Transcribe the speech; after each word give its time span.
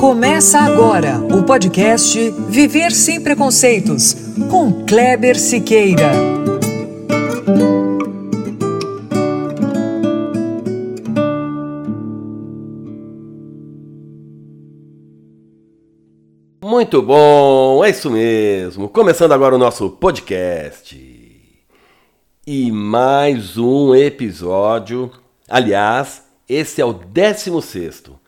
Começa 0.00 0.58
agora 0.60 1.18
o 1.18 1.44
podcast 1.44 2.30
Viver 2.48 2.90
Sem 2.90 3.22
Preconceitos, 3.22 4.14
com 4.50 4.86
Kleber 4.86 5.38
Siqueira. 5.38 6.10
Muito 16.64 17.02
bom, 17.02 17.84
é 17.84 17.90
isso 17.90 18.10
mesmo. 18.10 18.88
Começando 18.88 19.32
agora 19.32 19.54
o 19.54 19.58
nosso 19.58 19.90
podcast. 19.90 20.98
E 22.46 22.72
mais 22.72 23.58
um 23.58 23.94
episódio. 23.94 25.10
Aliás, 25.46 26.24
esse 26.48 26.80
é 26.80 26.84
o 26.86 26.94
16 26.94 28.19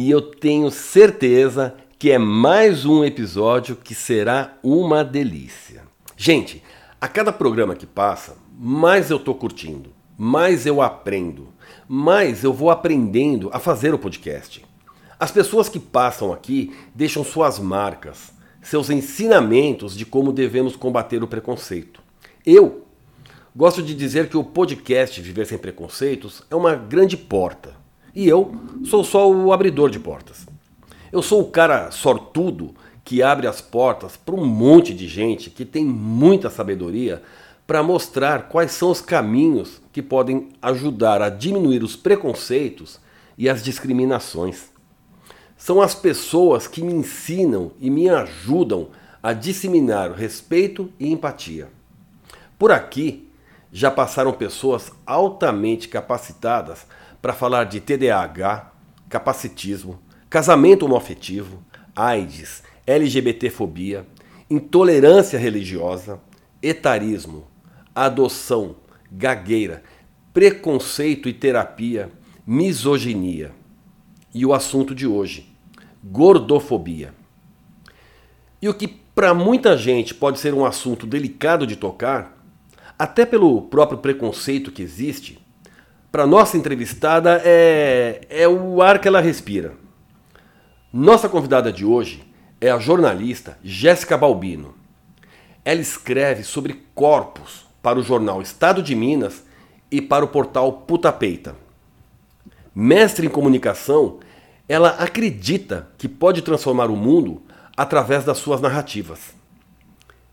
e 0.00 0.10
eu 0.10 0.22
tenho 0.22 0.70
certeza 0.70 1.74
que 1.98 2.10
é 2.10 2.16
mais 2.16 2.86
um 2.86 3.04
episódio 3.04 3.76
que 3.76 3.94
será 3.94 4.56
uma 4.62 5.04
delícia. 5.04 5.82
Gente, 6.16 6.62
a 6.98 7.06
cada 7.06 7.30
programa 7.30 7.76
que 7.76 7.84
passa, 7.84 8.38
mais 8.58 9.10
eu 9.10 9.18
tô 9.18 9.34
curtindo, 9.34 9.90
mais 10.16 10.64
eu 10.64 10.80
aprendo, 10.80 11.48
mais 11.86 12.42
eu 12.42 12.50
vou 12.50 12.70
aprendendo 12.70 13.50
a 13.52 13.58
fazer 13.58 13.92
o 13.92 13.98
podcast. 13.98 14.64
As 15.18 15.30
pessoas 15.30 15.68
que 15.68 15.78
passam 15.78 16.32
aqui 16.32 16.74
deixam 16.94 17.22
suas 17.22 17.58
marcas, 17.58 18.32
seus 18.62 18.88
ensinamentos 18.88 19.94
de 19.94 20.06
como 20.06 20.32
devemos 20.32 20.76
combater 20.76 21.22
o 21.22 21.28
preconceito. 21.28 22.02
Eu 22.46 22.86
gosto 23.54 23.82
de 23.82 23.94
dizer 23.94 24.30
que 24.30 24.36
o 24.38 24.44
podcast 24.44 25.20
Viver 25.20 25.44
Sem 25.44 25.58
Preconceitos 25.58 26.42
é 26.50 26.56
uma 26.56 26.74
grande 26.74 27.18
porta 27.18 27.79
e 28.14 28.28
eu 28.28 28.54
sou 28.84 29.04
só 29.04 29.30
o 29.30 29.52
abridor 29.52 29.90
de 29.90 29.98
portas. 29.98 30.46
Eu 31.12 31.22
sou 31.22 31.40
o 31.40 31.50
cara 31.50 31.90
sortudo 31.90 32.74
que 33.04 33.22
abre 33.22 33.46
as 33.46 33.60
portas 33.60 34.16
para 34.16 34.34
um 34.34 34.44
monte 34.44 34.94
de 34.94 35.08
gente 35.08 35.50
que 35.50 35.64
tem 35.64 35.84
muita 35.84 36.48
sabedoria 36.48 37.22
para 37.66 37.82
mostrar 37.82 38.48
quais 38.48 38.72
são 38.72 38.90
os 38.90 39.00
caminhos 39.00 39.80
que 39.92 40.02
podem 40.02 40.48
ajudar 40.60 41.22
a 41.22 41.28
diminuir 41.28 41.82
os 41.82 41.96
preconceitos 41.96 43.00
e 43.38 43.48
as 43.48 43.62
discriminações. 43.62 44.70
São 45.56 45.80
as 45.80 45.94
pessoas 45.94 46.66
que 46.66 46.82
me 46.82 46.92
ensinam 46.92 47.72
e 47.80 47.90
me 47.90 48.08
ajudam 48.08 48.88
a 49.22 49.32
disseminar 49.32 50.12
respeito 50.12 50.90
e 50.98 51.12
empatia. 51.12 51.68
Por 52.58 52.72
aqui 52.72 53.28
já 53.72 53.90
passaram 53.90 54.32
pessoas 54.32 54.90
altamente 55.06 55.88
capacitadas 55.88 56.86
para 57.20 57.32
falar 57.32 57.64
de 57.64 57.80
TDAH, 57.80 58.72
capacitismo, 59.08 60.00
casamento 60.28 60.86
homoafetivo, 60.86 61.62
AIDS, 61.94 62.62
LGBTfobia, 62.86 64.06
intolerância 64.48 65.38
religiosa, 65.38 66.20
etarismo, 66.62 67.46
adoção, 67.94 68.76
gagueira, 69.10 69.82
preconceito 70.32 71.28
e 71.28 71.32
terapia, 71.32 72.10
misoginia. 72.46 73.52
E 74.32 74.46
o 74.46 74.52
assunto 74.54 74.94
de 74.94 75.06
hoje, 75.06 75.52
gordofobia. 76.02 77.12
E 78.62 78.68
o 78.68 78.74
que 78.74 78.86
para 78.88 79.34
muita 79.34 79.76
gente 79.76 80.14
pode 80.14 80.38
ser 80.38 80.54
um 80.54 80.64
assunto 80.64 81.06
delicado 81.06 81.66
de 81.66 81.76
tocar, 81.76 82.38
até 82.98 83.26
pelo 83.26 83.62
próprio 83.62 83.98
preconceito 83.98 84.70
que 84.70 84.82
existe, 84.82 85.38
para 86.10 86.26
nossa 86.26 86.56
entrevistada 86.56 87.40
é, 87.44 88.22
é 88.28 88.48
o 88.48 88.82
ar 88.82 88.98
que 89.00 89.08
ela 89.08 89.20
respira. 89.20 89.74
Nossa 90.92 91.28
convidada 91.28 91.72
de 91.72 91.84
hoje 91.84 92.24
é 92.60 92.70
a 92.70 92.78
jornalista 92.78 93.56
Jéssica 93.62 94.18
Balbino. 94.18 94.74
Ela 95.64 95.80
escreve 95.80 96.42
sobre 96.42 96.84
corpos 96.94 97.66
para 97.82 97.98
o 97.98 98.02
jornal 98.02 98.42
Estado 98.42 98.82
de 98.82 98.94
Minas 98.94 99.44
e 99.90 100.02
para 100.02 100.24
o 100.24 100.28
portal 100.28 100.72
Puta 100.72 101.12
Peita. 101.12 101.54
Mestre 102.74 103.26
em 103.26 103.30
comunicação, 103.30 104.18
ela 104.68 104.90
acredita 104.90 105.88
que 105.96 106.08
pode 106.08 106.42
transformar 106.42 106.90
o 106.90 106.96
mundo 106.96 107.42
através 107.76 108.24
das 108.24 108.38
suas 108.38 108.60
narrativas. 108.60 109.34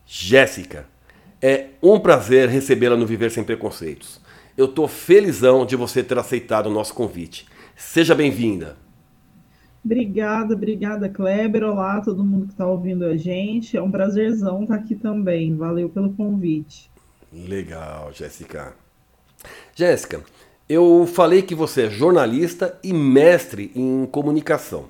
Jéssica, 0.05 0.87
é 1.41 1.67
um 1.83 1.99
prazer 1.99 2.49
recebê-la 2.49 2.95
no 2.95 3.05
Viver 3.05 3.29
Sem 3.29 3.43
Preconceitos. 3.43 4.19
Eu 4.57 4.66
estou 4.66 4.88
felizão 4.88 5.68
de 5.68 5.75
você 5.75 6.01
ter 6.03 6.18
aceitado 6.18 6.66
o 6.66 6.73
nosso 6.73 6.91
convite. 6.95 7.45
Seja 7.75 8.16
bem-vinda. 8.16 8.75
Obrigada, 9.85 10.56
obrigada, 10.56 11.07
Kleber. 11.07 11.63
Olá, 11.63 12.01
todo 12.01 12.25
mundo 12.25 12.47
que 12.47 12.53
está 12.53 12.66
ouvindo 12.66 13.06
a 13.06 13.16
gente. 13.16 13.78
É 13.78 13.81
um 13.81 13.91
prazerzão 13.91 14.63
estar 14.63 14.73
aqui 14.73 14.96
também. 14.96 15.56
Valeu 15.56 15.90
pelo 15.90 16.12
convite. 16.12 16.90
Legal, 17.31 18.12
Jéssica. 18.12 18.73
Jéssica, 19.75 20.23
eu 20.67 21.06
falei 21.06 21.44
que 21.44 21.53
você 21.53 21.84
é 21.84 21.90
jornalista 21.91 22.79
e 22.84 22.91
mestre 22.91 23.72
em 23.75 24.07
comunicação. 24.07 24.85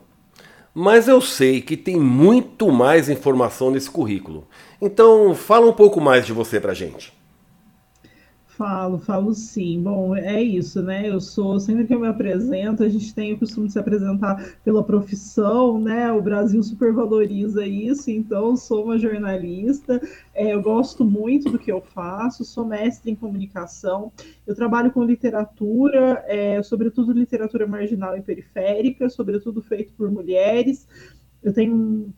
Mas 0.74 1.10
eu 1.10 1.20
sei 1.20 1.60
que 1.60 1.76
tem 1.76 2.00
muito 2.00 2.72
mais 2.72 3.10
informação 3.10 3.70
nesse 3.70 3.92
currículo. 3.92 4.48
Então, 4.82 5.36
fala 5.36 5.70
um 5.70 5.74
pouco 5.74 6.00
mais 6.00 6.26
de 6.26 6.32
você 6.32 6.58
pra 6.58 6.74
gente. 6.74 7.17
Falo, 8.58 8.98
falo 8.98 9.36
sim. 9.36 9.84
Bom, 9.84 10.16
é 10.16 10.42
isso, 10.42 10.82
né? 10.82 11.08
Eu 11.08 11.22
sou, 11.22 11.60
sempre 11.60 11.86
que 11.86 11.94
eu 11.94 12.00
me 12.00 12.08
apresento, 12.08 12.84
a 12.84 12.90
gente 12.90 13.14
tem 13.14 13.34
o 13.34 13.38
costume 13.38 13.68
de 13.68 13.74
se 13.74 13.78
apresentar 13.80 14.58
pela 14.64 14.84
profissão, 14.84 15.80
né? 15.80 16.12
O 16.12 16.24
Brasil 16.24 16.64
supervaloriza 16.64 17.64
isso, 17.68 18.10
então 18.10 18.58
sou 18.58 18.86
uma 18.86 18.98
jornalista, 18.98 20.02
é, 20.34 20.56
eu 20.56 20.62
gosto 20.64 21.06
muito 21.06 21.52
do 21.52 21.60
que 21.60 21.72
eu 21.72 21.82
faço, 21.82 22.44
sou 22.44 22.66
mestre 22.66 23.12
em 23.12 23.16
comunicação, 23.16 24.12
eu 24.48 24.56
trabalho 24.56 24.92
com 24.92 25.04
literatura, 25.04 26.24
é, 26.26 26.64
sobretudo 26.64 27.14
literatura 27.14 27.68
marginal 27.68 28.18
e 28.18 28.24
periférica, 28.24 29.08
sobretudo 29.08 29.62
feito 29.62 29.94
por 29.94 30.10
mulheres. 30.10 30.88
Eu 31.44 31.54
tenho 31.54 32.12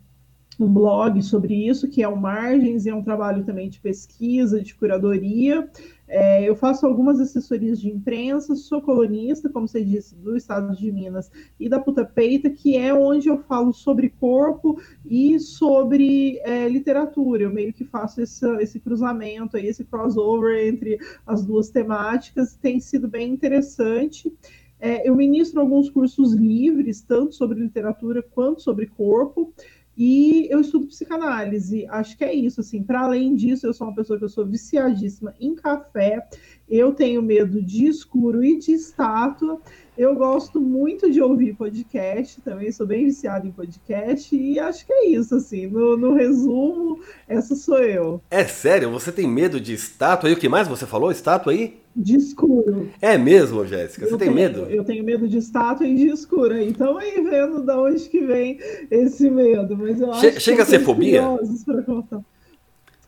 um 0.60 0.72
blog 0.72 1.22
sobre 1.22 1.54
isso, 1.68 1.88
que 1.88 2.04
é 2.04 2.08
o 2.08 2.18
Margens, 2.18 2.86
e 2.86 2.90
é 2.90 2.94
um 2.96 3.02
trabalho 3.02 3.46
também 3.46 3.70
de 3.70 3.80
pesquisa, 3.80 4.62
de 4.62 4.76
curadoria. 4.76 5.70
É, 6.10 6.44
eu 6.44 6.56
faço 6.56 6.88
algumas 6.88 7.20
assessorias 7.20 7.80
de 7.80 7.88
imprensa, 7.88 8.56
sou 8.56 8.82
colunista, 8.82 9.48
como 9.48 9.68
você 9.68 9.86
disse, 9.86 10.16
do 10.16 10.36
Estado 10.36 10.76
de 10.76 10.92
Minas 10.92 11.32
e 11.60 11.70
da 11.70 11.80
Puta 11.80 12.04
Peita, 12.04 12.50
que 12.50 12.76
é 12.76 12.92
onde 12.92 13.28
eu 13.28 13.38
falo 13.38 13.72
sobre 13.72 14.10
corpo 14.10 14.82
e 15.06 15.40
sobre 15.40 16.40
é, 16.40 16.68
literatura. 16.68 17.44
Eu 17.44 17.54
meio 17.54 17.72
que 17.72 17.86
faço 17.86 18.22
esse, 18.22 18.44
esse 18.56 18.80
cruzamento, 18.80 19.56
aí, 19.56 19.68
esse 19.68 19.86
crossover 19.86 20.68
entre 20.68 20.98
as 21.28 21.46
duas 21.46 21.70
temáticas, 21.70 22.56
tem 22.56 22.80
sido 22.80 23.08
bem 23.08 23.32
interessante. 23.32 24.34
É, 24.80 25.08
eu 25.08 25.16
ministro 25.16 25.60
alguns 25.60 25.90
cursos 25.90 26.34
livres, 26.34 27.02
tanto 27.02 27.36
sobre 27.36 27.60
literatura 27.60 28.24
quanto 28.24 28.62
sobre 28.62 28.88
corpo. 28.88 29.54
E 30.02 30.48
eu 30.50 30.62
estudo 30.62 30.88
psicanálise, 30.88 31.86
acho 31.90 32.18
que 32.18 32.24
é 32.24 32.34
isso, 32.34 32.62
assim, 32.62 32.82
para 32.82 33.02
além 33.02 33.36
disso, 33.36 33.68
eu 33.68 33.74
sou 33.74 33.86
uma 33.86 33.94
pessoa 33.94 34.18
que 34.18 34.24
eu 34.24 34.30
sou 34.30 34.46
viciadíssima 34.46 35.36
em 35.38 35.54
café, 35.54 36.26
eu 36.70 36.94
tenho 36.94 37.22
medo 37.22 37.62
de 37.62 37.86
escuro 37.86 38.42
e 38.42 38.58
de 38.58 38.72
estátua, 38.72 39.62
eu 40.00 40.16
gosto 40.16 40.62
muito 40.62 41.12
de 41.12 41.22
ouvir 41.22 41.54
podcast, 41.56 42.40
também 42.40 42.72
sou 42.72 42.88
bem 42.88 43.04
viciada 43.04 43.46
em 43.46 43.52
podcast, 43.52 44.34
e 44.34 44.58
acho 44.58 44.86
que 44.86 44.94
é 44.94 45.08
isso, 45.08 45.36
assim, 45.36 45.68
no, 45.68 45.98
no 45.98 46.14
resumo, 46.14 47.02
essa 47.28 47.54
sou 47.54 47.80
eu. 47.80 48.22
É 48.32 48.46
sério? 48.46 48.90
Você 48.92 49.12
tem 49.12 49.28
medo 49.28 49.60
de 49.60 49.74
estátua? 49.74 50.30
E 50.30 50.34
o 50.34 50.38
que 50.38 50.48
mais 50.48 50.70
você 50.70 50.86
falou? 50.86 51.12
Estátua 51.12 51.52
aí? 51.52 51.82
de 51.94 52.16
escuro. 52.16 52.90
É 53.02 53.18
mesmo, 53.18 53.66
Jéssica? 53.66 54.06
Você 54.06 54.14
eu 54.14 54.18
tem 54.18 54.28
tenho, 54.28 54.40
medo? 54.40 54.62
Eu 54.70 54.86
tenho 54.86 55.04
medo 55.04 55.28
de 55.28 55.38
estátua 55.38 55.86
e 55.86 55.96
de 55.96 56.08
escuro. 56.08 56.58
Então 56.58 56.98
aí 56.98 57.22
vendo 57.22 57.62
de 57.62 57.74
onde 57.74 58.08
que 58.08 58.22
vem 58.22 58.58
esse 58.90 59.30
medo. 59.30 59.76
Mas 59.76 60.00
eu 60.00 60.14
che 60.14 60.40
chega 60.40 60.64
a 60.64 60.66
ser 60.66 60.80
fobia? 60.80 61.24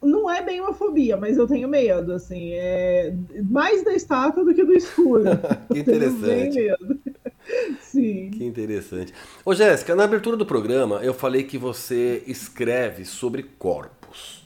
Não 0.01 0.30
é 0.30 0.42
bem 0.42 0.59
uma 0.59 0.74
fobia, 0.74 1.15
mas 1.15 1.38
eu 1.38 1.48
tenho 1.48 1.68
medo, 1.68 2.13
assim, 2.13 2.53
é 2.53 3.13
mais 3.44 3.83
da 3.83 3.94
estátua 3.94 4.44
do 4.44 4.53
que 4.53 4.63
do 4.63 4.74
escuro. 4.74 5.24
que 5.71 5.80
interessante. 5.80 6.56
medo. 6.56 7.00
Sim. 7.81 8.31
Que 8.31 8.44
interessante. 8.44 9.13
Ô, 9.45 9.53
Jéssica, 9.53 9.95
na 9.95 10.03
abertura 10.03 10.38
do 10.38 10.45
programa 10.45 11.00
eu 11.03 11.13
falei 11.13 11.44
que 11.44 11.57
você 11.57 12.24
escreve 12.25 13.06
sobre 13.06 13.44
corpos. 13.44 14.42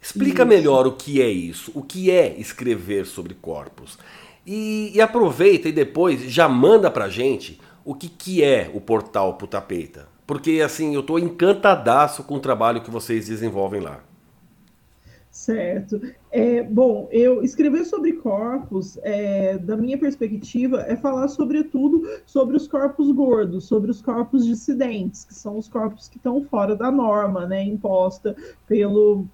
Explica 0.00 0.42
isso. 0.42 0.48
melhor 0.48 0.86
o 0.86 0.92
que 0.92 1.20
é 1.20 1.28
isso, 1.28 1.72
o 1.74 1.82
que 1.82 2.10
é 2.10 2.38
escrever 2.38 3.06
sobre 3.06 3.34
corpos. 3.34 3.98
E, 4.46 4.92
e 4.94 5.00
aproveita 5.00 5.68
e 5.68 5.72
depois 5.72 6.22
já 6.30 6.48
manda 6.48 6.90
pra 6.90 7.08
gente 7.08 7.58
o 7.84 7.94
que, 7.94 8.08
que 8.08 8.44
é 8.44 8.70
o 8.72 8.80
portal 8.80 9.34
Putapeita. 9.34 10.06
Porque 10.26 10.60
assim, 10.64 10.94
eu 10.94 11.02
tô 11.02 11.18
encantadaço 11.18 12.22
com 12.24 12.36
o 12.36 12.40
trabalho 12.40 12.82
que 12.82 12.90
vocês 12.90 13.26
desenvolvem 13.26 13.80
lá. 13.80 14.00
Certo. 15.44 16.00
É, 16.32 16.62
bom, 16.62 17.06
eu 17.12 17.42
escrever 17.42 17.84
sobre 17.84 18.14
corpos, 18.14 18.98
é, 19.02 19.58
da 19.58 19.76
minha 19.76 19.98
perspectiva, 19.98 20.80
é 20.88 20.96
falar 20.96 21.28
sobretudo 21.28 22.02
sobre 22.24 22.56
os 22.56 22.66
corpos 22.66 23.10
gordos, 23.10 23.66
sobre 23.66 23.90
os 23.90 24.00
corpos 24.00 24.46
dissidentes, 24.46 25.22
que 25.22 25.34
são 25.34 25.58
os 25.58 25.68
corpos 25.68 26.08
que 26.08 26.16
estão 26.16 26.42
fora 26.44 26.74
da 26.74 26.90
norma, 26.90 27.46
né, 27.46 27.62
imposta 27.62 28.34
pelo 28.66 29.26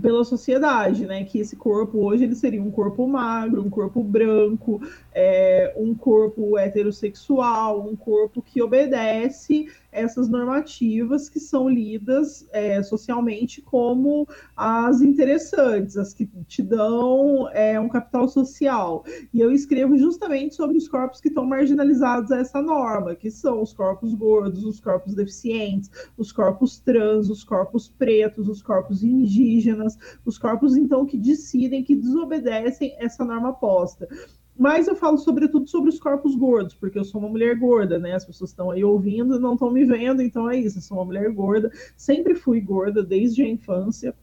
pela 0.00 0.24
sociedade, 0.24 1.06
né? 1.06 1.24
Que 1.24 1.38
esse 1.38 1.54
corpo 1.54 1.98
hoje 1.98 2.24
ele 2.24 2.34
seria 2.34 2.60
um 2.60 2.70
corpo 2.70 3.06
magro, 3.06 3.62
um 3.62 3.70
corpo 3.70 4.02
branco, 4.02 4.82
é, 5.14 5.72
um 5.76 5.94
corpo 5.94 6.58
heterossexual, 6.58 7.86
um 7.86 7.94
corpo 7.94 8.42
que 8.42 8.60
obedece 8.60 9.68
essas 9.94 10.28
normativas 10.28 11.28
que 11.28 11.38
são 11.38 11.68
lidas 11.68 12.46
é, 12.52 12.82
socialmente 12.82 13.62
como 13.62 14.28
as 14.56 15.00
interessantes, 15.00 15.96
as 15.96 16.12
que 16.12 16.26
te 16.46 16.62
dão 16.62 17.48
é, 17.50 17.78
um 17.78 17.88
capital 17.88 18.28
social. 18.28 19.04
E 19.32 19.40
eu 19.40 19.52
escrevo 19.52 19.96
justamente 19.96 20.56
sobre 20.56 20.76
os 20.76 20.88
corpos 20.88 21.20
que 21.20 21.28
estão 21.28 21.46
marginalizados 21.46 22.32
a 22.32 22.38
essa 22.38 22.60
norma, 22.60 23.14
que 23.14 23.30
são 23.30 23.62
os 23.62 23.72
corpos 23.72 24.12
gordos, 24.14 24.64
os 24.64 24.80
corpos 24.80 25.14
deficientes, 25.14 25.90
os 26.18 26.32
corpos 26.32 26.80
trans, 26.80 27.30
os 27.30 27.44
corpos 27.44 27.88
pretos, 27.88 28.48
os 28.48 28.60
corpos 28.60 29.04
indígenas, 29.04 29.96
os 30.24 30.36
corpos 30.36 30.76
então 30.76 31.06
que 31.06 31.16
decidem, 31.16 31.84
que 31.84 31.94
desobedecem 31.94 32.96
essa 32.98 33.24
norma 33.24 33.52
posta. 33.52 34.08
Mas 34.56 34.86
eu 34.86 34.94
falo 34.94 35.18
sobretudo 35.18 35.68
sobre 35.68 35.90
os 35.90 35.98
corpos 35.98 36.36
gordos, 36.36 36.74
porque 36.74 36.98
eu 36.98 37.04
sou 37.04 37.20
uma 37.20 37.28
mulher 37.28 37.56
gorda, 37.58 37.98
né? 37.98 38.14
As 38.14 38.24
pessoas 38.24 38.50
estão 38.50 38.70
aí 38.70 38.84
ouvindo 38.84 39.40
não 39.40 39.54
estão 39.54 39.70
me 39.70 39.84
vendo, 39.84 40.22
então 40.22 40.48
é 40.48 40.56
isso, 40.56 40.78
eu 40.78 40.82
sou 40.82 40.98
uma 40.98 41.04
mulher 41.04 41.30
gorda. 41.32 41.70
Sempre 41.96 42.34
fui 42.34 42.60
gorda 42.60 43.02
desde 43.02 43.42
a 43.42 43.48
infância. 43.48 44.14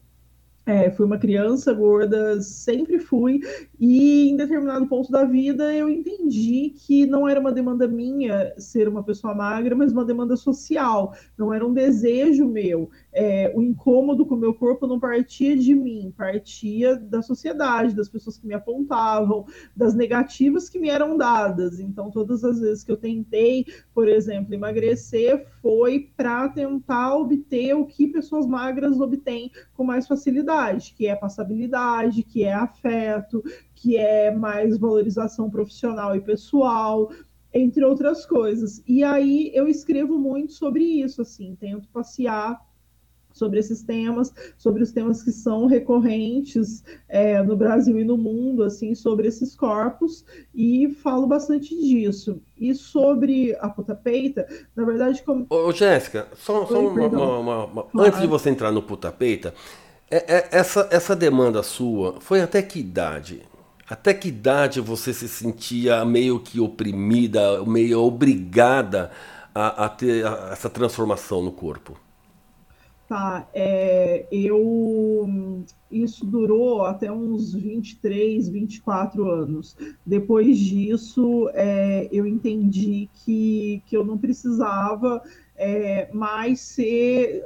É, 0.64 0.90
fui 0.92 1.04
uma 1.04 1.18
criança 1.18 1.72
gorda, 1.74 2.40
sempre 2.40 3.00
fui, 3.00 3.40
e 3.80 4.30
em 4.30 4.36
determinado 4.36 4.86
ponto 4.86 5.10
da 5.10 5.24
vida 5.24 5.74
eu 5.74 5.90
entendi 5.90 6.70
que 6.70 7.04
não 7.04 7.28
era 7.28 7.40
uma 7.40 7.50
demanda 7.50 7.88
minha 7.88 8.54
ser 8.56 8.86
uma 8.86 9.02
pessoa 9.02 9.34
magra, 9.34 9.74
mas 9.74 9.90
uma 9.90 10.04
demanda 10.04 10.36
social, 10.36 11.14
não 11.36 11.52
era 11.52 11.66
um 11.66 11.74
desejo 11.74 12.46
meu. 12.46 12.88
É, 13.12 13.52
o 13.54 13.60
incômodo 13.60 14.24
com 14.24 14.34
o 14.34 14.38
meu 14.38 14.54
corpo 14.54 14.86
não 14.86 14.98
partia 14.98 15.54
de 15.54 15.74
mim, 15.74 16.12
partia 16.16 16.96
da 16.96 17.20
sociedade, 17.20 17.94
das 17.94 18.08
pessoas 18.08 18.38
que 18.38 18.46
me 18.46 18.54
apontavam, 18.54 19.44
das 19.76 19.94
negativas 19.94 20.68
que 20.68 20.78
me 20.78 20.88
eram 20.88 21.16
dadas. 21.16 21.78
Então, 21.78 22.10
todas 22.10 22.42
as 22.42 22.60
vezes 22.60 22.82
que 22.82 22.90
eu 22.90 22.96
tentei, 22.96 23.66
por 23.94 24.08
exemplo, 24.08 24.54
emagrecer, 24.54 25.46
foi 25.60 26.10
para 26.16 26.48
tentar 26.48 27.14
obter 27.16 27.74
o 27.74 27.84
que 27.84 28.08
pessoas 28.08 28.46
magras 28.46 28.98
obtêm 28.98 29.50
com 29.74 29.84
mais 29.84 30.06
facilidade, 30.06 30.94
que 30.96 31.06
é 31.06 31.14
passabilidade, 31.14 32.22
que 32.22 32.44
é 32.44 32.54
afeto, 32.54 33.42
que 33.74 33.96
é 33.96 34.34
mais 34.34 34.78
valorização 34.78 35.50
profissional 35.50 36.16
e 36.16 36.20
pessoal, 36.20 37.10
entre 37.52 37.84
outras 37.84 38.24
coisas. 38.24 38.82
E 38.86 39.04
aí 39.04 39.50
eu 39.54 39.68
escrevo 39.68 40.18
muito 40.18 40.52
sobre 40.52 40.84
isso, 40.84 41.20
assim, 41.20 41.56
tento 41.60 41.88
passear 41.88 42.58
sobre 43.32 43.58
esses 43.58 43.82
temas, 43.82 44.32
sobre 44.56 44.82
os 44.82 44.92
temas 44.92 45.22
que 45.22 45.32
são 45.32 45.66
recorrentes 45.66 46.84
é, 47.08 47.42
no 47.42 47.56
Brasil 47.56 47.98
e 47.98 48.04
no 48.04 48.16
mundo, 48.16 48.62
assim, 48.62 48.94
sobre 48.94 49.28
esses 49.28 49.54
corpos, 49.54 50.24
e 50.54 50.88
falo 51.02 51.26
bastante 51.26 51.74
disso. 51.74 52.40
E 52.58 52.74
sobre 52.74 53.56
a 53.60 53.68
puta 53.68 53.94
peita, 53.94 54.46
na 54.76 54.84
verdade... 54.84 55.22
Como... 55.22 55.46
Ô, 55.50 55.72
Jéssica, 55.72 56.28
só, 56.36 56.66
só 56.66 56.78
uma, 56.78 57.06
uma, 57.08 57.64
uma, 57.64 57.86
antes 57.98 58.20
de 58.20 58.26
você 58.26 58.50
entrar 58.50 58.70
no 58.70 58.82
puta 58.82 59.10
peita, 59.10 59.54
é, 60.10 60.36
é, 60.36 60.48
essa, 60.52 60.86
essa 60.90 61.16
demanda 61.16 61.62
sua 61.62 62.20
foi 62.20 62.42
até 62.42 62.60
que 62.60 62.78
idade? 62.78 63.42
Até 63.88 64.12
que 64.12 64.28
idade 64.28 64.80
você 64.80 65.12
se 65.12 65.26
sentia 65.26 66.04
meio 66.04 66.38
que 66.38 66.60
oprimida, 66.60 67.64
meio 67.64 68.00
obrigada 68.00 69.10
a, 69.54 69.86
a 69.86 69.88
ter 69.88 70.24
essa 70.50 70.68
transformação 70.68 71.42
no 71.42 71.50
corpo? 71.50 71.98
Tá, 73.12 73.46
é, 73.52 74.26
eu 74.32 75.66
isso 75.90 76.24
durou 76.24 76.86
até 76.86 77.12
uns 77.12 77.52
23, 77.52 78.48
24 78.48 79.30
anos. 79.30 79.76
Depois 80.06 80.56
disso, 80.56 81.50
é, 81.52 82.08
eu 82.10 82.26
entendi 82.26 83.10
que, 83.12 83.82
que 83.84 83.94
eu 83.94 84.02
não 84.02 84.16
precisava 84.16 85.22
é, 85.54 86.10
mais 86.10 86.60
ser 86.60 87.44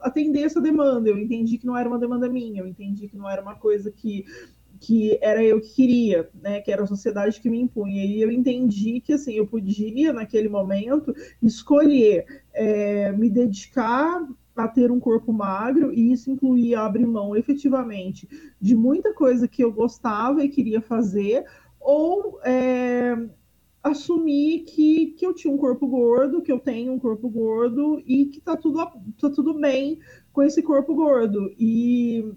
atender 0.00 0.42
essa 0.42 0.60
demanda. 0.60 1.10
Eu 1.10 1.18
entendi 1.18 1.58
que 1.58 1.66
não 1.66 1.76
era 1.76 1.88
uma 1.88 1.98
demanda 1.98 2.28
minha, 2.28 2.60
eu 2.60 2.68
entendi 2.68 3.08
que 3.08 3.16
não 3.16 3.28
era 3.28 3.42
uma 3.42 3.56
coisa 3.56 3.90
que 3.90 4.24
que 4.78 5.18
era 5.20 5.44
eu 5.44 5.60
que 5.60 5.74
queria, 5.74 6.30
né, 6.40 6.62
que 6.62 6.72
era 6.72 6.84
a 6.84 6.86
sociedade 6.86 7.38
que 7.38 7.50
me 7.50 7.60
impunha. 7.60 8.02
E 8.02 8.22
eu 8.22 8.30
entendi 8.30 9.00
que 9.00 9.12
assim 9.12 9.34
eu 9.34 9.46
podia 9.46 10.10
naquele 10.10 10.48
momento 10.48 11.14
escolher 11.42 12.24
é, 12.54 13.12
me 13.12 13.28
dedicar 13.28 14.26
a 14.56 14.68
ter 14.68 14.90
um 14.90 15.00
corpo 15.00 15.32
magro 15.32 15.92
e 15.92 16.12
isso 16.12 16.30
incluía 16.30 16.80
abrir 16.80 17.06
mão 17.06 17.36
efetivamente 17.36 18.28
de 18.60 18.74
muita 18.74 19.14
coisa 19.14 19.48
que 19.48 19.62
eu 19.62 19.72
gostava 19.72 20.44
e 20.44 20.48
queria 20.48 20.80
fazer 20.80 21.44
ou 21.80 22.40
é, 22.44 23.16
assumir 23.82 24.60
que, 24.60 25.06
que 25.12 25.26
eu 25.26 25.34
tinha 25.34 25.52
um 25.52 25.58
corpo 25.58 25.86
gordo, 25.86 26.42
que 26.42 26.52
eu 26.52 26.58
tenho 26.58 26.92
um 26.92 26.98
corpo 26.98 27.28
gordo 27.28 28.02
e 28.06 28.26
que 28.26 28.40
tá 28.40 28.56
tudo, 28.56 28.78
tá 29.18 29.30
tudo 29.30 29.54
bem 29.54 29.98
com 30.32 30.42
esse 30.42 30.62
corpo 30.62 30.94
gordo. 30.94 31.52
E 31.58 32.32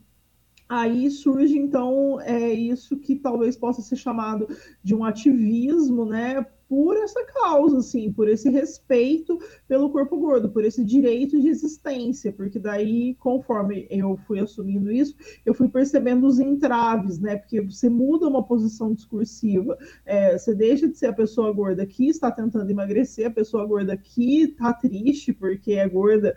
Aí 0.74 1.12
surge 1.12 1.56
então 1.56 2.20
é 2.22 2.52
isso 2.52 2.98
que 2.98 3.16
talvez 3.16 3.56
possa 3.56 3.82
ser 3.82 3.96
chamado 3.96 4.48
de 4.82 4.96
um 4.96 5.04
ativismo, 5.04 6.04
né, 6.04 6.44
por 6.74 6.98
essa 6.98 7.24
causa, 7.26 7.78
assim, 7.78 8.12
por 8.12 8.28
esse 8.28 8.50
respeito 8.50 9.38
pelo 9.68 9.92
corpo 9.92 10.18
gordo, 10.18 10.50
por 10.50 10.66
esse 10.66 10.84
direito 10.84 11.40
de 11.40 11.48
existência, 11.48 12.34
porque 12.34 12.58
daí, 12.58 13.14
conforme 13.20 13.86
eu 13.92 14.18
fui 14.26 14.40
assumindo 14.40 14.92
isso, 14.92 15.16
eu 15.46 15.54
fui 15.54 15.70
percebendo 15.70 16.26
os 16.26 16.40
entraves, 16.40 17.20
né? 17.20 17.36
Porque 17.36 17.62
você 17.62 17.88
muda 17.88 18.28
uma 18.28 18.42
posição 18.42 18.92
discursiva, 18.92 19.78
é, 20.04 20.36
você 20.36 20.56
deixa 20.56 20.90
de 20.90 20.98
ser 20.98 21.06
a 21.06 21.14
pessoa 21.14 21.54
gorda 21.54 21.86
que 21.86 22.08
está 22.08 22.32
tentando 22.32 22.72
emagrecer, 22.72 23.28
a 23.28 23.32
pessoa 23.32 23.64
gorda 23.68 23.96
que 23.96 24.42
está 24.42 24.74
triste 24.74 25.32
porque 25.32 25.74
é 25.74 25.88
gorda 25.88 26.34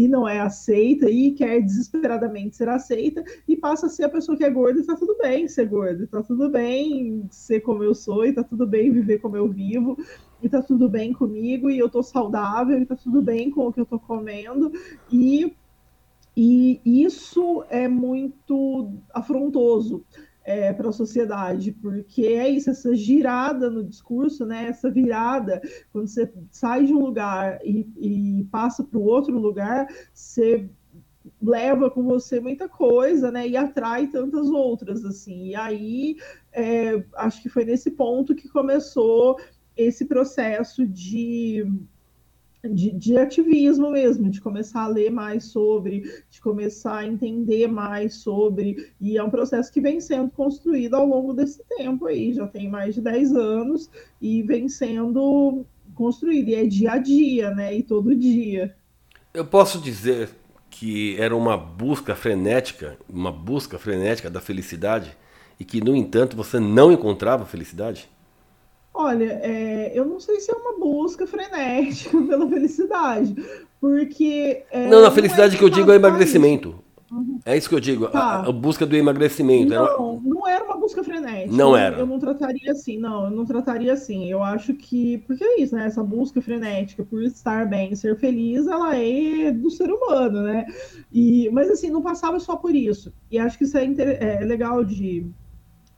e 0.00 0.08
não 0.08 0.26
é 0.26 0.40
aceita 0.40 1.10
e 1.10 1.32
quer 1.32 1.60
desesperadamente 1.60 2.56
ser 2.56 2.70
aceita 2.70 3.22
e 3.46 3.54
passa 3.54 3.84
a 3.84 3.90
ser 3.90 4.04
a 4.04 4.08
pessoa 4.08 4.36
que 4.36 4.42
é 4.42 4.48
gorda 4.48 4.80
e 4.80 4.86
tá 4.86 4.96
tudo 4.96 5.14
bem 5.18 5.46
ser 5.46 5.66
gorda, 5.66 6.06
tá 6.06 6.22
tudo 6.22 6.48
bem 6.48 7.26
ser 7.30 7.60
como 7.60 7.84
eu 7.84 7.94
sou 7.94 8.24
e 8.24 8.32
tá 8.32 8.42
tudo 8.42 8.66
bem 8.66 8.90
viver 8.90 9.18
como 9.18 9.36
eu 9.36 9.46
vivo 9.46 9.98
e 10.42 10.48
tá 10.48 10.62
tudo 10.62 10.88
bem 10.88 11.12
comigo 11.12 11.68
e 11.68 11.78
eu 11.78 11.90
tô 11.90 12.02
saudável 12.02 12.80
e 12.80 12.86
tá 12.86 12.96
tudo 12.96 13.20
bem 13.20 13.50
com 13.50 13.66
o 13.66 13.72
que 13.72 13.80
eu 13.80 13.86
tô 13.86 13.98
comendo. 13.98 14.72
E 15.12 15.54
e 16.36 16.80
isso 16.84 17.64
é 17.68 17.86
muito 17.88 18.94
afrontoso 19.12 20.06
é, 20.44 20.72
para 20.72 20.88
a 20.88 20.92
sociedade, 20.92 21.72
porque 21.72 22.22
é 22.22 22.48
isso, 22.48 22.70
essa 22.70 22.94
girada 22.94 23.70
no 23.70 23.84
discurso, 23.84 24.44
né? 24.46 24.68
Essa 24.68 24.90
virada, 24.90 25.60
quando 25.92 26.08
você 26.08 26.32
sai 26.50 26.84
de 26.86 26.92
um 26.92 27.00
lugar 27.00 27.58
e, 27.64 27.86
e 27.96 28.44
passa 28.50 28.82
para 28.82 28.98
o 28.98 29.04
outro 29.04 29.38
lugar, 29.38 29.86
você 30.12 30.68
leva 31.40 31.90
com 31.90 32.02
você 32.02 32.40
muita 32.40 32.68
coisa, 32.68 33.30
né? 33.30 33.46
E 33.46 33.56
atrai 33.56 34.06
tantas 34.06 34.48
outras, 34.48 35.04
assim. 35.04 35.48
E 35.48 35.54
aí, 35.54 36.16
é, 36.52 37.04
acho 37.16 37.42
que 37.42 37.48
foi 37.48 37.64
nesse 37.64 37.90
ponto 37.90 38.34
que 38.34 38.48
começou 38.48 39.38
esse 39.76 40.04
processo 40.04 40.86
de 40.86 41.64
de, 42.68 42.90
de, 42.92 43.16
ativismo 43.16 43.90
mesmo, 43.90 44.28
de 44.28 44.40
começar 44.40 44.82
a 44.82 44.88
ler 44.88 45.10
mais 45.10 45.44
sobre, 45.44 46.02
de 46.28 46.40
começar 46.40 46.98
a 46.98 47.06
entender 47.06 47.66
mais 47.66 48.16
sobre, 48.16 48.90
e 49.00 49.16
é 49.16 49.22
um 49.22 49.30
processo 49.30 49.72
que 49.72 49.80
vem 49.80 50.00
sendo 50.00 50.30
construído 50.30 50.94
ao 50.94 51.06
longo 51.06 51.32
desse 51.32 51.62
tempo 51.76 52.06
aí, 52.06 52.32
já 52.32 52.46
tem 52.46 52.68
mais 52.68 52.94
de 52.94 53.00
10 53.00 53.34
anos, 53.34 53.90
e 54.20 54.42
vem 54.42 54.68
sendo 54.68 55.64
construído, 55.94 56.48
e 56.48 56.54
é 56.54 56.66
dia 56.66 56.92
a 56.92 56.98
dia, 56.98 57.50
né, 57.50 57.74
e 57.74 57.82
todo 57.82 58.14
dia. 58.14 58.74
Eu 59.32 59.46
posso 59.46 59.80
dizer 59.80 60.28
que 60.68 61.16
era 61.18 61.34
uma 61.34 61.56
busca 61.56 62.14
frenética, 62.14 62.98
uma 63.08 63.32
busca 63.32 63.78
frenética 63.78 64.28
da 64.28 64.40
felicidade, 64.40 65.16
e 65.58 65.64
que, 65.64 65.82
no 65.82 65.94
entanto, 65.94 66.36
você 66.36 66.58
não 66.58 66.90
encontrava 66.90 67.44
felicidade? 67.44 68.08
Olha, 68.92 69.40
é, 69.42 69.92
eu 69.94 70.04
não 70.04 70.18
sei 70.18 70.40
se 70.40 70.50
é 70.50 70.54
uma 70.54 70.78
busca 70.78 71.26
frenética 71.26 72.20
pela 72.26 72.48
felicidade, 72.48 73.34
porque. 73.80 74.64
É, 74.70 74.88
não, 74.88 75.00
na 75.00 75.10
felicidade 75.10 75.50
não 75.50 75.54
é 75.54 75.58
que 75.58 75.64
eu 75.64 75.70
digo 75.70 75.92
é 75.92 75.96
emagrecimento. 75.96 76.74
Uhum. 77.10 77.40
É 77.44 77.56
isso 77.56 77.68
que 77.68 77.74
eu 77.74 77.80
digo, 77.80 78.06
tá. 78.08 78.20
a, 78.20 78.48
a, 78.48 78.52
busca 78.52 78.86
do 78.86 78.96
emagrecimento. 78.96 79.74
Não, 79.74 79.84
era... 79.84 79.96
não 79.98 80.48
era 80.48 80.64
uma 80.64 80.76
busca 80.76 81.02
frenética. 81.02 81.56
Não 81.56 81.76
era. 81.76 81.98
Eu 81.98 82.06
não 82.06 82.20
trataria 82.20 82.70
assim, 82.70 82.98
não, 82.98 83.24
eu 83.24 83.30
não 83.32 83.44
trataria 83.44 83.92
assim. 83.92 84.30
Eu 84.30 84.42
acho 84.44 84.74
que, 84.74 85.18
porque 85.26 85.42
é 85.42 85.60
isso, 85.60 85.74
né? 85.74 85.86
Essa 85.86 86.04
busca 86.04 86.40
frenética 86.40 87.04
por 87.04 87.22
estar 87.24 87.68
bem, 87.68 87.96
ser 87.96 88.16
feliz, 88.16 88.66
ela 88.68 88.96
é 88.96 89.50
do 89.50 89.70
ser 89.70 89.90
humano, 89.90 90.42
né? 90.42 90.66
E, 91.12 91.50
mas 91.50 91.68
assim, 91.68 91.90
não 91.90 92.00
passava 92.00 92.38
só 92.38 92.54
por 92.54 92.74
isso. 92.76 93.12
E 93.28 93.38
acho 93.40 93.58
que 93.58 93.64
isso 93.64 93.76
é, 93.76 93.84
inter... 93.84 94.18
é 94.20 94.44
legal 94.44 94.84
de, 94.84 95.26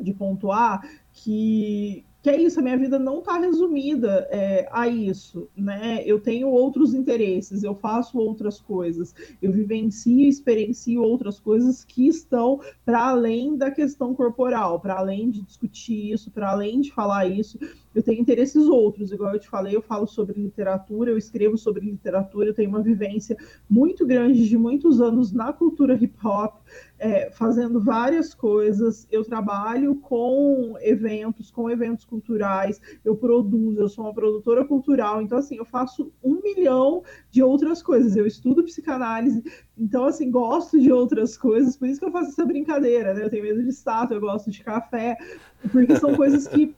de 0.00 0.14
pontuar 0.14 0.80
que 1.12 2.06
que 2.22 2.30
é 2.30 2.40
isso, 2.40 2.60
a 2.60 2.62
minha 2.62 2.78
vida 2.78 3.00
não 3.00 3.18
está 3.18 3.36
resumida 3.36 4.28
é, 4.30 4.68
a 4.70 4.86
isso, 4.86 5.48
né? 5.56 6.02
Eu 6.06 6.20
tenho 6.20 6.48
outros 6.48 6.94
interesses, 6.94 7.64
eu 7.64 7.74
faço 7.74 8.16
outras 8.16 8.60
coisas, 8.60 9.12
eu 9.42 9.50
vivencio 9.50 10.20
e 10.20 10.28
experiencio 10.28 11.02
outras 11.02 11.40
coisas 11.40 11.84
que 11.84 12.06
estão 12.06 12.60
para 12.84 13.08
além 13.08 13.56
da 13.56 13.72
questão 13.72 14.14
corporal, 14.14 14.78
para 14.78 14.98
além 14.98 15.30
de 15.30 15.42
discutir 15.42 16.12
isso, 16.12 16.30
para 16.30 16.52
além 16.52 16.80
de 16.80 16.92
falar 16.92 17.26
isso 17.26 17.58
eu 17.94 18.02
tenho 18.02 18.20
interesses 18.20 18.66
outros, 18.66 19.12
igual 19.12 19.34
eu 19.34 19.40
te 19.40 19.48
falei, 19.48 19.74
eu 19.76 19.82
falo 19.82 20.06
sobre 20.06 20.40
literatura, 20.40 21.10
eu 21.10 21.18
escrevo 21.18 21.56
sobre 21.58 21.84
literatura, 21.84 22.48
eu 22.48 22.54
tenho 22.54 22.70
uma 22.70 22.82
vivência 22.82 23.36
muito 23.68 24.06
grande 24.06 24.48
de 24.48 24.56
muitos 24.56 25.00
anos 25.00 25.32
na 25.32 25.52
cultura 25.52 25.94
hip 25.94 26.14
hop, 26.24 26.62
é, 26.98 27.30
fazendo 27.32 27.80
várias 27.80 28.32
coisas. 28.32 29.06
Eu 29.10 29.24
trabalho 29.24 29.96
com 29.96 30.74
eventos, 30.80 31.50
com 31.50 31.68
eventos 31.68 32.04
culturais, 32.04 32.80
eu 33.04 33.16
produzo, 33.16 33.80
eu 33.80 33.88
sou 33.88 34.04
uma 34.04 34.14
produtora 34.14 34.64
cultural, 34.64 35.20
então 35.20 35.38
assim, 35.38 35.56
eu 35.56 35.64
faço 35.64 36.12
um 36.22 36.40
milhão 36.42 37.02
de 37.30 37.42
outras 37.42 37.82
coisas. 37.82 38.16
Eu 38.16 38.26
estudo 38.26 38.62
psicanálise, 38.64 39.42
então 39.76 40.04
assim, 40.04 40.30
gosto 40.30 40.80
de 40.80 40.92
outras 40.92 41.36
coisas, 41.36 41.76
por 41.76 41.88
isso 41.88 42.00
que 42.00 42.06
eu 42.06 42.12
faço 42.12 42.30
essa 42.30 42.46
brincadeira, 42.46 43.12
né? 43.14 43.24
Eu 43.24 43.30
tenho 43.30 43.42
medo 43.42 43.62
de 43.62 43.68
estátua, 43.68 44.16
eu 44.16 44.20
gosto 44.20 44.50
de 44.50 44.62
café, 44.62 45.16
porque 45.70 45.96
são 45.96 46.14
coisas 46.14 46.46
que 46.46 46.74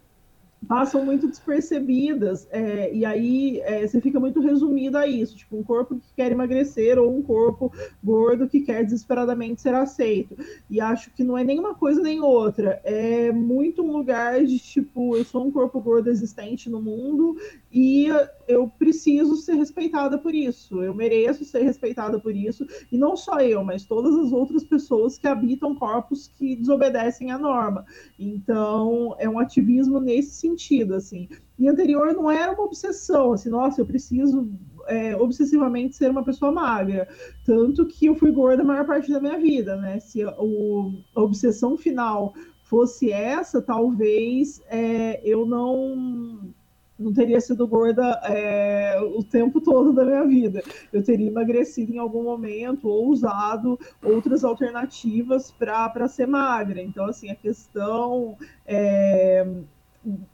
passam 0.64 1.04
muito 1.04 1.28
despercebidas, 1.28 2.48
é, 2.50 2.92
e 2.92 3.04
aí 3.04 3.60
é, 3.60 3.86
você 3.86 4.00
fica 4.00 4.18
muito 4.18 4.40
resumido 4.40 4.98
a 4.98 5.06
isso, 5.06 5.36
tipo, 5.36 5.56
um 5.56 5.62
corpo 5.62 5.96
que 5.96 6.14
quer 6.16 6.32
emagrecer 6.32 6.98
ou 6.98 7.16
um 7.16 7.22
corpo 7.22 7.72
gordo 8.02 8.48
que 8.48 8.60
quer 8.60 8.84
desesperadamente 8.84 9.60
ser 9.60 9.74
aceito. 9.74 10.36
E 10.68 10.80
acho 10.80 11.10
que 11.12 11.22
não 11.22 11.36
é 11.36 11.44
nenhuma 11.44 11.74
coisa 11.74 12.00
nem 12.00 12.20
outra, 12.20 12.80
é 12.84 13.30
muito 13.30 13.82
um 13.82 13.92
lugar 13.92 14.44
de 14.44 14.58
tipo, 14.58 15.16
eu 15.16 15.24
sou 15.24 15.46
um 15.46 15.50
corpo 15.50 15.80
gordo 15.80 16.10
existente 16.10 16.68
no 16.70 16.80
mundo 16.80 17.36
e 17.72 18.08
eu 18.46 18.68
preciso 18.68 19.36
ser 19.36 19.54
respeitada 19.54 20.18
por 20.18 20.34
isso, 20.34 20.82
eu 20.82 20.94
mereço 20.94 21.44
ser 21.44 21.62
respeitada 21.62 22.18
por 22.18 22.34
isso, 22.34 22.66
e 22.90 22.96
não 22.96 23.16
só 23.16 23.40
eu, 23.40 23.64
mas 23.64 23.84
todas 23.84 24.14
as 24.14 24.32
outras 24.32 24.64
pessoas 24.64 25.18
que 25.18 25.26
habitam 25.26 25.74
corpos 25.74 26.30
que 26.38 26.56
desobedecem 26.56 27.30
à 27.30 27.38
norma. 27.38 27.84
Então, 28.18 29.14
é 29.18 29.28
um 29.28 29.38
ativismo 29.38 30.00
nesse 30.00 30.30
sentido, 30.32 30.53
assim. 30.96 31.28
E 31.58 31.68
anterior 31.68 32.12
não 32.12 32.30
era 32.30 32.52
uma 32.52 32.64
obsessão, 32.64 33.32
assim, 33.32 33.48
nossa, 33.48 33.80
eu 33.80 33.86
preciso 33.86 34.50
é, 34.86 35.16
obsessivamente 35.16 35.96
ser 35.96 36.10
uma 36.10 36.24
pessoa 36.24 36.52
magra. 36.52 37.08
Tanto 37.44 37.86
que 37.86 38.06
eu 38.06 38.14
fui 38.14 38.30
gorda 38.30 38.62
a 38.62 38.66
maior 38.66 38.86
parte 38.86 39.10
da 39.12 39.20
minha 39.20 39.38
vida, 39.38 39.76
né? 39.76 40.00
Se 40.00 40.24
o, 40.24 40.92
a 41.14 41.22
obsessão 41.22 41.76
final 41.76 42.34
fosse 42.64 43.10
essa, 43.12 43.60
talvez 43.62 44.62
é, 44.68 45.20
eu 45.24 45.46
não 45.46 46.54
não 46.96 47.12
teria 47.12 47.40
sido 47.40 47.66
gorda 47.66 48.20
é, 48.24 49.00
o 49.00 49.22
tempo 49.22 49.60
todo 49.60 49.92
da 49.92 50.04
minha 50.04 50.24
vida. 50.24 50.62
Eu 50.92 51.02
teria 51.02 51.26
emagrecido 51.26 51.92
em 51.92 51.98
algum 51.98 52.22
momento 52.22 52.88
ou 52.88 53.08
usado 53.08 53.78
outras 54.02 54.44
alternativas 54.44 55.50
para 55.50 56.06
ser 56.06 56.26
magra. 56.26 56.80
Então, 56.80 57.06
assim, 57.06 57.30
a 57.30 57.34
questão 57.34 58.36
é, 58.64 59.44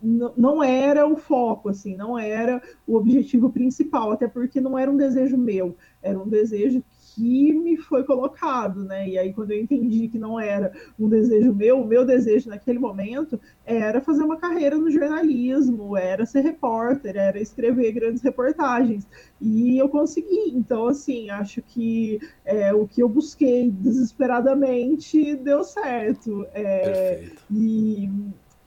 não 0.02 0.62
era 0.62 1.06
o 1.06 1.16
foco, 1.16 1.68
assim, 1.68 1.96
não 1.96 2.18
era 2.18 2.60
o 2.86 2.96
objetivo 2.96 3.50
principal, 3.50 4.10
até 4.10 4.26
porque 4.26 4.60
não 4.60 4.78
era 4.78 4.90
um 4.90 4.96
desejo 4.96 5.36
meu, 5.36 5.76
era 6.02 6.18
um 6.18 6.28
desejo 6.28 6.82
que 7.14 7.52
me 7.52 7.76
foi 7.76 8.04
colocado, 8.04 8.84
né? 8.84 9.08
E 9.08 9.18
aí, 9.18 9.32
quando 9.32 9.50
eu 9.50 9.60
entendi 9.60 10.08
que 10.08 10.18
não 10.18 10.38
era 10.38 10.72
um 10.98 11.08
desejo 11.08 11.52
meu, 11.52 11.80
o 11.80 11.86
meu 11.86 12.04
desejo 12.04 12.48
naquele 12.48 12.78
momento 12.78 13.40
era 13.64 14.00
fazer 14.00 14.22
uma 14.22 14.36
carreira 14.36 14.76
no 14.76 14.90
jornalismo, 14.90 15.96
era 15.96 16.24
ser 16.24 16.40
repórter, 16.40 17.16
era 17.16 17.40
escrever 17.40 17.92
grandes 17.92 18.22
reportagens. 18.22 19.06
E 19.40 19.76
eu 19.78 19.88
consegui. 19.88 20.52
Então, 20.54 20.86
assim, 20.86 21.30
acho 21.30 21.60
que 21.62 22.20
é, 22.44 22.72
o 22.72 22.86
que 22.86 23.02
eu 23.02 23.08
busquei 23.08 23.70
desesperadamente 23.70 25.34
deu 25.36 25.64
certo. 25.64 26.46
É, 26.54 27.24
e, 27.50 28.08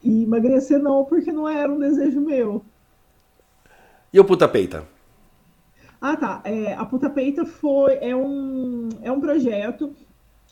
e 0.04 0.24
emagrecer 0.24 0.80
não, 0.80 1.06
porque 1.06 1.32
não 1.32 1.48
era 1.48 1.72
um 1.72 1.80
desejo 1.80 2.22
meu. 2.22 2.64
E 4.12 4.20
o 4.20 4.26
puta 4.26 4.48
peita? 4.48 4.86
Ah, 6.04 6.18
tá. 6.18 6.42
É, 6.44 6.74
a 6.74 6.84
Puta 6.84 7.10
Peita 7.10 7.46
foi, 7.46 7.94
é, 8.02 8.14
um, 8.14 8.90
é 9.02 9.10
um 9.10 9.22
projeto 9.22 9.96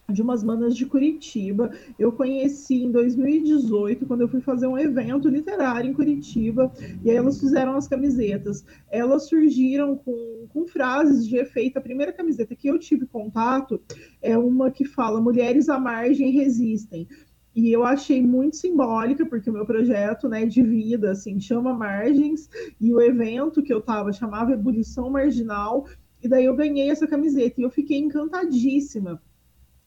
de 0.07 0.21
umas 0.21 0.41
manas 0.41 0.77
de 0.77 0.85
Curitiba. 0.85 1.71
Eu 1.99 2.13
conheci 2.13 2.83
em 2.83 2.89
2018, 2.89 4.05
quando 4.05 4.21
eu 4.21 4.29
fui 4.29 4.39
fazer 4.39 4.67
um 4.67 4.77
evento 4.77 5.27
literário 5.27 5.89
em 5.89 5.93
Curitiba, 5.93 6.71
e 7.03 7.09
aí 7.09 7.17
elas 7.17 7.37
fizeram 7.37 7.75
as 7.75 7.85
camisetas. 7.85 8.63
Elas 8.89 9.27
surgiram 9.27 9.97
com, 9.97 10.47
com 10.53 10.65
frases 10.65 11.27
de 11.27 11.35
efeito. 11.35 11.77
A 11.77 11.81
primeira 11.81 12.13
camiseta 12.13 12.55
que 12.55 12.69
eu 12.69 12.79
tive 12.79 13.05
contato 13.05 13.81
é 14.21 14.37
uma 14.37 14.71
que 14.71 14.85
fala: 14.85 15.19
Mulheres 15.19 15.67
à 15.67 15.77
margem 15.77 16.31
resistem. 16.31 17.09
E 17.53 17.71
eu 17.71 17.83
achei 17.83 18.21
muito 18.25 18.55
simbólica, 18.55 19.25
porque 19.25 19.49
o 19.49 19.53
meu 19.53 19.65
projeto 19.65 20.29
né, 20.29 20.45
de 20.45 20.63
vida 20.63 21.11
assim, 21.11 21.39
chama 21.39 21.73
Margens, 21.73 22.49
e 22.79 22.93
o 22.93 23.01
evento 23.01 23.61
que 23.61 23.73
eu 23.73 23.79
estava 23.79 24.13
chamava 24.13 24.53
Ebulição 24.53 25.09
Marginal, 25.09 25.85
e 26.23 26.27
daí 26.27 26.45
eu 26.45 26.55
ganhei 26.55 26.89
essa 26.89 27.07
camiseta 27.07 27.59
e 27.59 27.63
eu 27.63 27.69
fiquei 27.69 27.97
encantadíssima. 27.97 29.21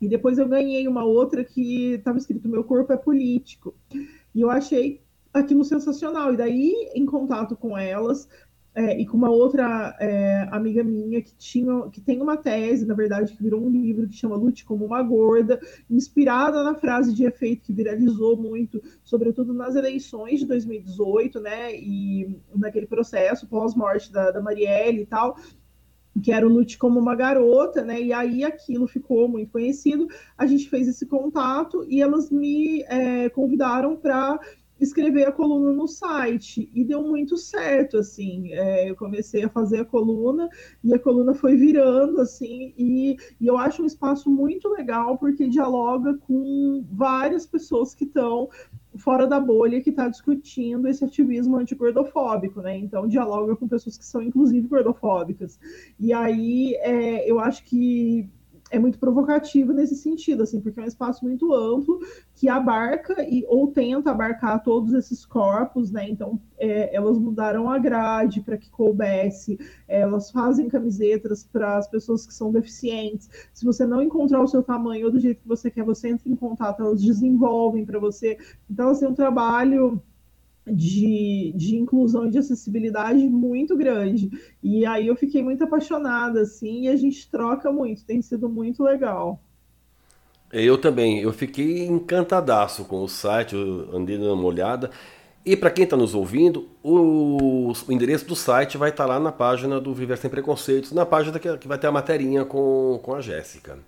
E 0.01 0.09
depois 0.09 0.37
eu 0.37 0.49
ganhei 0.49 0.87
uma 0.87 1.05
outra 1.05 1.45
que 1.45 1.95
estava 1.95 2.19
escrito 2.19 2.49
Meu 2.49 2.65
Corpo 2.65 2.93
é 2.93 2.97
Político. 2.97 3.75
E 4.35 4.41
eu 4.41 4.51
achei 4.51 5.01
aquilo 5.33 5.65
sensacional. 5.65 6.35
E 6.35 6.37
daí, 6.37 6.91
em 6.95 7.07
contato 7.07 7.57
com 7.57 7.79
elas, 7.79 8.29
é, 8.75 9.01
e 9.01 9.07
com 9.07 9.17
uma 9.17 9.31
outra 9.31 9.97
é, 10.01 10.49
amiga 10.51 10.83
minha 10.83 11.23
que 11.23 11.33
tinha 11.37 11.89
que 11.91 12.01
tem 12.01 12.21
uma 12.21 12.37
tese, 12.37 12.85
na 12.85 12.95
verdade, 12.95 13.33
que 13.33 13.43
virou 13.43 13.65
um 13.65 13.71
livro 13.71 14.09
que 14.09 14.17
chama 14.17 14.35
Lute 14.35 14.65
como 14.65 14.85
uma 14.85 15.01
gorda, 15.03 15.61
inspirada 15.89 16.65
na 16.65 16.75
frase 16.75 17.15
de 17.15 17.25
efeito 17.25 17.63
que 17.63 17.73
viralizou 17.73 18.37
muito, 18.37 18.83
sobretudo 19.05 19.55
nas 19.55 19.77
eleições 19.77 20.41
de 20.41 20.47
2018, 20.47 21.41
né? 21.41 21.75
E 21.75 22.37
naquele 22.55 22.87
processo 22.87 23.47
pós-morte 23.47 24.13
da, 24.13 24.33
da 24.33 24.43
Marielle 24.43 25.03
e 25.03 25.07
tal, 25.07 25.37
que 26.21 26.33
era 26.33 26.47
o 26.47 26.51
Lute 26.51 26.77
como 26.77 26.99
uma 26.99 27.15
garota, 27.15 27.85
né? 27.85 28.01
E 28.01 28.13
aí 28.13 28.45
aquilo 28.45 28.89
ficou 28.89 29.29
muito 29.29 29.53
conhecido. 29.53 30.09
A 30.37 30.47
gente 30.47 30.69
fez 30.69 30.89
esse 30.89 31.07
contato 31.07 31.85
e 31.89 32.03
elas 32.03 32.29
me 32.29 32.83
é, 32.89 33.29
convidaram 33.29 33.97
para 33.97 34.39
escrever 34.81 35.27
a 35.27 35.33
coluna 35.33 35.73
no 35.73 35.87
site. 35.87 36.69
E 36.75 36.85
deu 36.85 37.03
muito 37.03 37.37
certo 37.37 37.99
assim. 37.99 38.53
É, 38.53 38.91
eu 38.91 38.97
comecei 38.97 39.45
a 39.45 39.49
fazer 39.49 39.81
a 39.81 39.85
coluna 39.85 40.49
e 40.83 40.93
a 40.93 40.99
coluna 40.99 41.35
foi 41.35 41.57
virando 41.57 42.21
assim 42.21 42.75
e, 42.77 43.17
e, 43.41 43.47
eu 43.47 43.57
acho 43.57 43.83
um 43.83 43.87
espaço 43.87 44.31
muito 44.31 44.69
legal 44.69 45.17
porque 45.19 45.49
dialoga 45.49 46.15
com 46.27 46.85
várias 46.91 47.47
pessoas 47.47 47.95
que 47.95 48.05
estão 48.05 48.49
fora 48.97 49.27
da 49.27 49.41
bolha 49.41 49.81
que 49.81 49.91
está 49.91 50.09
discutindo 50.09 50.87
esse 50.87 51.05
ativismo 51.05 51.57
antigordofóbico, 51.57 52.61
né? 52.61 52.77
Então 52.77 53.09
dialoga 53.09 53.57
com 53.57 53.67
pessoas 53.67 53.99
que 53.99 54.05
são 54.05 54.23
inclusive 54.23 54.67
gordofóbicas. 54.69 55.59
E 55.99 56.13
aí 56.13 56.75
é, 56.77 57.29
eu 57.31 57.41
acho 57.41 57.65
que 57.65 58.29
é 58.75 58.79
muito 58.79 58.99
provocativo 58.99 59.73
nesse 59.73 59.95
sentido, 59.95 60.43
assim, 60.43 60.61
porque 60.61 60.81
é 60.81 60.83
um 60.83 60.87
espaço 60.87 61.25
muito 61.25 61.55
amplo 61.55 62.01
que 62.35 62.49
abarca 62.49 63.23
e 63.23 63.45
ou 63.47 63.69
tenta 63.69 64.11
abarcar 64.11 64.63
todos 64.65 64.93
esses 64.93 65.25
corpos, 65.25 65.93
né? 65.93 66.09
Então 66.09 66.41
é, 66.59 66.95
elas 66.95 67.17
mudaram 67.17 67.71
a 67.71 67.79
grade 67.79 68.41
para 68.41 68.57
que 68.57 68.69
coubesse, 68.71 69.59
elas 69.87 70.31
fazem 70.31 70.69
camisetas 70.69 71.45
para 71.45 71.77
as 71.77 71.87
pessoas 71.87 72.27
que 72.27 72.35
são 72.35 72.51
deficientes. 72.51 73.31
Se 73.53 73.65
você 73.65 73.87
não 73.87 74.03
encontrar 74.03 74.43
o 74.43 74.49
seu 74.49 74.63
tamanho 74.63 75.07
ou 75.07 75.13
do 75.13 75.21
jeito 75.21 75.43
que 75.43 75.49
você 75.49 75.71
quer, 75.71 75.85
você 75.85 76.09
entra 76.09 76.29
em 76.29 76.35
contato, 76.35 76.83
elas 76.83 77.01
desenvolvem 77.01 77.85
para 77.85 78.01
você. 78.01 78.37
Então, 78.69 78.89
assim, 78.89 79.05
é 79.05 79.09
um 79.09 79.15
trabalho 79.15 80.03
de, 80.67 81.53
de 81.55 81.77
inclusão 81.77 82.27
e 82.27 82.31
de 82.31 82.39
acessibilidade 82.39 83.29
muito 83.29 83.77
grande. 83.77 84.31
E 84.63 84.87
aí 84.87 85.07
eu 85.07 85.17
fiquei 85.17 85.43
muito 85.43 85.65
apaixonada, 85.65 86.41
assim, 86.41 86.83
e 86.83 86.89
a 86.89 86.97
gente 86.97 87.31
troca 87.31 87.71
muito, 87.71 88.05
tem 88.05 88.23
sido 88.23 88.49
muito 88.49 88.83
legal. 88.83 89.41
Eu 90.53 90.79
também, 90.79 91.21
eu 91.21 91.33
fiquei 91.33 91.85
encantadaço 91.85 92.85
com 92.85 93.03
o 93.03 93.09
site, 93.09 93.57
andei 93.93 94.17
dando 94.17 94.35
uma 94.35 94.45
olhada. 94.45 94.91
E 95.45 95.57
para 95.57 95.71
quem 95.71 95.85
está 95.85 95.97
nos 95.97 96.15
ouvindo, 96.15 96.69
o, 96.83 97.73
o, 97.73 97.93
endereço 97.93 98.25
do 98.25 98.35
site 98.35 98.79
vai 98.79 98.89
estar 98.89 99.05
tá 99.05 99.11
lá 99.11 99.21
na 99.21 99.31
página 99.31 99.79
do 99.79 99.93
Viver 99.93 100.17
Sem 100.17 100.31
Preconceitos, 100.31 100.93
na 100.93 101.05
página 101.05 101.39
que, 101.39 101.59
que 101.59 101.69
vai 101.69 101.77
ter 101.77 101.87
a 101.87 101.93
materinha 101.93 102.45
com, 102.45 102.99
com 103.03 103.15
a 103.15 103.21
Jéssica. 103.21 103.79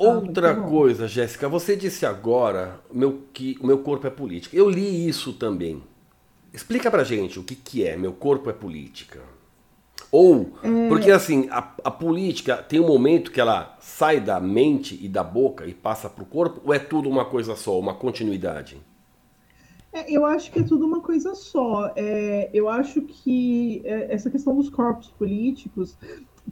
Outra 0.00 0.52
ah, 0.52 0.56
coisa, 0.56 1.06
Jéssica, 1.06 1.46
você 1.46 1.76
disse 1.76 2.06
agora 2.06 2.80
meu, 2.90 3.20
que 3.34 3.58
o 3.60 3.66
meu 3.66 3.80
corpo 3.80 4.06
é 4.06 4.10
política. 4.10 4.56
Eu 4.56 4.70
li 4.70 5.06
isso 5.06 5.34
também. 5.34 5.82
Explica 6.54 6.90
pra 6.90 7.04
gente 7.04 7.38
o 7.38 7.44
que, 7.44 7.54
que 7.54 7.86
é 7.86 7.98
meu 7.98 8.14
corpo 8.14 8.48
é 8.48 8.52
política. 8.54 9.20
Ou, 10.10 10.54
é... 10.62 10.88
porque 10.88 11.10
assim, 11.10 11.48
a, 11.50 11.58
a, 11.84 11.90
política 11.90 12.56
tem 12.56 12.80
um 12.80 12.86
momento 12.86 13.30
que 13.30 13.42
ela 13.42 13.76
sai 13.78 14.20
da 14.20 14.40
mente 14.40 14.98
e 15.02 15.06
da 15.06 15.22
boca 15.22 15.66
e 15.66 15.74
passa 15.74 16.08
pro 16.08 16.24
corpo, 16.24 16.62
ou 16.64 16.72
é 16.72 16.78
tudo 16.78 17.06
uma 17.06 17.26
coisa 17.26 17.54
só, 17.54 17.78
uma 17.78 17.92
continuidade? 17.92 18.78
É, 19.92 20.10
eu 20.10 20.24
acho 20.24 20.50
que 20.50 20.60
é 20.60 20.62
tudo 20.62 20.86
uma 20.86 21.00
coisa 21.00 21.34
só. 21.34 21.92
É, 21.94 22.48
eu 22.54 22.70
acho 22.70 23.02
que 23.02 23.82
é, 23.84 24.14
essa 24.14 24.30
questão 24.30 24.56
dos 24.56 24.70
corpos 24.70 25.08
políticos 25.08 25.96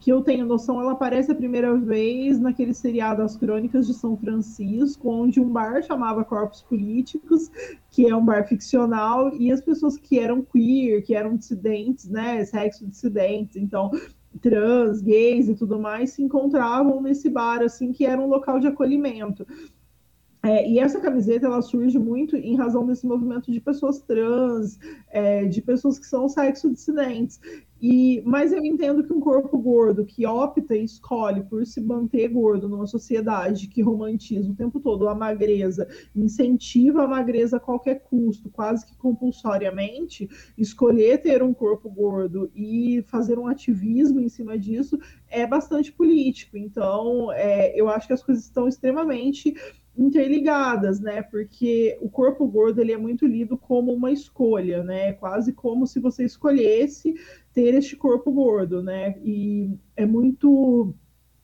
que 0.01 0.13
eu 0.13 0.23
tenho 0.23 0.47
noção, 0.47 0.81
ela 0.81 0.93
aparece 0.93 1.31
a 1.33 1.35
primeira 1.35 1.77
vez 1.77 2.39
naquele 2.39 2.73
seriado 2.73 3.23
As 3.23 3.37
Crônicas 3.37 3.87
de 3.87 3.95
São 3.95 4.17
Francisco, 4.17 5.11
onde 5.11 5.41
um 5.41 5.49
bar 5.49 5.83
chamava 5.83 6.25
Corpos 6.25 6.63
Políticos, 6.63 7.51
que 7.91 8.07
é 8.07 8.15
um 8.15 8.25
bar 8.25 8.47
ficcional, 8.47 9.35
e 9.35 9.51
as 9.51 9.61
pessoas 9.61 9.97
que 9.97 10.19
eram 10.19 10.43
queer, 10.43 11.03
que 11.03 11.15
eram 11.15 11.37
dissidentes, 11.37 12.09
né, 12.09 12.45
sexo 12.45 12.87
dissidentes, 12.87 13.57
então 13.57 13.91
trans, 14.41 15.01
gays 15.01 15.49
e 15.49 15.55
tudo 15.55 15.79
mais, 15.79 16.11
se 16.11 16.23
encontravam 16.23 17.01
nesse 17.03 17.29
bar, 17.29 17.63
assim, 17.63 17.93
que 17.93 18.05
era 18.05 18.21
um 18.21 18.29
local 18.29 18.61
de 18.61 18.67
acolhimento. 18.67 19.47
É, 20.43 20.69
e 20.69 20.79
essa 20.79 21.01
camiseta 21.01 21.47
ela 21.47 21.61
surge 21.61 21.99
muito 21.99 22.37
em 22.37 22.57
razão 22.57 22.87
desse 22.87 23.05
movimento 23.07 23.51
de 23.51 23.61
pessoas 23.61 24.01
trans, 24.01 24.79
é, 25.11 25.45
de 25.45 25.61
pessoas 25.61 25.99
que 25.99 26.07
são 26.07 26.29
sexo 26.29 26.71
dissidentes. 26.71 27.41
E, 27.81 28.23
mas 28.27 28.53
eu 28.53 28.65
entendo 28.65 29.05
que 29.05 29.13
um 29.13 29.21
corpo 29.21 29.57
gordo 29.57 30.05
que 30.05 30.27
opta 30.27 30.77
e 30.77 30.85
escolhe 30.85 31.45
por 31.45 31.65
se 31.65 31.81
manter 31.81 32.29
gordo 32.29 32.69
numa 32.69 32.87
sociedade 32.87 33.69
que 33.69 33.83
romantiza 33.83 34.51
o 34.51 34.55
tempo 34.55 34.81
todo 34.81 35.09
a 35.09 35.15
magreza, 35.15 35.87
incentiva 36.15 37.05
a 37.05 37.09
magreza 37.09 37.59
a 37.59 37.61
qualquer 37.61 38.01
custo, 38.03 38.51
quase 38.51 38.85
que 38.85 38.97
compulsoriamente, 38.97 40.29
escolher 40.57 41.19
ter 41.19 41.43
um 41.43 41.55
corpo 41.55 41.89
gordo 41.89 42.51
e 42.55 43.03
fazer 43.07 43.39
um 43.39 43.47
ativismo 43.47 44.21
em 44.21 44.29
cima 44.29 44.59
disso 44.59 44.99
é 45.29 45.47
bastante 45.47 45.93
político. 45.93 46.57
Então, 46.57 47.33
é, 47.33 47.79
eu 47.79 47.89
acho 47.89 48.09
que 48.09 48.13
as 48.13 48.23
coisas 48.23 48.45
estão 48.45 48.67
extremamente 48.67 49.55
interligadas, 49.99 51.01
né? 51.01 51.23
Porque 51.23 51.99
o 52.01 52.09
corpo 52.09 52.47
gordo 52.47 52.81
ele 52.81 52.93
é 52.93 52.97
muito 52.97 53.27
lido 53.27 53.59
como 53.59 53.93
uma 53.93 54.13
escolha, 54.13 54.85
né? 54.85 55.13
Quase 55.15 55.53
como 55.53 55.87
se 55.87 55.99
você 55.99 56.25
escolhesse 56.25 57.15
ter 57.59 57.75
este 57.75 57.97
corpo 57.97 58.31
gordo, 58.31 58.81
né? 58.85 59.19
E 59.21 59.77
é 59.97 60.07
muito 60.07 60.95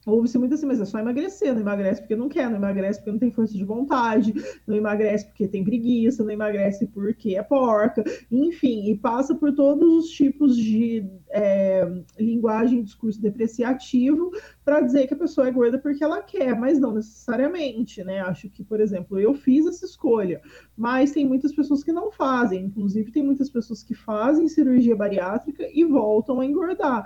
Ouve-se 0.06 0.37
muito 0.38 0.54
assim, 0.54 0.66
mas 0.66 0.80
é 0.80 0.84
só 0.84 0.99
emagrecer, 0.99 1.54
não 1.54 1.62
emagrece 1.62 2.00
porque 2.02 2.16
não 2.16 2.28
quer, 2.28 2.50
não 2.50 2.56
emagrece 2.56 2.99
porque 2.99 3.12
não 3.12 3.18
tem 3.18 3.30
força 3.30 3.54
de 3.54 3.64
vontade, 3.64 4.34
não 4.66 4.76
emagrece 4.76 5.26
porque 5.26 5.49
tem 5.49 5.64
preguiça, 5.64 6.23
não 6.23 6.30
emagrece 6.30 6.87
porque 6.88 7.37
é 7.37 7.42
porca, 7.42 8.04
enfim, 8.30 8.90
e 8.90 8.99
passa 8.99 9.34
por 9.34 9.54
todos 9.54 10.04
os 10.04 10.11
tipos 10.11 10.56
de 10.56 11.06
é, 11.30 11.87
linguagem 12.18 12.82
discurso 12.82 13.20
depreciativo 13.20 14.30
para 14.64 14.80
dizer 14.80 15.06
que 15.06 15.14
a 15.14 15.18
pessoa 15.18 15.49
é 15.49 15.50
gorda 15.50 15.78
porque 15.78 16.04
ela 16.04 16.23
quer, 16.23 16.58
mas 16.58 16.78
não 16.78 16.92
necessariamente, 16.92 18.04
né? 18.04 18.20
Acho 18.20 18.50
que, 18.50 18.62
por 18.62 18.80
exemplo, 18.80 19.18
eu 19.18 19.32
fiz 19.32 19.66
essa 19.66 19.87
escolha, 19.87 20.42
mas 20.76 21.12
tem 21.12 21.26
muitas 21.26 21.54
pessoas 21.54 21.82
que 21.82 21.92
não 21.92 22.11
fazem, 22.11 22.64
inclusive 22.64 23.11
tem 23.11 23.23
muitas 23.23 23.49
pessoas 23.49 23.82
que 23.82 23.94
fazem 23.94 24.49
cirurgia 24.49 24.94
bariátrica 24.94 25.66
e 25.73 25.84
voltam 25.84 26.40
a 26.40 26.46
engordar 26.46 27.04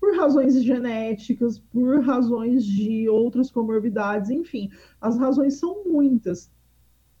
por 0.00 0.16
razões 0.16 0.62
genéticas, 0.64 1.58
por 1.58 2.00
razões 2.00 2.64
de 2.64 3.08
outras 3.08 3.50
comorbidades, 3.50 4.30
enfim, 4.30 4.70
as 5.00 5.18
razões 5.18 5.58
são 5.58 5.84
muitas. 5.84 6.50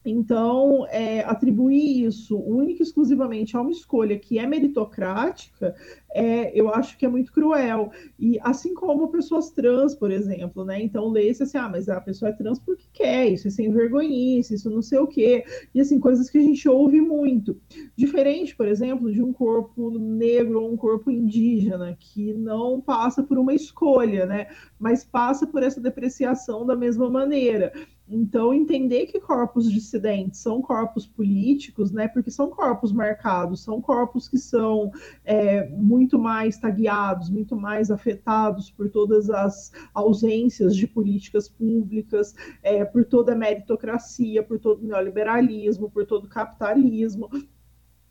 Então, 0.04 0.86
é, 0.88 1.20
atribuir 1.20 2.04
isso 2.04 2.38
única 2.38 2.82
e 2.82 2.86
exclusivamente 2.86 3.56
a 3.56 3.60
uma 3.60 3.70
escolha 3.70 4.18
que 4.18 4.38
é 4.38 4.46
meritocrática, 4.46 5.74
é, 6.12 6.58
eu 6.58 6.72
acho 6.72 6.96
que 6.96 7.04
é 7.04 7.08
muito 7.08 7.32
cruel. 7.32 7.90
E 8.18 8.38
assim 8.40 8.74
como 8.74 9.08
pessoas 9.08 9.50
trans, 9.50 9.94
por 9.94 10.10
exemplo, 10.10 10.64
né? 10.64 10.82
Então, 10.82 11.08
lê-se 11.08 11.42
assim, 11.42 11.58
ah, 11.58 11.68
mas 11.68 11.88
a 11.88 12.00
pessoa 12.00 12.30
é 12.30 12.32
trans 12.32 12.58
porque 12.58 12.84
quer, 12.92 13.28
isso 13.28 13.48
é 13.48 13.50
sem 13.50 13.70
vergonhice, 13.70 14.54
isso 14.54 14.70
não 14.70 14.82
sei 14.82 14.98
o 14.98 15.06
quê. 15.06 15.44
E 15.74 15.80
assim, 15.80 16.00
coisas 16.00 16.30
que 16.30 16.38
a 16.38 16.42
gente 16.42 16.68
ouve 16.68 17.00
muito. 17.00 17.60
Diferente, 17.94 18.56
por 18.56 18.66
exemplo, 18.66 19.12
de 19.12 19.22
um 19.22 19.32
corpo 19.32 19.90
negro 19.90 20.62
ou 20.62 20.72
um 20.72 20.76
corpo 20.76 21.10
indígena, 21.10 21.96
que 21.98 22.32
não 22.32 22.80
passa 22.80 23.22
por 23.22 23.38
uma 23.38 23.54
escolha, 23.54 24.24
né? 24.24 24.46
Mas 24.78 25.04
passa 25.04 25.46
por 25.46 25.62
essa 25.62 25.80
depreciação 25.80 26.64
da 26.64 26.74
mesma 26.74 27.10
maneira. 27.10 27.72
Então, 28.12 28.52
entender 28.52 29.06
que 29.06 29.20
corpos 29.20 29.70
dissidentes 29.70 30.40
são 30.40 30.60
corpos 30.60 31.06
políticos, 31.06 31.92
né, 31.92 32.08
porque 32.08 32.28
são 32.28 32.50
corpos 32.50 32.92
marcados, 32.92 33.62
são 33.62 33.80
corpos 33.80 34.28
que 34.28 34.36
são 34.36 34.90
é, 35.24 35.68
muito 35.68 36.18
mais 36.18 36.58
tagueados, 36.58 37.30
muito 37.30 37.54
mais 37.54 37.88
afetados 37.88 38.68
por 38.68 38.90
todas 38.90 39.30
as 39.30 39.70
ausências 39.94 40.74
de 40.74 40.88
políticas 40.88 41.48
públicas, 41.48 42.34
é, 42.64 42.84
por 42.84 43.04
toda 43.04 43.32
a 43.32 43.36
meritocracia, 43.36 44.42
por 44.42 44.58
todo 44.58 44.82
o 44.82 44.86
neoliberalismo, 44.86 45.88
por 45.88 46.04
todo 46.04 46.24
o 46.24 46.28
capitalismo. 46.28 47.30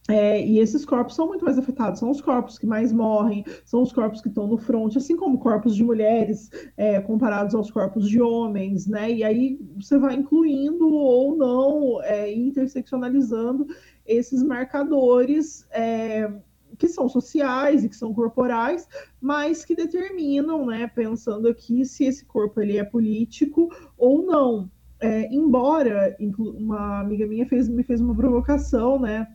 É, 0.09 0.43
e 0.43 0.57
esses 0.57 0.83
corpos 0.85 1.13
são 1.15 1.27
muito 1.27 1.45
mais 1.45 1.59
afetados, 1.59 1.99
são 1.99 2.09
os 2.09 2.19
corpos 2.19 2.57
que 2.57 2.65
mais 2.65 2.91
morrem, 2.91 3.45
são 3.63 3.83
os 3.83 3.93
corpos 3.93 4.21
que 4.21 4.27
estão 4.27 4.47
no 4.47 4.57
front, 4.57 4.95
assim 4.97 5.15
como 5.15 5.37
corpos 5.37 5.75
de 5.75 5.83
mulheres 5.83 6.49
é, 6.75 6.99
comparados 6.99 7.53
aos 7.53 7.69
corpos 7.69 8.09
de 8.09 8.19
homens, 8.19 8.87
né? 8.87 9.11
E 9.11 9.23
aí 9.23 9.59
você 9.75 9.99
vai 9.99 10.15
incluindo 10.15 10.91
ou 10.91 11.37
não, 11.37 12.01
é, 12.01 12.33
interseccionalizando 12.33 13.67
esses 14.03 14.41
marcadores 14.41 15.67
é, 15.69 16.31
que 16.79 16.87
são 16.87 17.07
sociais 17.07 17.83
e 17.83 17.89
que 17.89 17.95
são 17.95 18.11
corporais, 18.11 18.87
mas 19.21 19.63
que 19.63 19.75
determinam, 19.75 20.65
né? 20.65 20.87
Pensando 20.87 21.47
aqui 21.47 21.85
se 21.85 22.05
esse 22.05 22.25
corpo 22.25 22.59
ele 22.59 22.77
é 22.79 22.83
político 22.83 23.69
ou 23.95 24.25
não. 24.25 24.71
É, 24.99 25.31
embora 25.33 26.17
uma 26.37 26.99
amiga 26.99 27.27
minha 27.27 27.45
fez, 27.45 27.69
me 27.69 27.83
fez 27.83 28.01
uma 28.01 28.15
provocação, 28.15 28.99
né? 28.99 29.27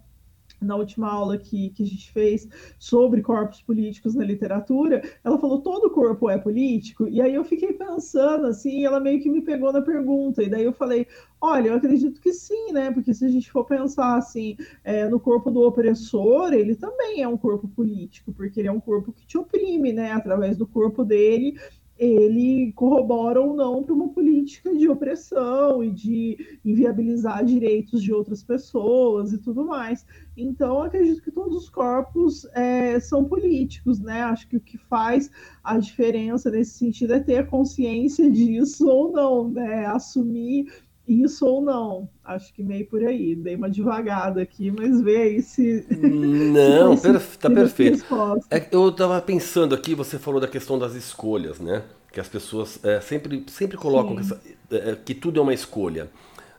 Na 0.60 0.76
última 0.76 1.10
aula 1.10 1.38
que, 1.38 1.70
que 1.70 1.82
a 1.82 1.86
gente 1.86 2.10
fez 2.12 2.48
sobre 2.78 3.22
corpos 3.22 3.60
políticos 3.62 4.14
na 4.14 4.24
literatura, 4.24 5.02
ela 5.22 5.38
falou 5.38 5.60
todo 5.60 5.90
corpo 5.90 6.30
é 6.30 6.38
político, 6.38 7.08
e 7.08 7.20
aí 7.20 7.34
eu 7.34 7.44
fiquei 7.44 7.72
pensando 7.72 8.46
assim, 8.46 8.84
ela 8.84 9.00
meio 9.00 9.22
que 9.22 9.30
me 9.30 9.42
pegou 9.42 9.72
na 9.72 9.82
pergunta, 9.82 10.42
e 10.42 10.48
daí 10.48 10.64
eu 10.64 10.72
falei, 10.72 11.06
olha, 11.40 11.68
eu 11.68 11.74
acredito 11.74 12.20
que 12.20 12.32
sim, 12.32 12.72
né? 12.72 12.90
Porque 12.90 13.12
se 13.12 13.24
a 13.24 13.28
gente 13.28 13.50
for 13.50 13.64
pensar 13.64 14.16
assim, 14.16 14.56
é, 14.82 15.08
no 15.08 15.20
corpo 15.20 15.50
do 15.50 15.60
opressor, 15.62 16.52
ele 16.52 16.74
também 16.74 17.22
é 17.22 17.28
um 17.28 17.36
corpo 17.36 17.68
político, 17.68 18.32
porque 18.32 18.60
ele 18.60 18.68
é 18.68 18.72
um 18.72 18.80
corpo 18.80 19.12
que 19.12 19.26
te 19.26 19.36
oprime, 19.36 19.92
né? 19.92 20.12
Através 20.12 20.56
do 20.56 20.66
corpo 20.66 21.04
dele, 21.04 21.58
ele 21.98 22.72
corrobora 22.72 23.40
ou 23.40 23.54
não 23.54 23.83
para 23.83 23.94
uma 23.94 24.09
política 24.09 24.74
de 24.74 24.88
opressão 24.88 25.83
e 25.83 25.90
de 25.90 26.59
inviabilizar 26.64 27.44
direitos 27.44 28.02
de 28.02 28.12
outras 28.12 28.42
pessoas 28.42 29.33
e 29.33 29.38
tudo 29.38 29.64
mais. 29.64 30.04
Então, 30.37 30.83
acredito 30.83 31.22
que 31.22 31.30
todos 31.30 31.57
os 31.57 31.70
corpos 31.70 32.44
é, 32.52 32.98
são 32.98 33.24
políticos, 33.24 34.00
né? 34.00 34.22
Acho 34.22 34.48
que 34.48 34.57
o 34.57 34.61
que 34.61 34.76
faz 34.76 35.30
a 35.62 35.78
diferença 35.78 36.50
nesse 36.50 36.78
sentido 36.78 37.14
é 37.14 37.20
ter 37.20 37.46
consciência 37.46 38.28
disso 38.30 38.88
ou 38.88 39.12
não, 39.12 39.48
né? 39.48 39.87
Assumir 39.87 40.66
isso 41.06 41.46
ou 41.46 41.60
não. 41.60 42.08
Acho 42.24 42.52
que 42.54 42.62
meio 42.62 42.86
por 42.86 43.04
aí. 43.04 43.34
Dei 43.34 43.56
uma 43.56 43.68
devagada 43.68 44.40
aqui, 44.40 44.70
mas 44.70 45.00
vê 45.02 45.16
aí 45.16 45.42
se. 45.42 45.86
Não, 45.92 46.96
se 46.96 47.02
perfe 47.02 47.38
tá 47.38 47.50
perfeito. 47.50 48.04
É, 48.50 48.66
eu 48.70 48.88
estava 48.88 49.20
pensando 49.20 49.74
aqui, 49.74 49.94
você 49.94 50.18
falou 50.18 50.40
da 50.40 50.48
questão 50.48 50.78
das 50.78 50.94
escolhas, 50.94 51.60
né? 51.60 51.82
Que 52.10 52.20
as 52.20 52.28
pessoas 52.28 52.82
é, 52.82 53.00
sempre, 53.00 53.44
sempre 53.48 53.76
colocam 53.76 54.14
que, 54.14 54.22
essa, 54.22 54.40
é, 54.70 54.96
que, 54.96 55.14
tudo 55.14 55.40
é 55.40 55.42
uma 55.42 55.52
escolha. 55.52 56.08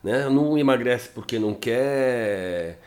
Né? 0.03 0.29
Não 0.29 0.55
emagrece 0.57 1.09
porque 1.09 1.39
não 1.39 1.53
quer. 1.53 2.79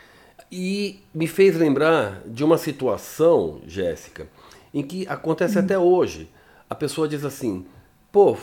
E 0.49 1.01
me 1.13 1.27
fez 1.27 1.57
lembrar 1.57 2.21
de 2.25 2.43
uma 2.43 2.57
situação, 2.57 3.59
Jéssica, 3.67 4.27
em 4.73 4.81
que 4.81 5.05
acontece 5.07 5.57
hum. 5.57 5.61
até 5.61 5.77
hoje. 5.77 6.29
A 6.69 6.75
pessoa 6.75 7.07
diz 7.07 7.25
assim: 7.25 7.65
pô, 8.11 8.37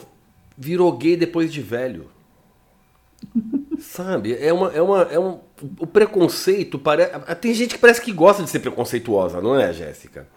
virou 0.59 0.93
gay 0.93 1.17
depois 1.17 1.51
de 1.51 1.63
velho. 1.63 2.16
Sabe? 3.79 4.37
É 4.39 4.53
uma. 4.53 4.73
É 4.73 4.81
uma 4.81 5.03
é 5.03 5.19
um, 5.19 5.39
o 5.79 5.87
preconceito 5.87 6.79
parece. 6.79 7.13
Tem 7.41 7.55
gente 7.55 7.75
que 7.75 7.81
parece 7.81 8.01
que 8.01 8.13
gosta 8.13 8.43
de 8.43 8.51
ser 8.51 8.61
preconceituosa, 8.61 9.41
não 9.41 9.59
é, 9.59 9.73
Jéssica? 9.73 10.27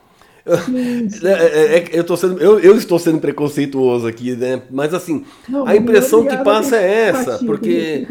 É, 1.23 1.29
é, 1.29 1.77
é, 1.77 1.89
eu, 1.91 2.03
tô 2.03 2.17
sendo, 2.17 2.39
eu, 2.39 2.59
eu, 2.59 2.75
estou 2.75 2.97
sendo 2.97 3.19
preconceituoso 3.19 4.07
aqui, 4.07 4.35
né? 4.35 4.63
Mas 4.71 4.93
assim, 4.93 5.23
não, 5.47 5.67
a 5.67 5.75
impressão 5.75 6.25
que 6.25 6.35
passa 6.37 6.77
é 6.77 7.09
essa, 7.09 7.37
porque 7.39 8.07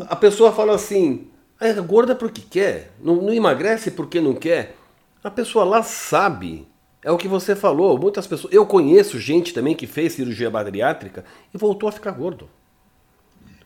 a 0.00 0.16
pessoa 0.16 0.52
fala 0.52 0.74
assim, 0.74 1.28
é 1.60 1.72
gorda 1.74 2.14
porque 2.14 2.42
quer, 2.42 2.92
não, 3.02 3.16
não 3.16 3.32
emagrece 3.32 3.90
porque 3.90 4.20
não 4.20 4.34
quer. 4.34 4.76
A 5.22 5.30
pessoa 5.30 5.64
lá 5.64 5.82
sabe. 5.82 6.66
É 7.02 7.10
o 7.10 7.18
que 7.18 7.28
você 7.28 7.54
falou. 7.54 7.98
Muitas 7.98 8.26
pessoas. 8.26 8.52
Eu 8.52 8.64
conheço 8.64 9.18
gente 9.18 9.52
também 9.52 9.74
que 9.74 9.86
fez 9.86 10.14
cirurgia 10.14 10.50
bariátrica 10.50 11.24
e 11.54 11.58
voltou 11.58 11.88
a 11.88 11.92
ficar 11.92 12.10
gordo. 12.12 12.48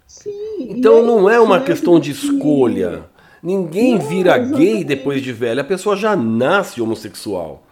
Sim. 0.09 0.71
Então 0.71 1.03
não 1.05 1.29
é 1.29 1.39
uma 1.39 1.59
né? 1.59 1.65
questão 1.67 2.01
de 2.01 2.11
escolha. 2.11 3.05
Ninguém 3.43 3.99
vira 3.99 4.39
gay 4.39 4.83
depois 4.83 5.23
de 5.23 5.33
velho. 5.33 5.61
A 5.61 5.65
pessoa 5.65 5.95
já 5.95 6.17
nasce 6.17 6.81
homossexual, 6.81 7.63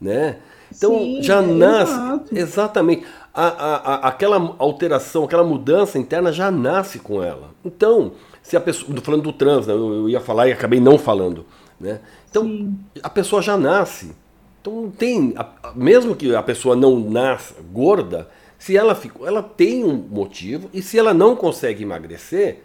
né? 0.00 0.36
Então 0.72 0.98
Sim, 0.98 1.22
já 1.22 1.42
é 1.42 1.46
nasce 1.46 1.92
exato. 1.92 2.36
exatamente 2.36 3.04
a, 3.32 3.46
a, 3.46 3.76
a, 3.76 4.08
aquela 4.08 4.54
alteração, 4.58 5.24
aquela 5.24 5.42
mudança 5.42 5.98
interna 5.98 6.30
já 6.30 6.50
nasce 6.50 6.98
com 6.98 7.22
ela. 7.22 7.50
Então 7.64 8.12
se 8.42 8.56
a 8.56 8.60
pessoa, 8.60 8.96
falando 9.00 9.22
do 9.22 9.32
trans, 9.32 9.66
né, 9.66 9.72
eu, 9.72 9.92
eu 9.92 10.08
ia 10.08 10.20
falar 10.20 10.48
e 10.48 10.52
acabei 10.52 10.78
não 10.78 10.98
falando, 10.98 11.44
né? 11.80 12.00
Então 12.30 12.44
Sim. 12.44 12.78
a 13.02 13.08
pessoa 13.08 13.40
já 13.40 13.56
nasce. 13.56 14.14
Então 14.60 14.92
tem, 14.96 15.34
mesmo 15.74 16.14
que 16.14 16.34
a 16.34 16.42
pessoa 16.42 16.76
não 16.76 16.98
nasça 16.98 17.54
gorda, 17.72 18.28
se 18.66 18.76
ela 18.76 18.96
ficou, 18.96 19.28
ela 19.28 19.44
tem 19.44 19.84
um 19.84 19.94
motivo 19.94 20.68
e 20.74 20.82
se 20.82 20.98
ela 20.98 21.14
não 21.14 21.36
consegue 21.36 21.84
emagrecer, 21.84 22.64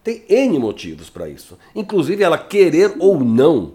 tem 0.00 0.22
N 0.28 0.60
motivos 0.60 1.10
para 1.10 1.28
isso. 1.28 1.58
Inclusive 1.74 2.22
ela 2.22 2.38
querer 2.38 2.94
ou 3.00 3.18
não. 3.18 3.74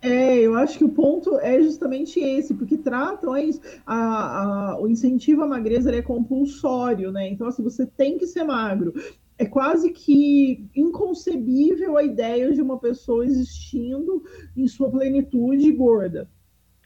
É, 0.00 0.38
eu 0.38 0.54
acho 0.54 0.78
que 0.78 0.84
o 0.84 0.88
ponto 0.88 1.38
é 1.38 1.60
justamente 1.60 2.18
esse, 2.18 2.54
porque 2.54 2.78
tratam 2.78 3.36
é 3.36 3.44
isso. 3.44 3.60
A, 3.84 4.72
a, 4.72 4.80
o 4.80 4.88
incentivo 4.88 5.42
à 5.42 5.46
magreza 5.46 5.94
é 5.94 6.00
compulsório, 6.00 7.12
né? 7.12 7.28
Então, 7.28 7.46
assim, 7.46 7.62
você 7.62 7.84
tem 7.84 8.16
que 8.16 8.26
ser 8.26 8.44
magro 8.44 8.94
é 9.36 9.44
quase 9.44 9.90
que 9.90 10.66
inconcebível 10.74 11.96
a 11.96 12.02
ideia 12.02 12.52
de 12.52 12.60
uma 12.60 12.78
pessoa 12.78 13.24
existindo 13.24 14.22
em 14.54 14.66
sua 14.66 14.90
plenitude 14.90 15.72
gorda. 15.72 16.28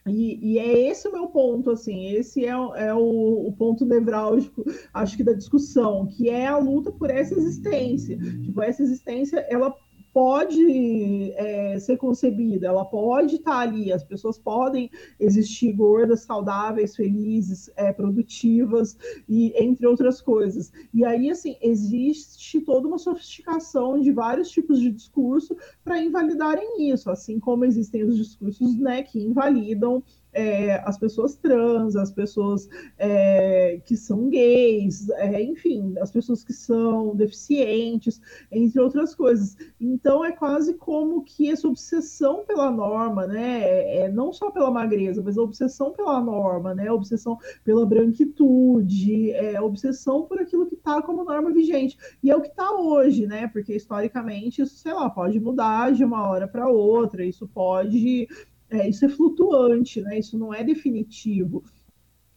E, 0.07 0.53
e, 0.53 0.59
é 0.59 0.89
esse 0.91 1.09
o 1.09 1.13
meu 1.13 1.29
ponto, 1.29 1.71
assim, 1.71 2.11
esse 2.11 2.45
é, 2.45 2.51
é 2.51 2.95
o, 2.95 3.49
o, 3.49 3.53
ponto 3.57 3.87
nevrálgico, 3.87 4.63
acho 4.93 5.17
que 5.17 5.25
da 5.25 5.33
discussão, 5.33 6.07
que 6.07 6.29
é 6.29 6.47
a 6.47 6.59
luta 6.59 6.93
por 6.93 7.11
essa 7.11 7.35
existência. 7.35 8.19
Tipo, 8.19 8.61
essa 8.63 8.83
existência, 8.83 9.39
ela 9.49 9.75
pode 10.15 11.33
é, 11.33 11.77
ser 11.81 11.97
concebida, 11.97 12.69
ela 12.69 12.85
pode 12.85 13.35
estar 13.35 13.59
ali, 13.59 13.93
as 13.93 14.05
pessoas 14.05 14.39
podem 14.39 14.89
existir 15.19 15.73
gordas, 15.73 16.21
saudáveis, 16.21 16.95
felizes, 16.95 17.69
é, 17.75 17.93
produtivas, 17.93 18.97
e 19.29 19.53
entre 19.61 19.85
outras 19.89 20.21
coisas. 20.21 20.73
E 20.95 21.05
aí, 21.05 21.29
assim, 21.31 21.57
existe 21.61 22.61
toda 22.61 22.87
uma 22.87 22.99
sofisticação 22.99 24.01
de 24.01 24.13
vários 24.13 24.49
tipos 24.51 24.79
de 24.79 24.93
discurso 24.93 25.57
para 25.83 26.01
invalidarem 26.01 26.89
isso, 26.93 27.11
assim 27.11 27.41
como 27.41 27.65
existem 27.65 28.05
os 28.05 28.17
discursos 28.17 28.79
né, 28.79 29.03
que 29.03 29.19
invalidam 29.19 30.01
é, 30.35 30.83
as 30.85 30.99
pessoas 30.99 31.37
trans, 31.37 31.97
as 31.97 32.13
pessoas 32.13 32.69
é, 32.99 33.81
que 33.85 33.97
são 33.97 34.29
gays, 34.29 35.09
é, 35.11 35.43
enfim, 35.43 35.95
as 36.01 36.11
pessoas 36.11 36.43
que 36.45 36.53
são 36.53 37.15
deficientes, 37.15 38.21
entre 38.51 38.81
outras 38.81 39.15
coisas. 39.15 39.57
Então 39.81 40.25
é 40.25 40.33
quase 40.33 40.75
como 40.75 41.23
que 41.23 41.51
essa 41.51 41.69
obsessão 41.69 42.45
pela 42.45 42.71
norma, 42.71 43.27
né? 43.27 43.63
É, 43.63 43.99
é 44.03 44.09
não 44.09 44.33
só 44.33 44.51
pela 44.51 44.71
magreza, 44.71 45.23
mas 45.25 45.39
a 45.39 45.43
obsessão 45.43 45.93
pela 45.93 46.21
norma, 46.21 46.75
né? 46.75 46.89
A 46.89 46.95
obsessão 46.95 47.39
pela 47.63 47.87
branquitude, 47.87 49.31
é, 49.33 49.61
obsessão 49.61 50.23
por 50.23 50.41
aquilo 50.41 50.67
que 50.67 50.75
está 50.75 51.01
como 51.01 51.25
norma 51.25 51.53
vigente. 51.53 51.97
E 52.23 52.31
é 52.31 52.37
o 52.37 52.41
que 52.41 52.49
está 52.49 52.73
hoje, 52.73 53.27
né? 53.27 53.49
Porque 53.49 53.75
historicamente 53.75 54.63
isso, 54.63 54.77
sei 54.77 54.93
lá, 54.93 55.09
pode 55.09 55.39
mudar 55.39 55.93
de 55.93 56.05
uma 56.05 56.29
hora 56.29 56.49
para 56.49 56.69
outra, 56.69 57.25
isso 57.25 57.47
pode 57.47 58.27
é, 58.75 58.89
isso 58.89 59.05
é 59.05 59.09
flutuante, 59.09 60.01
né? 60.01 60.19
Isso 60.19 60.39
não 60.39 60.53
é 60.53 60.65
definitivo. 60.65 61.63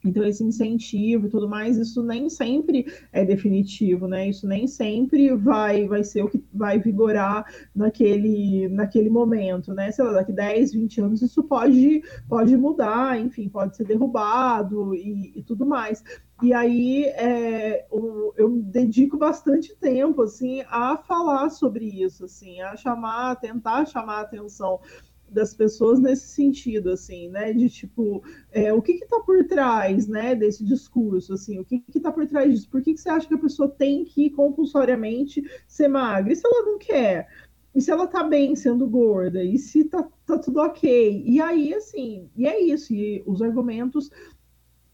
Então, 0.05 0.23
esse 0.23 0.43
incentivo 0.43 1.25
e 1.25 1.29
tudo 1.29 1.49
mais, 1.49 1.75
isso 1.75 2.03
nem 2.03 2.29
sempre 2.29 2.85
é 3.11 3.25
definitivo, 3.25 4.07
né? 4.07 4.29
Isso 4.29 4.47
nem 4.47 4.67
sempre 4.67 5.35
vai, 5.35 5.87
vai 5.87 6.03
ser 6.03 6.23
o 6.23 6.29
que 6.29 6.43
vai 6.53 6.79
vigorar 6.79 7.45
naquele, 7.75 8.69
naquele 8.69 9.09
momento, 9.09 9.73
né? 9.73 9.91
Sei 9.91 10.05
lá, 10.05 10.13
daqui 10.13 10.31
10, 10.31 10.73
20 10.73 11.01
anos 11.01 11.21
isso 11.21 11.43
pode, 11.43 12.03
pode 12.29 12.55
mudar, 12.55 13.19
enfim, 13.19 13.49
pode 13.49 13.75
ser 13.75 13.85
derrubado 13.85 14.93
e, 14.93 15.33
e 15.35 15.43
tudo 15.43 15.65
mais. 15.65 16.03
E 16.43 16.53
aí 16.53 17.05
é, 17.05 17.87
eu 18.37 18.61
dedico 18.61 19.17
bastante 19.17 19.75
tempo 19.75 20.21
assim 20.21 20.61
a 20.69 20.95
falar 20.95 21.49
sobre 21.49 21.85
isso, 21.85 22.25
assim, 22.25 22.61
a 22.61 22.75
chamar, 22.75 23.31
a 23.31 23.35
tentar 23.35 23.85
chamar 23.85 24.19
a 24.19 24.21
atenção 24.21 24.79
das 25.29 25.53
pessoas 25.53 25.99
nesse 25.99 26.27
sentido, 26.27 26.91
assim, 26.91 27.29
né? 27.29 27.53
De 27.53 27.69
tipo, 27.69 28.23
é, 28.51 28.73
o 28.73 28.81
que 28.81 28.93
está 28.93 29.19
por 29.19 29.45
trás, 29.45 30.07
né, 30.07 30.35
desse 30.35 30.63
discurso, 30.63 31.33
assim, 31.33 31.59
o 31.59 31.65
que 31.65 31.83
está 31.95 32.11
por 32.11 32.25
trás 32.27 32.51
disso? 32.51 32.69
Por 32.69 32.81
que, 32.81 32.93
que 32.93 33.01
você 33.01 33.09
acha 33.09 33.27
que 33.27 33.33
a 33.33 33.39
pessoa 33.39 33.69
tem 33.69 34.03
que 34.03 34.29
compulsoriamente 34.29 35.43
ser 35.67 35.87
magra? 35.87 36.31
E 36.31 36.35
se 36.35 36.45
ela 36.45 36.65
não 36.65 36.77
quer? 36.77 37.27
E 37.75 37.81
se 37.81 37.91
ela 37.91 38.07
tá 38.07 38.23
bem 38.23 38.55
sendo 38.55 38.87
gorda? 38.87 39.43
E 39.43 39.57
se 39.59 39.83
tá, 39.83 40.07
tá 40.25 40.39
tudo 40.39 40.59
ok? 40.59 41.23
E 41.25 41.39
aí, 41.39 41.73
assim, 41.75 42.27
e 42.35 42.47
é 42.47 42.59
isso. 42.59 42.93
E 42.93 43.21
os 43.25 43.41
argumentos 43.41 44.09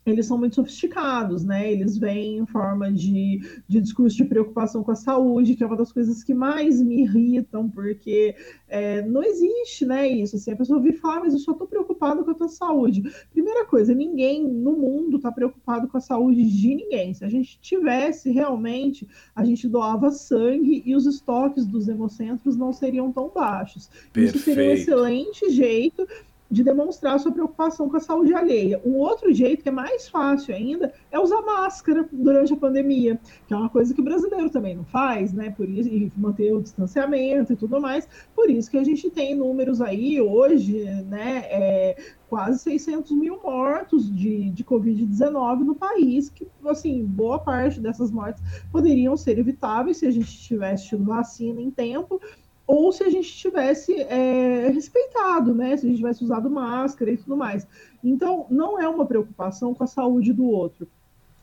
eles 0.05 0.25
são 0.25 0.37
muito 0.37 0.55
sofisticados, 0.55 1.43
né? 1.43 1.71
Eles 1.71 1.97
vêm 1.97 2.37
em 2.37 2.45
forma 2.45 2.91
de, 2.91 3.39
de 3.67 3.79
discurso 3.79 4.17
de 4.17 4.25
preocupação 4.25 4.83
com 4.83 4.91
a 4.91 4.95
saúde, 4.95 5.55
que 5.55 5.63
é 5.63 5.67
uma 5.67 5.77
das 5.77 5.91
coisas 5.91 6.23
que 6.23 6.33
mais 6.33 6.81
me 6.81 7.01
irritam, 7.01 7.69
porque 7.69 8.35
é, 8.67 9.01
não 9.01 9.23
existe, 9.23 9.85
né? 9.85 10.07
Isso 10.07 10.35
assim, 10.35 10.51
a 10.51 10.55
pessoa 10.55 10.81
vir 10.81 10.93
falar, 10.93 11.21
mas 11.21 11.33
eu 11.33 11.39
só 11.39 11.51
estou 11.53 11.67
preocupado 11.67 12.23
com 12.23 12.31
a 12.31 12.35
tua 12.35 12.49
saúde. 12.49 13.03
Primeira 13.31 13.65
coisa, 13.65 13.93
ninguém 13.93 14.47
no 14.47 14.73
mundo 14.73 15.17
está 15.17 15.31
preocupado 15.31 15.87
com 15.87 15.97
a 15.97 16.01
saúde 16.01 16.43
de 16.43 16.75
ninguém. 16.75 17.13
Se 17.13 17.23
a 17.23 17.29
gente 17.29 17.59
tivesse 17.61 18.31
realmente, 18.31 19.07
a 19.35 19.45
gente 19.45 19.67
doava 19.67 20.11
sangue 20.11 20.83
e 20.85 20.95
os 20.95 21.05
estoques 21.05 21.65
dos 21.65 21.87
hemocentros 21.87 22.57
não 22.57 22.73
seriam 22.73 23.11
tão 23.11 23.29
baixos. 23.29 23.89
Perfeito. 24.11 24.35
Isso 24.35 24.45
seria 24.45 24.69
um 24.69 24.73
excelente 24.73 25.49
jeito 25.49 26.07
de 26.53 26.63
demonstrar 26.63 27.19
sua 27.19 27.31
preocupação 27.31 27.89
com 27.89 27.97
a 27.97 27.99
saúde 27.99 28.33
alheia. 28.33 28.79
Um 28.85 28.93
outro 28.97 29.33
jeito, 29.33 29.63
que 29.63 29.69
é 29.69 29.71
mais 29.71 30.07
fácil 30.07 30.53
ainda, 30.53 30.93
é 31.11 31.19
usar 31.19 31.41
máscara 31.41 32.07
durante 32.11 32.53
a 32.53 32.57
pandemia, 32.57 33.19
que 33.47 33.53
é 33.53 33.57
uma 33.57 33.69
coisa 33.69 33.93
que 33.93 33.99
o 33.99 34.03
brasileiro 34.03 34.49
também 34.51 34.75
não 34.75 34.85
faz, 34.85 35.33
né? 35.33 35.49
Por 35.49 35.67
isso, 35.67 35.89
e 35.89 36.11
manter 36.15 36.53
o 36.53 36.61
distanciamento 36.61 37.53
e 37.53 37.55
tudo 37.55 37.81
mais. 37.81 38.07
Por 38.35 38.49
isso 38.49 38.69
que 38.69 38.77
a 38.77 38.83
gente 38.83 39.09
tem 39.09 39.35
números 39.35 39.81
aí 39.81 40.21
hoje, 40.21 40.85
né? 41.09 41.39
É, 41.49 41.97
quase 42.29 42.59
600 42.59 43.11
mil 43.11 43.39
mortos 43.43 44.11
de, 44.15 44.49
de 44.49 44.63
Covid-19 44.63 45.59
no 45.59 45.75
país, 45.75 46.29
que, 46.29 46.47
assim, 46.65 47.03
boa 47.03 47.39
parte 47.39 47.79
dessas 47.79 48.11
mortes 48.11 48.41
poderiam 48.71 49.17
ser 49.17 49.37
evitáveis 49.37 49.97
se 49.97 50.05
a 50.05 50.11
gente 50.11 50.39
tivesse 50.39 50.89
tido 50.89 51.03
vacina 51.03 51.61
em 51.61 51.69
tempo, 51.69 52.19
ou 52.65 52.91
se 52.91 53.03
a 53.03 53.09
gente 53.09 53.31
tivesse 53.33 53.93
é, 54.01 54.69
respeitado, 54.69 55.53
né? 55.53 55.75
Se 55.75 55.85
a 55.85 55.89
gente 55.89 55.97
tivesse 55.97 56.23
usado 56.23 56.49
máscara 56.49 57.11
e 57.11 57.17
tudo 57.17 57.35
mais. 57.35 57.67
Então, 58.03 58.45
não 58.49 58.79
é 58.79 58.87
uma 58.87 59.05
preocupação 59.05 59.73
com 59.73 59.83
a 59.83 59.87
saúde 59.87 60.31
do 60.33 60.45
outro. 60.45 60.87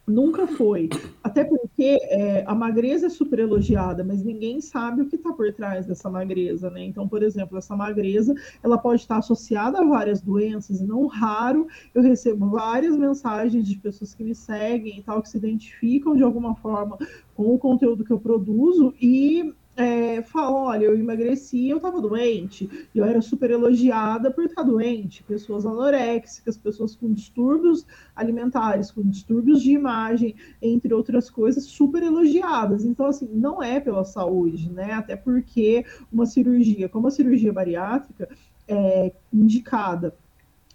Nunca 0.06 0.46
foi. 0.46 0.88
Até 1.22 1.44
porque 1.44 1.98
é, 2.02 2.42
a 2.46 2.54
magreza 2.54 3.06
é 3.06 3.08
super 3.08 3.38
elogiada, 3.38 4.02
mas 4.02 4.24
ninguém 4.24 4.60
sabe 4.60 5.02
o 5.02 5.06
que 5.06 5.14
está 5.14 5.32
por 5.32 5.52
trás 5.52 5.86
dessa 5.86 6.10
magreza, 6.10 6.68
né? 6.68 6.84
Então, 6.84 7.06
por 7.06 7.22
exemplo, 7.22 7.56
essa 7.56 7.76
magreza 7.76 8.34
ela 8.62 8.76
pode 8.76 9.02
estar 9.02 9.18
associada 9.18 9.78
a 9.78 9.84
várias 9.84 10.20
doenças, 10.20 10.80
e 10.80 10.84
não 10.84 11.06
raro 11.06 11.68
eu 11.94 12.02
recebo 12.02 12.50
várias 12.50 12.96
mensagens 12.96 13.66
de 13.68 13.76
pessoas 13.76 14.12
que 14.12 14.24
me 14.24 14.34
seguem 14.34 14.98
e 14.98 15.02
tal, 15.02 15.22
que 15.22 15.28
se 15.28 15.36
identificam 15.36 16.16
de 16.16 16.24
alguma 16.24 16.56
forma 16.56 16.98
com 17.34 17.54
o 17.54 17.58
conteúdo 17.58 18.04
que 18.04 18.12
eu 18.12 18.18
produzo 18.18 18.92
e 19.00 19.54
é, 19.76 20.20
falam, 20.22 20.54
olha, 20.54 20.84
eu 20.84 20.98
emagreci, 20.98 21.68
eu 21.68 21.78
estava 21.78 22.00
doente, 22.00 22.68
eu 22.94 23.04
era 23.04 23.22
super 23.22 23.50
elogiada 23.50 24.30
por 24.30 24.44
estar 24.44 24.62
doente, 24.62 25.22
pessoas 25.22 25.64
anoréxicas, 25.64 26.56
pessoas 26.56 26.94
com 26.94 27.12
distúrbios 27.12 27.86
alimentares, 28.14 28.90
com 28.90 29.02
distúrbios 29.02 29.62
de 29.62 29.72
imagem, 29.72 30.34
entre 30.60 30.92
outras 30.92 31.30
coisas, 31.30 31.64
super 31.64 32.02
elogiadas. 32.02 32.84
Então, 32.84 33.06
assim, 33.06 33.28
não 33.32 33.62
é 33.62 33.80
pela 33.80 34.04
saúde, 34.04 34.70
né? 34.70 34.92
Até 34.92 35.16
porque 35.16 35.84
uma 36.12 36.26
cirurgia, 36.26 36.88
como 36.88 37.06
a 37.08 37.10
cirurgia 37.10 37.52
bariátrica, 37.52 38.28
é 38.68 39.12
indicada 39.32 40.14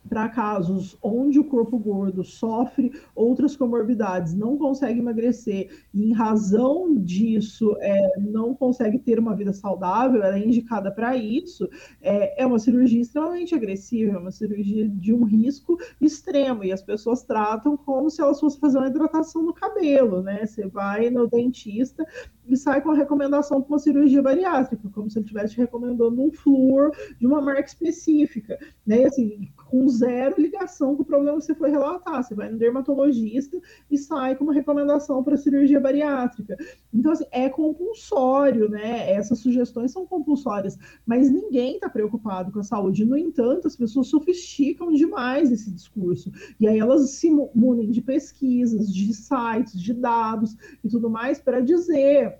para 0.08 0.30
casos 0.30 0.98
onde 1.02 1.39
o 1.39 1.44
corpo 1.44 1.78
gordo 1.78 2.24
sofre 2.24 2.91
outras 3.15 3.56
comorbidades, 3.56 4.34
não 4.34 4.58
consegue 4.58 5.00
emagrecer 5.00 5.70
e, 5.94 6.10
em 6.10 6.13
razão 6.13 6.96
disso, 6.96 7.76
é, 7.80 8.20
não 8.20 8.54
consegue 8.54 9.00
ter 9.00 9.20
uma 9.20 9.36
vida 9.36 9.54
saudável, 9.54 10.24
ela 10.24 10.38
é 10.38 10.46
indicada 10.46 10.91
para 10.91 11.15
isso, 11.15 11.70
é, 12.02 12.41
é 12.41 12.46
uma 12.46 12.60
cirurgia 12.60 13.02
extremamente 13.02 13.56
agressiva, 13.56 14.15
é 14.15 14.20
uma 14.20 14.32
cirurgia 14.32 14.88
de 14.88 15.13
um 15.13 15.24
risco 15.24 15.78
extremo 16.00 16.63
e 16.63 16.72
as 16.72 16.82
pessoas 16.82 17.24
tratam 17.24 17.78
como 17.78 18.10
se 18.10 18.22
elas 18.22 18.39
fossem 18.39 18.60
fazer 18.60 18.78
uma 18.78 18.88
hidratação 18.88 19.44
no 19.44 19.54
cabelo, 19.54 20.22
né? 20.22 20.46
Você 20.46 20.68
vai 20.68 21.10
no 21.10 21.28
dentista 21.28 22.06
e 22.47 22.55
sai 22.58 22.81
com 22.81 22.91
a 22.91 22.95
recomendação 22.95 23.62
para 23.62 23.73
uma 23.73 23.79
cirurgia 23.79 24.21
bariátrica, 24.21 24.89
como 24.93 25.10
se 25.10 25.17
ele 25.17 25.25
estivesse 25.25 25.58
recomendando 25.58 26.21
um 26.21 26.31
flúor 26.31 26.91
de 27.19 27.25
uma 27.25 27.41
marca 27.41 27.67
específica, 27.67 28.58
né? 28.86 29.01
E, 29.01 29.05
assim, 29.05 29.49
com 29.69 29.88
zero 29.88 30.39
ligação 30.39 30.95
com 30.95 31.01
o 31.01 31.05
problema 31.05 31.38
que 31.39 31.45
você 31.45 31.55
foi 31.55 31.69
relatar. 31.69 32.23
Você 32.23 32.36
vai 32.36 32.49
no 32.49 32.58
dermatologista 32.58 33.60
e 33.89 33.97
sai 33.97 34.36
com 34.36 34.43
uma 34.43 34.53
recomendação 34.53 35.23
para 35.23 35.38
cirurgia 35.38 35.79
bariátrica. 35.79 36.58
Então, 36.93 37.12
assim, 37.12 37.25
é 37.31 37.49
compulsório, 37.49 38.69
né? 38.69 39.12
Essas 39.12 39.39
sugestões 39.39 39.91
são 39.91 40.05
compulsórias, 40.05 40.77
mas 41.05 41.29
ninguém 41.29 41.75
está 41.75 41.89
preocupado 41.89 42.51
com 42.51 42.60
a 42.60 42.63
saúde. 42.63 43.05
No 43.05 43.17
entanto, 43.17 43.67
as 43.67 43.75
pessoas 43.75 44.08
sofisticam 44.08 44.91
demais 44.91 45.51
esse 45.51 45.71
discurso. 45.71 46.31
E 46.60 46.67
aí 46.67 46.79
elas 46.79 47.10
se 47.12 47.29
munem 47.53 47.89
de 47.91 48.01
pesquisas, 48.01 48.93
de 48.93 49.13
sites, 49.13 49.79
de 49.79 49.93
dados 49.93 50.55
e 50.84 50.89
tudo 50.89 51.10
mais 51.10 51.39
para 51.39 51.60
dizer 51.60 52.35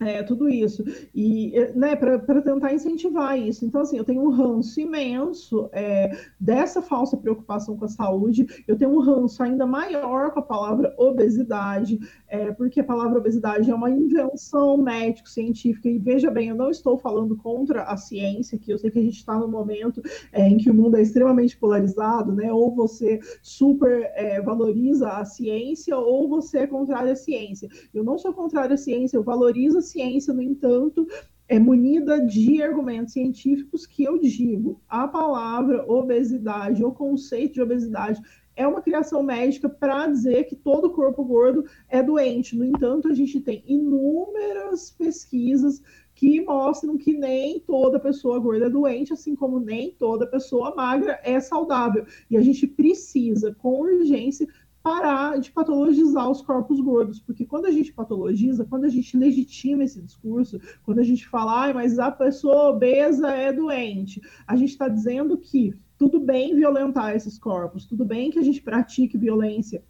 é, 0.00 0.22
tudo 0.22 0.48
isso. 0.48 0.84
E, 1.14 1.52
né, 1.74 1.96
para 1.96 2.42
tentar 2.42 2.72
incentivar 2.72 3.38
isso. 3.38 3.64
Então, 3.64 3.80
assim, 3.80 3.96
eu 3.96 4.04
tenho 4.04 4.22
um 4.22 4.30
ranço 4.30 4.80
imenso 4.80 5.68
é, 5.72 6.10
dessa 6.38 6.82
falsa 6.82 7.16
preocupação 7.16 7.76
com 7.76 7.84
a 7.84 7.88
saúde, 7.88 8.46
eu 8.66 8.76
tenho 8.76 8.90
um 8.90 9.00
ranço 9.00 9.42
ainda 9.42 9.66
maior 9.66 10.32
com 10.32 10.40
a 10.40 10.42
palavra 10.42 10.94
obesidade, 10.98 11.98
é, 12.28 12.52
porque 12.52 12.80
a 12.80 12.84
palavra 12.84 13.18
obesidade 13.18 13.70
é 13.70 13.74
uma 13.74 13.90
invenção 13.90 14.76
médico-científica, 14.76 15.88
e 15.88 15.98
veja 15.98 16.30
bem, 16.30 16.48
eu 16.48 16.56
não 16.56 16.70
estou 16.70 16.98
falando 16.98 17.36
contra 17.36 17.84
a 17.84 17.96
ciência, 17.96 18.58
que 18.58 18.72
eu 18.72 18.78
sei 18.78 18.90
que 18.90 18.98
a 18.98 19.02
gente 19.02 19.16
está 19.16 19.38
no 19.38 19.48
momento 19.48 20.02
é, 20.32 20.48
em 20.48 20.56
que 20.56 20.70
o 20.70 20.74
mundo 20.74 20.96
é 20.96 21.02
extremamente 21.02 21.56
polarizado, 21.56 22.32
né? 22.32 22.52
Ou 22.52 22.74
você 22.74 23.20
super 23.42 24.10
é, 24.14 24.40
valoriza 24.40 25.08
a 25.08 25.24
ciência, 25.24 25.96
ou 25.96 26.28
você 26.28 26.58
é 26.58 26.66
contrário 26.66 27.12
à 27.12 27.16
ciência. 27.16 27.68
Eu 27.92 28.02
não 28.02 28.18
sou 28.18 28.32
contrário 28.32 28.74
à 28.74 28.76
ciência, 28.76 29.16
eu 29.16 29.22
valorizo 29.22 29.78
a 29.78 29.82
ciência, 29.84 30.34
no 30.34 30.42
entanto, 30.42 31.06
é 31.48 31.58
munida 31.58 32.20
de 32.20 32.62
argumentos 32.62 33.12
científicos 33.12 33.86
que 33.86 34.02
eu 34.02 34.18
digo, 34.18 34.80
a 34.88 35.06
palavra 35.06 35.84
obesidade, 35.90 36.84
o 36.84 36.92
conceito 36.92 37.54
de 37.54 37.62
obesidade 37.62 38.20
é 38.56 38.66
uma 38.66 38.80
criação 38.80 39.22
médica 39.22 39.68
para 39.68 40.06
dizer 40.06 40.44
que 40.44 40.56
todo 40.56 40.90
corpo 40.90 41.24
gordo 41.24 41.64
é 41.88 42.02
doente. 42.02 42.56
No 42.56 42.64
entanto, 42.64 43.08
a 43.08 43.14
gente 43.14 43.40
tem 43.40 43.62
inúmeras 43.66 44.90
pesquisas 44.90 45.82
que 46.14 46.40
mostram 46.40 46.96
que 46.96 47.12
nem 47.12 47.58
toda 47.58 47.98
pessoa 47.98 48.38
gorda 48.38 48.66
é 48.66 48.70
doente, 48.70 49.12
assim 49.12 49.34
como 49.34 49.58
nem 49.58 49.90
toda 49.90 50.26
pessoa 50.26 50.74
magra 50.74 51.18
é 51.24 51.40
saudável. 51.40 52.06
E 52.30 52.36
a 52.36 52.40
gente 52.40 52.66
precisa, 52.66 53.52
com 53.54 53.80
urgência, 53.80 54.46
parar 54.84 55.40
de 55.40 55.50
patologizar 55.50 56.30
os 56.30 56.42
corpos 56.42 56.78
gordos, 56.78 57.18
porque 57.18 57.46
quando 57.46 57.64
a 57.64 57.70
gente 57.70 57.90
patologiza, 57.90 58.66
quando 58.66 58.84
a 58.84 58.90
gente 58.90 59.16
legitima 59.16 59.82
esse 59.82 60.02
discurso, 60.02 60.60
quando 60.82 60.98
a 60.98 61.02
gente 61.02 61.26
fala, 61.26 61.70
ah, 61.70 61.72
mas 61.72 61.98
a 61.98 62.10
pessoa 62.10 62.68
obesa 62.68 63.30
é 63.30 63.50
doente, 63.50 64.20
a 64.46 64.54
gente 64.54 64.72
está 64.72 64.86
dizendo 64.86 65.38
que 65.38 65.72
tudo 65.96 66.20
bem 66.20 66.54
violentar 66.54 67.16
esses 67.16 67.38
corpos, 67.38 67.86
tudo 67.86 68.04
bem 68.04 68.30
que 68.30 68.38
a 68.38 68.42
gente 68.42 68.60
pratique 68.60 69.16
violência 69.16 69.82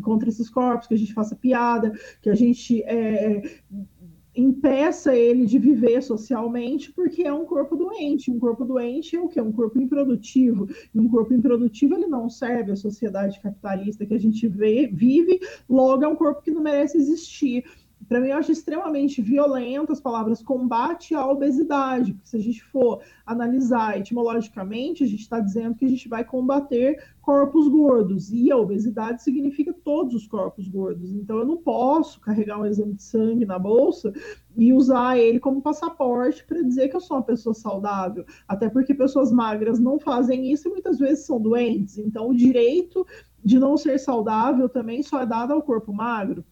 contra 0.00 0.30
esses 0.30 0.48
corpos, 0.48 0.86
que 0.86 0.94
a 0.94 0.98
gente 0.98 1.12
faça 1.12 1.36
piada, 1.36 1.92
que 2.22 2.30
a 2.30 2.34
gente 2.34 2.82
é, 2.84 3.42
impeça 4.34 5.14
ele 5.14 5.44
de 5.44 5.58
viver 5.58 6.02
socialmente, 6.02 6.92
porque 6.92 7.22
é 7.22 7.32
um 7.32 7.44
corpo 7.44 7.76
doente. 7.76 8.30
Um 8.30 8.38
corpo 8.38 8.64
doente 8.64 9.16
é 9.16 9.20
o 9.20 9.28
que? 9.28 9.40
Um 9.40 9.52
corpo 9.52 9.80
improdutivo. 9.80 10.68
E 10.94 10.98
um 10.98 11.08
corpo 11.08 11.34
improdutivo 11.34 11.94
ele 11.94 12.06
não 12.06 12.28
serve 12.28 12.72
à 12.72 12.76
sociedade 12.76 13.40
capitalista 13.40 14.06
que 14.06 14.14
a 14.14 14.18
gente 14.18 14.46
vê, 14.46 14.86
vive, 14.86 15.40
logo 15.68 16.04
é 16.04 16.08
um 16.08 16.16
corpo 16.16 16.42
que 16.42 16.50
não 16.50 16.62
merece 16.62 16.96
existir 16.96 17.64
para 18.10 18.20
mim, 18.20 18.30
eu 18.30 18.38
acho 18.38 18.50
extremamente 18.50 19.22
violento 19.22 19.92
as 19.92 20.00
palavras 20.00 20.42
combate 20.42 21.14
à 21.14 21.24
obesidade, 21.24 22.12
porque 22.12 22.28
se 22.28 22.36
a 22.36 22.40
gente 22.40 22.60
for 22.64 23.00
analisar 23.24 24.00
etimologicamente, 24.00 25.04
a 25.04 25.06
gente 25.06 25.20
está 25.20 25.38
dizendo 25.38 25.76
que 25.76 25.84
a 25.84 25.88
gente 25.88 26.08
vai 26.08 26.24
combater 26.24 27.00
corpos 27.20 27.68
gordos, 27.68 28.32
e 28.32 28.50
a 28.50 28.56
obesidade 28.56 29.22
significa 29.22 29.72
todos 29.72 30.12
os 30.12 30.26
corpos 30.26 30.66
gordos. 30.66 31.12
Então, 31.12 31.38
eu 31.38 31.46
não 31.46 31.58
posso 31.58 32.20
carregar 32.20 32.58
um 32.58 32.66
exame 32.66 32.94
de 32.94 33.02
sangue 33.04 33.46
na 33.46 33.60
bolsa 33.60 34.12
e 34.56 34.72
usar 34.72 35.16
ele 35.16 35.38
como 35.38 35.62
passaporte 35.62 36.44
para 36.44 36.64
dizer 36.64 36.88
que 36.88 36.96
eu 36.96 37.00
sou 37.00 37.16
uma 37.16 37.22
pessoa 37.22 37.54
saudável, 37.54 38.24
até 38.48 38.68
porque 38.68 38.92
pessoas 38.92 39.30
magras 39.30 39.78
não 39.78 40.00
fazem 40.00 40.50
isso 40.50 40.66
e 40.66 40.72
muitas 40.72 40.98
vezes 40.98 41.26
são 41.26 41.40
doentes. 41.40 41.96
Então, 41.96 42.30
o 42.30 42.34
direito 42.34 43.06
de 43.44 43.56
não 43.56 43.76
ser 43.76 44.00
saudável 44.00 44.68
também 44.68 45.00
só 45.00 45.20
é 45.20 45.26
dado 45.26 45.52
ao 45.52 45.62
corpo 45.62 45.92
magro. 45.92 46.44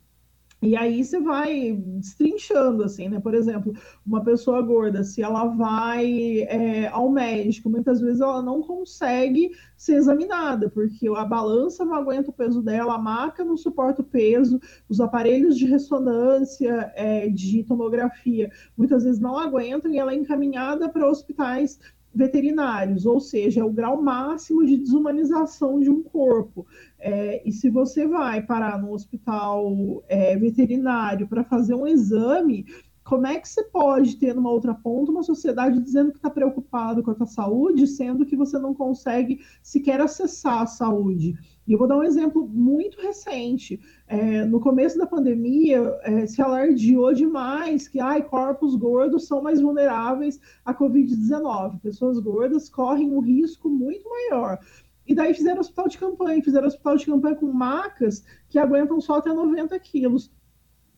E 0.61 0.77
aí 0.77 1.05
você 1.05 1.21
vai 1.21 1.73
destrinchando, 1.73 2.83
assim, 2.83 3.09
né? 3.09 3.21
Por 3.21 3.33
exemplo, 3.33 3.73
uma 4.05 4.25
pessoa 4.25 4.61
gorda, 4.61 5.05
se 5.05 5.23
ela 5.23 5.45
vai 5.45 6.41
é, 6.49 6.89
ao 6.89 7.09
médico, 7.11 7.71
muitas 7.71 8.01
vezes 8.01 8.21
ela 8.21 8.43
não 8.43 8.61
consegue 8.61 9.53
ser 9.77 9.95
examinada, 9.95 10.69
porque 10.69 11.07
a 11.09 11.25
balança 11.25 11.85
não 11.85 11.95
aguenta 11.95 12.31
o 12.31 12.33
peso 12.33 12.61
dela, 12.61 12.95
a 12.95 12.99
maca 12.99 13.45
não 13.45 13.57
suporta 13.57 14.03
o 14.03 14.05
peso, 14.05 14.61
os 14.89 15.01
aparelhos 15.01 15.57
de 15.57 15.65
ressonância, 15.65 16.93
é, 16.97 17.29
de 17.29 17.63
tomografia, 17.63 18.51
muitas 18.77 19.05
vezes 19.05 19.21
não 19.21 19.39
aguentam 19.39 19.93
e 19.93 19.99
ela 19.99 20.13
é 20.13 20.17
encaminhada 20.17 20.89
para 20.89 21.09
hospitais 21.09 21.79
veterinários, 22.15 23.07
ou 23.07 23.21
seja, 23.21 23.61
é 23.61 23.65
o 23.65 23.73
grau 23.73 24.01
máximo 24.01 24.65
de 24.65 24.77
desumanização 24.77 25.79
de 25.79 25.91
um 25.91 26.03
corpo. 26.03 26.67
É, 26.99 27.43
e 27.47 27.53
se 27.53 27.71
você 27.71 28.07
vai 28.07 28.43
parar 28.43 28.81
no 28.81 28.93
hospital 28.93 30.03
é, 30.09 30.37
veterinário 30.37 31.29
para 31.29 31.45
fazer 31.45 31.75
um 31.75 31.87
exame, 31.87 32.67
como 33.05 33.27
é 33.27 33.39
que 33.39 33.49
você 33.49 33.65
pode 33.65 34.17
ter 34.17 34.35
numa 34.35 34.51
outra 34.51 34.75
ponta 34.75 35.11
uma 35.11 35.23
sociedade 35.23 35.81
dizendo 35.81 36.11
que 36.11 36.19
está 36.19 36.29
preocupado 36.29 37.03
com 37.03 37.11
a 37.11 37.15
tua 37.15 37.27
saúde, 37.27 37.87
sendo 37.87 38.27
que 38.27 38.37
você 38.37 38.59
não 38.59 38.75
consegue 38.75 39.41
sequer 39.63 40.01
acessar 40.01 40.63
a 40.63 40.67
saúde? 40.67 41.35
E 41.69 41.73
eu 41.75 41.79
vou 41.79 41.87
dar 41.87 41.99
um 41.99 42.03
exemplo 42.03 42.49
muito 42.49 42.99
recente. 42.99 43.79
É, 44.07 44.43
no 44.47 44.59
começo 44.59 44.97
da 44.97 45.07
pandemia, 45.07 45.99
é, 46.03 46.27
se 46.27 46.41
alardeou 46.41 47.13
demais 47.13 47.87
que 47.87 48.01
ai, 48.01 48.23
corpos 48.23 48.75
gordos 48.75 49.27
são 49.27 49.43
mais 49.43 49.61
vulneráveis 49.61 50.41
à 50.65 50.75
Covid-19. 50.75 51.79
Pessoas 51.83 52.19
gordas 52.19 52.71
correm 52.71 53.11
um 53.11 53.21
risco 53.21 53.69
muito 53.69 54.09
maior. 54.09 54.59
E 55.07 55.15
daí 55.15 55.35
fizeram 55.35 55.61
hospital 55.61 55.89
de 55.89 55.99
campanha, 55.99 56.43
fizeram 56.43 56.67
hospital 56.67 56.97
de 56.97 57.05
campanha 57.05 57.37
com 57.37 57.53
macas 57.53 58.25
que 58.49 58.59
aguentam 58.59 58.99
só 58.99 59.19
até 59.19 59.31
90 59.31 59.79
quilos. 59.81 60.31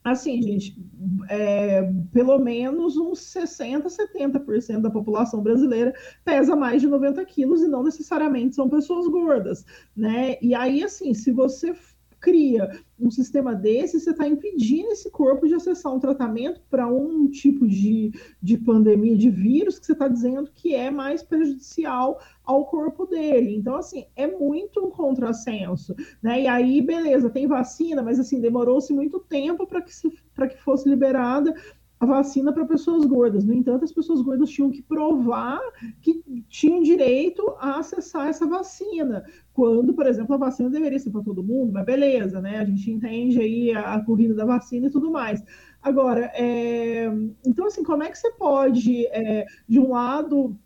Assim, 0.03 0.41
gente, 0.41 0.77
é, 1.29 1.83
pelo 2.11 2.39
menos 2.39 2.97
uns 2.97 3.21
60%, 3.21 3.87
70% 3.87 4.81
da 4.81 4.91
população 4.91 5.43
brasileira 5.43 5.95
pesa 6.25 6.57
mais 6.57 6.81
de 6.81 6.89
90 6.89 7.23
quilos 7.27 7.63
e 7.63 7.69
não 7.69 7.83
necessariamente 7.83 8.55
são 8.55 8.69
pessoas 8.69 9.07
gordas, 9.07 9.65
né? 9.95 10.37
E 10.41 10.55
aí, 10.55 10.83
assim, 10.83 11.13
se 11.13 11.31
você 11.31 11.75
cria 12.21 12.71
um 12.99 13.11
sistema 13.11 13.55
desse, 13.55 13.99
você 13.99 14.11
está 14.11 14.29
impedindo 14.29 14.91
esse 14.91 15.11
corpo 15.11 15.49
de 15.49 15.55
acessar 15.55 15.93
um 15.93 15.99
tratamento 15.99 16.61
para 16.69 16.87
um 16.87 17.29
tipo 17.29 17.67
de, 17.67 18.13
de 18.43 18.59
pandemia, 18.59 19.17
de 19.17 19.31
vírus, 19.31 19.79
que 19.79 19.87
você 19.87 19.93
está 19.93 20.07
dizendo 20.07 20.51
que 20.55 20.75
é 20.75 20.91
mais 20.91 21.23
prejudicial 21.23 22.21
ao 22.45 22.67
corpo 22.67 23.07
dele. 23.07 23.57
Então, 23.57 23.75
assim, 23.77 24.05
é 24.15 24.27
muito 24.27 24.85
um 24.85 24.91
contrassenso, 24.91 25.95
né? 26.23 26.43
E 26.43 26.47
aí, 26.47 26.83
beleza, 26.83 27.31
tem 27.31 27.47
vacina, 27.47 28.03
mas 28.03 28.21
assim, 28.21 28.41
demorou-se 28.41 28.93
muito 28.93 29.19
tempo 29.21 29.67
para 29.67 29.81
que, 29.81 29.93
que 29.93 30.63
fosse 30.63 30.89
liberada 30.89 31.55
a 32.01 32.07
vacina 32.07 32.51
para 32.51 32.65
pessoas 32.65 33.05
gordas. 33.05 33.45
No 33.45 33.53
entanto, 33.53 33.85
as 33.85 33.93
pessoas 33.93 34.23
gordas 34.23 34.49
tinham 34.49 34.71
que 34.71 34.83
provar 34.83 35.61
que 36.01 36.23
tinham 36.49 36.83
direito 36.83 37.55
a 37.59 37.79
acessar 37.79 38.29
essa 38.29 38.47
vacina. 38.47 39.23
Quando, 39.53 39.93
por 39.93 40.07
exemplo, 40.07 40.35
a 40.35 40.39
vacina 40.39 40.71
deveria 40.71 40.99
ser 40.99 41.11
para 41.11 41.23
todo 41.23 41.45
mundo, 41.45 41.73
mas 41.73 41.85
beleza, 41.85 42.41
né? 42.41 42.59
A 42.59 42.65
gente 42.65 42.91
entende 42.91 43.39
aí 43.39 43.73
a, 43.73 43.95
a 43.95 44.05
corrida 44.05 44.35
da 44.35 44.47
vacina 44.47 44.87
e 44.87 44.91
tudo 44.91 45.11
mais. 45.11 45.45
Agora, 45.83 46.31
é... 46.35 47.07
então, 47.47 47.67
assim, 47.67 47.85
como 47.85 48.03
é 48.03 48.11
que 48.11 48.19
você 48.19 48.31
pode, 48.33 49.07
é, 49.09 49.45
de 49.69 49.79
um 49.79 49.91
lado, 49.91 50.59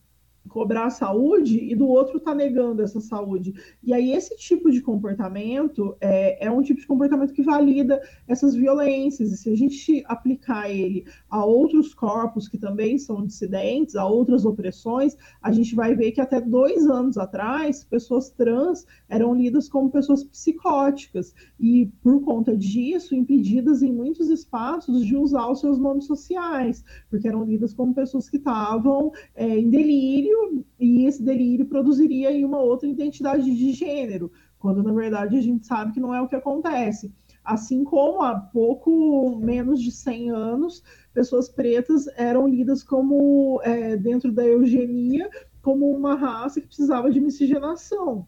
cobrar 0.55 0.87
a 0.87 0.91
saúde 0.91 1.59
e 1.59 1.75
do 1.75 1.89
outro 1.89 2.21
tá 2.21 2.33
negando 2.33 2.81
essa 2.81 3.01
saúde. 3.01 3.53
E 3.83 3.93
aí 3.93 4.13
esse 4.13 4.37
tipo 4.37 4.71
de 4.71 4.81
comportamento 4.81 5.97
é, 6.01 6.47
é 6.47 6.49
um 6.49 6.63
tipo 6.63 6.81
de 6.81 6.87
comportamento 6.87 7.33
que 7.33 7.43
valida 7.43 8.01
essas 8.29 8.55
violências. 8.55 9.33
E 9.33 9.37
se 9.37 9.51
a 9.51 9.57
gente 9.57 10.05
aplicar 10.07 10.71
ele 10.71 11.07
a 11.29 11.45
outros 11.45 11.93
corpos 11.93 12.47
que 12.47 12.57
também 12.57 12.99
são 12.99 13.27
dissidentes, 13.27 13.97
a 13.97 14.07
outras 14.07 14.45
opressões, 14.45 15.17
a 15.43 15.51
gente 15.51 15.75
vai 15.75 15.97
ver 15.97 16.13
que 16.13 16.21
até 16.21 16.41
dois 16.41 16.87
anos 16.87 17.19
atrás, 17.19 17.83
pessoas 17.83 18.31
trans 18.31 18.87
eram 19.09 19.35
lidas 19.35 19.69
como 19.69 19.91
pessoas 19.91 20.23
psicóticas 20.23 21.35
e, 21.59 21.87
por 22.01 22.23
conta 22.23 22.57
disso, 22.57 23.17
impedidas 23.17 23.83
em 23.83 23.93
muitos 23.93 24.29
espaços 24.31 25.05
de 25.05 25.17
usar 25.17 25.51
os 25.51 25.59
seus 25.59 25.81
nomes 25.81 26.07
sociais, 26.07 26.85
porque 27.11 27.27
eram 27.27 27.43
lidas 27.43 27.75
como 27.75 27.93
pessoas 27.93 28.31
que 28.31 28.37
estavam 28.37 29.11
é, 29.35 29.59
em 29.59 29.69
delírio 29.69 30.05
delírio 30.05 30.44
e 30.79 31.07
esse 31.07 31.23
delírio 31.23 31.67
produziria 31.67 32.29
aí 32.29 32.45
uma 32.45 32.61
outra 32.61 32.89
identidade 32.89 33.45
de 33.45 33.73
gênero, 33.73 34.31
quando 34.59 34.83
na 34.83 34.93
verdade 34.93 35.37
a 35.37 35.41
gente 35.41 35.67
sabe 35.67 35.93
que 35.93 36.01
não 36.01 36.15
é 36.15 36.21
o 36.21 36.29
que 36.29 36.37
acontece. 36.37 37.13
Assim 37.45 37.85
como 37.85 38.23
há 38.23 38.35
pouco 38.35 39.37
menos 39.37 39.81
de 39.83 39.91
100 39.91 40.31
anos, 40.31 40.83
pessoas 41.13 41.49
pretas 41.49 42.07
eram 42.17 42.49
lidas 42.49 42.83
como, 42.83 43.61
é, 43.63 43.97
dentro 43.97 44.33
da 44.33 44.45
eugenia, 44.45 45.29
como 45.61 45.91
uma 45.91 46.15
raça 46.15 46.61
que 46.61 46.67
precisava 46.67 47.11
de 47.11 47.21
miscigenação 47.21 48.27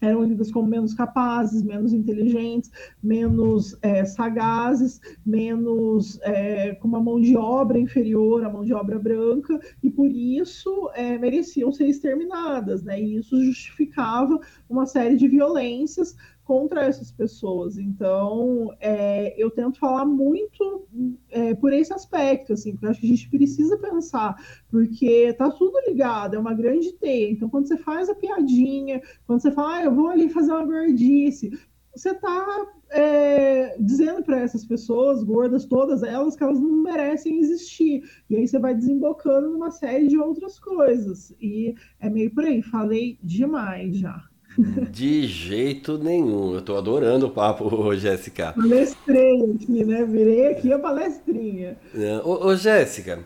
eram 0.00 0.22
lidas 0.24 0.50
como 0.50 0.68
menos 0.68 0.94
capazes, 0.94 1.62
menos 1.62 1.92
inteligentes, 1.92 2.70
menos 3.02 3.76
é, 3.82 4.04
sagazes, 4.04 5.00
menos 5.24 6.18
é, 6.22 6.74
com 6.76 6.88
uma 6.88 7.00
mão 7.00 7.20
de 7.20 7.36
obra 7.36 7.78
inferior 7.78 8.44
à 8.44 8.50
mão 8.50 8.64
de 8.64 8.72
obra 8.72 8.98
branca, 8.98 9.58
e 9.82 9.90
por 9.90 10.10
isso 10.10 10.90
é, 10.94 11.18
mereciam 11.18 11.70
ser 11.70 11.86
exterminadas, 11.86 12.82
né? 12.82 13.00
E 13.00 13.16
isso 13.16 13.42
justificava 13.44 14.40
uma 14.68 14.86
série 14.86 15.16
de 15.16 15.28
violências 15.28 16.16
contra 16.44 16.84
essas 16.84 17.10
pessoas. 17.10 17.78
Então, 17.78 18.74
é, 18.80 19.34
eu 19.40 19.50
tento 19.50 19.78
falar 19.78 20.04
muito 20.04 20.86
é, 21.30 21.54
por 21.54 21.72
esse 21.72 21.92
aspecto, 21.92 22.52
assim, 22.52 22.72
porque 22.72 22.86
eu 22.86 22.90
acho 22.90 23.00
que 23.00 23.06
a 23.06 23.10
gente 23.10 23.30
precisa 23.30 23.78
pensar, 23.78 24.36
porque 24.68 25.32
tá 25.34 25.50
tudo 25.50 25.78
ligado, 25.86 26.34
é 26.34 26.38
uma 26.38 26.54
grande 26.54 26.92
teia. 26.94 27.30
Então, 27.30 27.48
quando 27.48 27.68
você 27.68 27.76
faz 27.76 28.08
a 28.08 28.14
piadinha, 28.14 29.00
quando 29.26 29.40
você 29.40 29.50
fala, 29.50 29.76
ah, 29.76 29.84
eu 29.84 29.94
vou 29.94 30.08
ali 30.08 30.28
fazer 30.28 30.52
uma 30.52 30.64
gordice, 30.64 31.52
você 31.94 32.10
está 32.10 32.66
é, 32.90 33.76
dizendo 33.78 34.22
para 34.22 34.40
essas 34.40 34.64
pessoas 34.64 35.22
gordas, 35.22 35.64
todas 35.64 36.02
elas, 36.02 36.36
que 36.36 36.42
elas 36.42 36.60
não 36.60 36.82
merecem 36.82 37.38
existir. 37.38 38.02
E 38.28 38.36
aí 38.36 38.46
você 38.46 38.58
vai 38.58 38.74
desembocando 38.74 39.50
numa 39.50 39.70
série 39.70 40.06
de 40.06 40.18
outras 40.18 40.58
coisas. 40.58 41.34
E 41.40 41.74
é 41.98 42.08
meio 42.08 42.32
por 42.32 42.44
aí, 42.44 42.62
falei 42.62 43.18
demais 43.22 43.96
já. 43.96 44.29
De 44.58 45.26
jeito 45.26 45.98
nenhum. 45.98 46.54
Eu 46.54 46.62
tô 46.62 46.76
adorando 46.76 47.26
o 47.26 47.30
papo, 47.30 47.94
Jéssica. 47.96 48.52
Palestrei 48.52 49.42
aqui, 49.54 49.84
né? 49.84 50.04
Virei 50.04 50.48
aqui 50.48 50.72
a 50.72 50.78
palestrinha. 50.78 51.76
É, 51.94 52.18
ô, 52.24 52.46
ô, 52.46 52.56
Jéssica, 52.56 53.20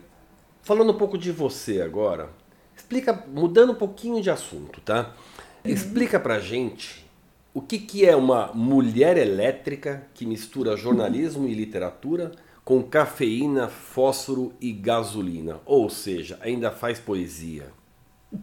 falando 0.63 0.93
um 0.93 0.99
pouco 0.99 1.17
de 1.17 1.33
você 1.33 1.81
agora, 1.81 2.29
explica, 2.77 3.25
mudando 3.33 3.73
um 3.73 3.77
pouquinho 3.77 4.23
de 4.23 4.31
assunto, 4.31 4.81
tá? 4.81 5.15
Uhum. 5.65 5.71
Explica 5.71 6.21
pra 6.21 6.39
gente 6.39 7.05
o 7.53 7.61
que, 7.61 7.79
que 7.79 8.05
é 8.05 8.15
uma 8.15 8.51
mulher 8.53 9.17
elétrica 9.17 10.07
que 10.13 10.27
mistura 10.27 10.77
jornalismo 10.77 11.49
e 11.49 11.55
literatura 11.55 12.33
com 12.65 12.83
cafeína, 12.83 13.69
fósforo 13.69 14.53
e 14.61 14.73
gasolina. 14.73 15.61
Ou 15.65 15.89
seja, 15.91 16.39
ainda 16.41 16.71
faz 16.71 16.99
poesia. 16.99 17.67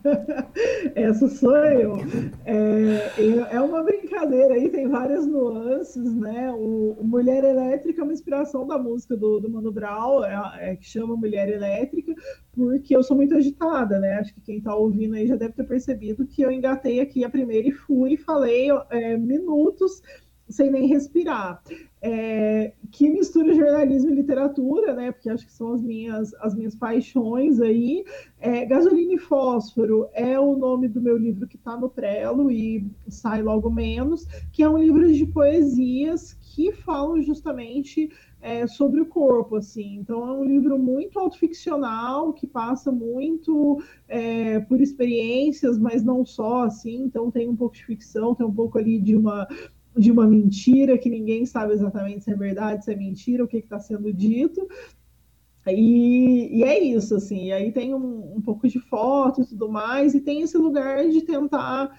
Essa 0.96 1.28
sou 1.28 1.56
eu. 1.58 1.98
É, 2.46 3.56
é 3.56 3.62
uma 3.62 3.84
brincadeira 3.84 4.54
aí, 4.54 4.70
tem 4.70 4.88
várias 4.88 5.26
nuances, 5.26 6.14
né? 6.16 6.52
O, 6.52 6.98
o 7.00 7.04
Mulher 7.04 7.44
Elétrica 7.44 8.02
é 8.02 8.04
uma 8.04 8.14
inspiração 8.14 8.66
da 8.66 8.78
música 8.78 9.16
do, 9.16 9.40
do 9.40 9.50
Mano 9.50 9.72
Brown, 9.72 10.24
é, 10.24 10.72
é, 10.72 10.76
que 10.76 10.86
chama 10.86 11.16
Mulher 11.16 11.50
Elétrica, 11.50 12.14
porque 12.52 12.96
eu 12.96 13.04
sou 13.04 13.16
muito 13.16 13.36
agitada, 13.36 14.00
né? 14.00 14.14
Acho 14.14 14.34
que 14.34 14.42
quem 14.42 14.58
está 14.58 14.76
ouvindo 14.76 15.16
aí 15.16 15.28
já 15.28 15.36
deve 15.36 15.54
ter 15.54 15.64
percebido 15.64 16.26
que 16.26 16.42
eu 16.42 16.52
engatei 16.52 17.00
aqui 17.00 17.24
a 17.24 17.30
primeira 17.30 17.68
e 17.68 17.72
fui 17.72 18.14
e 18.14 18.18
falei 18.18 18.70
é, 18.90 19.18
minutos 19.18 20.02
sem 20.50 20.70
nem 20.70 20.88
respirar. 20.88 21.62
É, 22.04 22.74
que 22.92 23.08
mistura 23.10 23.54
jornalismo 23.54 24.10
e 24.10 24.16
literatura, 24.16 24.96
né? 24.96 25.12
Porque 25.12 25.30
acho 25.30 25.46
que 25.46 25.54
são 25.54 25.74
as 25.74 25.84
minhas, 25.84 26.34
as 26.36 26.56
minhas 26.56 26.76
paixões 26.76 27.62
aí. 27.62 28.04
É, 28.40 28.66
Gasolina 28.66 29.14
e 29.14 29.18
Fósforo 29.20 30.10
é 30.14 30.40
o 30.40 30.56
nome 30.56 30.88
do 30.88 31.00
meu 31.00 31.16
livro 31.16 31.48
que 31.48 31.58
está 31.58 31.78
no 31.78 31.90
prelo 31.90 32.52
e 32.52 32.84
sai 33.08 33.44
logo 33.44 33.70
menos, 33.70 34.26
que 34.52 34.64
é 34.64 34.70
um 34.70 34.80
livro 34.80 35.14
de 35.14 35.28
poesias 35.28 36.34
que 36.42 36.72
falam 36.72 37.22
justamente 37.22 38.10
é, 38.42 38.66
sobre 38.66 39.00
o 39.00 39.06
corpo, 39.06 39.56
assim. 39.58 39.98
Então 39.98 40.28
é 40.28 40.32
um 40.32 40.44
livro 40.44 40.80
muito 40.80 41.20
autoficcional 41.20 42.34
que 42.34 42.48
passa 42.48 42.92
muito 42.92 43.82
é, 44.08 44.60
por 44.62 44.82
experiências, 44.82 45.78
mas 45.78 46.04
não 46.04 46.26
só, 46.26 46.64
assim. 46.64 47.04
Então 47.04 47.30
tem 47.30 47.48
um 47.48 47.56
pouco 47.56 47.76
de 47.76 47.86
ficção, 47.86 48.34
tem 48.34 48.46
um 48.46 48.54
pouco 48.54 48.78
ali 48.78 49.00
de 49.00 49.16
uma 49.16 49.48
de 49.98 50.12
uma 50.12 50.28
mentira 50.28 50.98
que 50.98 51.10
ninguém 51.10 51.46
sabe 51.46 51.74
exatamente 51.74 52.24
se 52.24 52.32
é 52.32 52.36
verdade, 52.36 52.86
se 52.86 52.92
é 52.92 52.96
mentira, 52.96 53.44
o 53.44 53.48
que 53.48 53.58
está 53.58 53.80
sendo 53.80 54.12
dito. 54.14 54.68
E, 55.68 56.60
e, 56.60 56.64
é 56.64 56.82
isso, 56.82 57.16
assim. 57.16 57.48
E 57.48 57.52
aí 57.52 57.72
tem 57.72 57.94
um, 57.94 58.38
um, 58.38 58.42
pouco 58.42 58.68
de 58.68 58.80
foto 58.80 59.42
e 59.42 59.46
tudo 59.46 59.70
mais, 59.70 60.16
e 60.16 60.22
tem 60.22 60.42
esse 60.42 60.58
lugar 60.58 61.08
de 61.08 61.22
tentar 61.22 61.96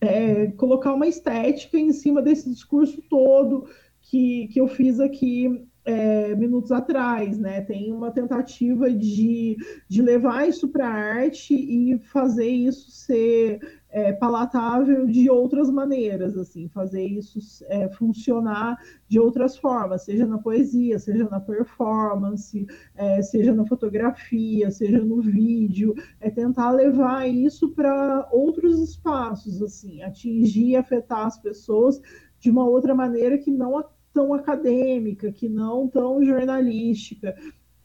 é, 0.00 0.48
colocar 0.52 0.92
uma 0.92 1.06
estética 1.06 1.78
em 1.78 1.92
cima 1.92 2.20
desse 2.20 2.50
discurso 2.50 3.02
todo 3.08 3.66
que, 4.00 4.48
que 4.48 4.60
eu 4.60 4.66
fiz 4.66 4.98
aqui 4.98 5.66
é, 5.84 6.34
minutos 6.34 6.72
atrás, 6.72 7.38
né? 7.38 7.60
Tem 7.60 7.92
uma 7.92 8.10
tentativa 8.10 8.90
de, 8.90 9.56
de 9.88 10.02
levar 10.02 10.48
isso 10.48 10.68
para 10.68 10.88
a 10.88 10.92
arte 10.92 11.54
e 11.54 11.98
fazer 11.98 12.48
isso 12.48 12.90
ser 12.90 13.60
é, 13.94 14.12
palatável 14.12 15.06
de 15.06 15.30
outras 15.30 15.70
maneiras, 15.70 16.36
assim, 16.36 16.68
fazer 16.68 17.04
isso 17.04 17.38
é, 17.68 17.88
funcionar 17.90 18.76
de 19.06 19.20
outras 19.20 19.56
formas, 19.56 20.02
seja 20.02 20.26
na 20.26 20.36
poesia, 20.36 20.98
seja 20.98 21.28
na 21.30 21.38
performance, 21.38 22.66
é, 22.96 23.22
seja 23.22 23.54
na 23.54 23.64
fotografia, 23.64 24.68
seja 24.72 24.98
no 24.98 25.22
vídeo, 25.22 25.94
é 26.20 26.28
tentar 26.28 26.72
levar 26.72 27.28
isso 27.28 27.70
para 27.70 28.28
outros 28.32 28.80
espaços, 28.80 29.62
assim, 29.62 30.02
atingir 30.02 30.74
afetar 30.74 31.26
as 31.26 31.38
pessoas 31.38 32.00
de 32.40 32.50
uma 32.50 32.66
outra 32.66 32.96
maneira 32.96 33.38
que 33.38 33.52
não 33.52 33.84
tão 34.12 34.34
acadêmica, 34.34 35.30
que 35.30 35.48
não 35.48 35.86
tão 35.86 36.24
jornalística. 36.24 37.36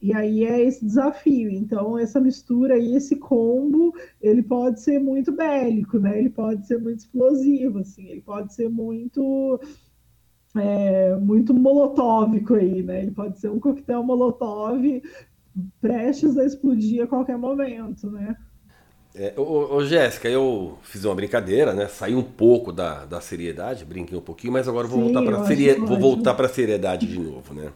E 0.01 0.13
aí 0.13 0.45
é 0.45 0.61
esse 0.61 0.85
desafio. 0.85 1.49
Então, 1.49 1.97
essa 1.97 2.19
mistura 2.19 2.75
aí, 2.75 2.95
esse 2.95 3.17
combo, 3.17 3.93
ele 4.21 4.41
pode 4.41 4.81
ser 4.81 4.99
muito 4.99 5.31
bélico, 5.31 5.99
né? 5.99 6.17
Ele 6.17 6.29
pode 6.29 6.65
ser 6.65 6.77
muito 6.79 6.99
explosivo, 6.99 7.79
assim, 7.79 8.07
ele 8.07 8.21
pode 8.21 8.53
ser 8.53 8.69
muito 8.69 9.59
é, 10.55 11.15
muito 11.15 11.53
molotóvico 11.53 12.55
aí, 12.55 12.81
né? 12.81 13.01
Ele 13.01 13.11
pode 13.11 13.39
ser 13.39 13.49
um 13.49 13.59
coquetel 13.59 14.03
molotov 14.03 15.01
prestes 15.81 16.37
a 16.37 16.45
explodir 16.45 17.03
a 17.03 17.07
qualquer 17.07 17.37
momento, 17.37 18.09
né? 18.09 18.35
É, 19.13 19.33
ô, 19.35 19.75
ô, 19.75 19.83
Jéssica, 19.83 20.29
eu 20.29 20.77
fiz 20.83 21.03
uma 21.03 21.15
brincadeira, 21.15 21.73
né? 21.73 21.87
Saí 21.87 22.15
um 22.15 22.23
pouco 22.23 22.71
da, 22.71 23.05
da 23.05 23.19
seriedade, 23.19 23.83
brinquei 23.83 24.17
um 24.17 24.21
pouquinho, 24.21 24.53
mas 24.53 24.67
agora 24.67 24.87
vou 24.87 24.99
Sim, 24.99 25.13
voltar 25.13 25.23
para 25.23 25.45
serie... 25.45 25.73
vou 25.73 25.99
voltar 25.99 26.33
para 26.35 26.47
seriedade 26.47 27.07
de 27.07 27.19
novo, 27.19 27.53
né? 27.53 27.71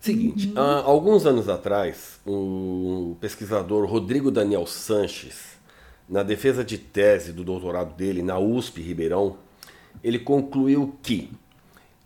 Seguinte, 0.00 0.48
uhum. 0.48 0.54
há 0.56 0.76
alguns 0.80 1.26
anos 1.26 1.46
atrás, 1.46 2.18
o 2.26 3.16
pesquisador 3.20 3.84
Rodrigo 3.84 4.30
Daniel 4.30 4.66
Sanches, 4.66 5.58
na 6.08 6.22
defesa 6.22 6.64
de 6.64 6.78
tese 6.78 7.34
do 7.34 7.44
doutorado 7.44 7.94
dele 7.94 8.22
na 8.22 8.38
USP 8.38 8.80
Ribeirão, 8.80 9.36
ele 10.02 10.18
concluiu 10.18 10.96
que, 11.02 11.30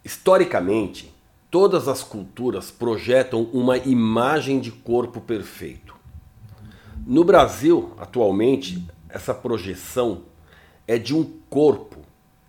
historicamente, 0.05 1.15
todas 1.49 1.87
as 1.87 2.03
culturas 2.03 2.69
projetam 2.69 3.45
uma 3.53 3.79
imagem 3.79 4.59
de 4.59 4.73
corpo 4.73 5.21
perfeito. 5.21 5.95
No 7.07 7.23
Brasil, 7.23 7.93
atualmente, 7.97 8.85
essa 9.09 9.33
projeção 9.33 10.23
é 10.85 10.99
de 10.99 11.15
um 11.15 11.25
corpo 11.49 12.01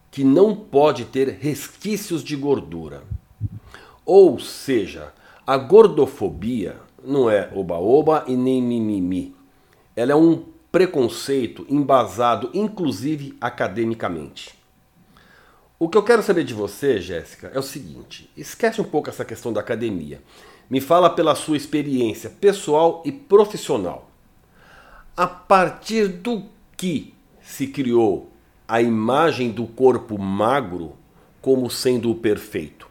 que 0.10 0.24
não 0.24 0.56
pode 0.56 1.06
ter 1.06 1.38
resquícios 1.40 2.24
de 2.24 2.36
gordura. 2.36 3.04
Ou 4.04 4.40
seja, 4.40 5.14
a 5.46 5.58
gordofobia 5.58 6.78
não 7.04 7.30
é 7.30 7.52
oba-oba 7.54 8.26
e 8.28 8.36
nem 8.36 8.62
mimimi. 8.62 9.36
Ela 9.96 10.14
é 10.14 10.16
um 10.16 10.44
preconceito 10.72 11.66
embasado, 11.70 12.50
inclusive 12.54 13.38
academicamente. 13.40 14.56
O 15.78 15.88
que 15.88 15.98
eu 15.98 16.04
quero 16.04 16.24
saber 16.24 16.44
de 16.44 16.54
você, 16.54 17.00
Jéssica, 17.00 17.52
é 17.54 17.60
o 17.60 17.64
seguinte: 17.64 18.30
esquece 18.36 18.82
um 18.82 18.84
pouco 18.86 19.10
essa 19.10 19.24
questão 19.24 19.54
da 19.54 19.62
academia. 19.62 20.22
Me 20.68 20.82
fala 20.82 21.12
pela 21.12 21.36
sua 21.36 21.58
experiência 21.58 22.30
pessoal 22.30 23.04
e 23.06 23.12
profissional. 23.12 24.10
A 25.16 25.28
partir 25.28 26.08
do 26.08 26.44
que 26.76 27.14
se 27.40 27.68
criou 27.68 28.32
a 28.68 28.82
imagem 28.82 29.52
do 29.52 29.68
corpo 29.68 30.18
magro 30.18 30.94
como 31.40 31.70
sendo 31.70 32.10
o 32.10 32.16
perfeito? 32.16 32.90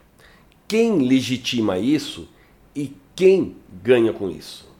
Quem 0.67 0.99
legitima 0.99 1.77
isso 1.77 2.29
quem 3.15 3.55
ganha 3.83 4.11
com 4.11 4.29
isso? 4.29 4.73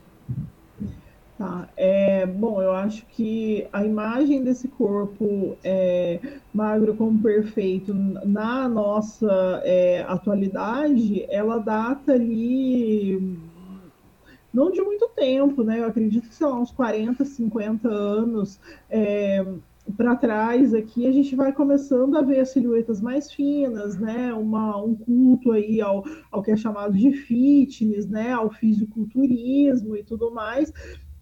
Tá, 1.37 1.67
é, 1.75 2.25
bom, 2.25 2.61
eu 2.61 2.71
acho 2.71 3.05
que 3.07 3.67
a 3.73 3.83
imagem 3.83 4.41
desse 4.41 4.69
corpo 4.69 5.57
é, 5.63 6.19
magro 6.53 6.95
como 6.95 7.21
perfeito 7.21 7.93
na 7.93 8.69
nossa 8.69 9.61
é, 9.65 10.05
atualidade, 10.07 11.25
ela 11.29 11.57
data 11.57 12.13
ali 12.13 13.37
não 14.55 14.71
de 14.71 14.81
muito 14.81 15.09
tempo, 15.09 15.61
né? 15.63 15.79
Eu 15.79 15.87
acredito 15.87 16.29
que, 16.29 16.33
sei 16.33 16.47
lá, 16.47 16.57
uns 16.57 16.71
40, 16.71 17.25
50 17.25 17.89
anos. 17.89 18.57
É, 18.89 19.45
para 19.95 20.15
trás 20.15 20.73
aqui, 20.73 21.05
a 21.05 21.11
gente 21.11 21.35
vai 21.35 21.53
começando 21.53 22.17
a 22.17 22.21
ver 22.21 22.45
silhuetas 22.45 22.99
mais 23.01 23.31
finas, 23.31 23.97
né? 23.99 24.33
Uma, 24.33 24.81
um 24.83 24.95
culto 24.95 25.51
aí 25.51 25.79
ao, 25.79 26.03
ao 26.31 26.41
que 26.41 26.51
é 26.51 26.57
chamado 26.57 26.93
de 26.93 27.11
fitness, 27.11 28.07
né? 28.07 28.31
Ao 28.31 28.49
fisiculturismo 28.49 29.95
e 29.95 30.03
tudo 30.03 30.31
mais. 30.31 30.71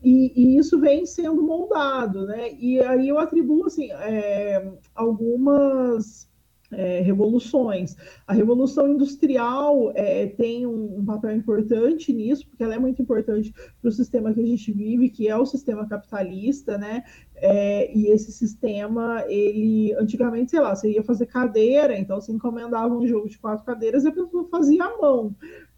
E, 0.01 0.33
e, 0.35 0.57
isso 0.57 0.79
vem 0.79 1.05
sendo 1.05 1.41
moldado, 1.41 2.25
né? 2.25 2.53
E 2.59 2.79
aí 2.81 3.07
eu 3.07 3.19
atribuo 3.19 3.65
assim, 3.65 3.89
é, 3.91 4.73
algumas 4.93 6.29
é, 6.75 7.01
revoluções. 7.01 7.95
A 8.27 8.33
revolução 8.33 8.87
industrial 8.87 9.91
é, 9.95 10.27
tem 10.27 10.65
um, 10.65 10.99
um, 10.99 11.05
papel 11.05 11.35
importante 11.35 12.11
nisso, 12.13 12.47
porque 12.47 12.63
ela 12.63 12.75
é 12.75 12.79
muito 12.79 13.01
importante 13.01 13.53
para 13.81 13.89
o 13.89 13.91
sistema 13.91 14.33
que 14.33 14.41
a 14.41 14.45
gente 14.45 14.71
vive, 14.71 15.09
que 15.09 15.27
é 15.27 15.37
o 15.37 15.45
sistema 15.45 15.87
capitalista, 15.87 16.77
né? 16.77 17.03
É, 17.35 17.95
e 17.95 18.07
esse 18.07 18.31
sistema, 18.31 19.23
ele 19.27 19.93
antigamente, 19.95 20.51
sei 20.51 20.59
lá, 20.59 20.75
você 20.75 20.91
ia 20.91 21.03
fazer 21.03 21.25
cadeira, 21.25 21.97
então 21.97 22.19
você 22.19 22.31
encomendava 22.31 22.93
um 22.93 23.05
jogo 23.05 23.27
de 23.27 23.37
quatro 23.37 23.65
cadeiras 23.65 24.03
e 24.03 24.07
a 24.07 24.11
pessoa 24.11 24.47
fazia 24.49 24.83
à 24.83 24.97
mão. 24.97 25.35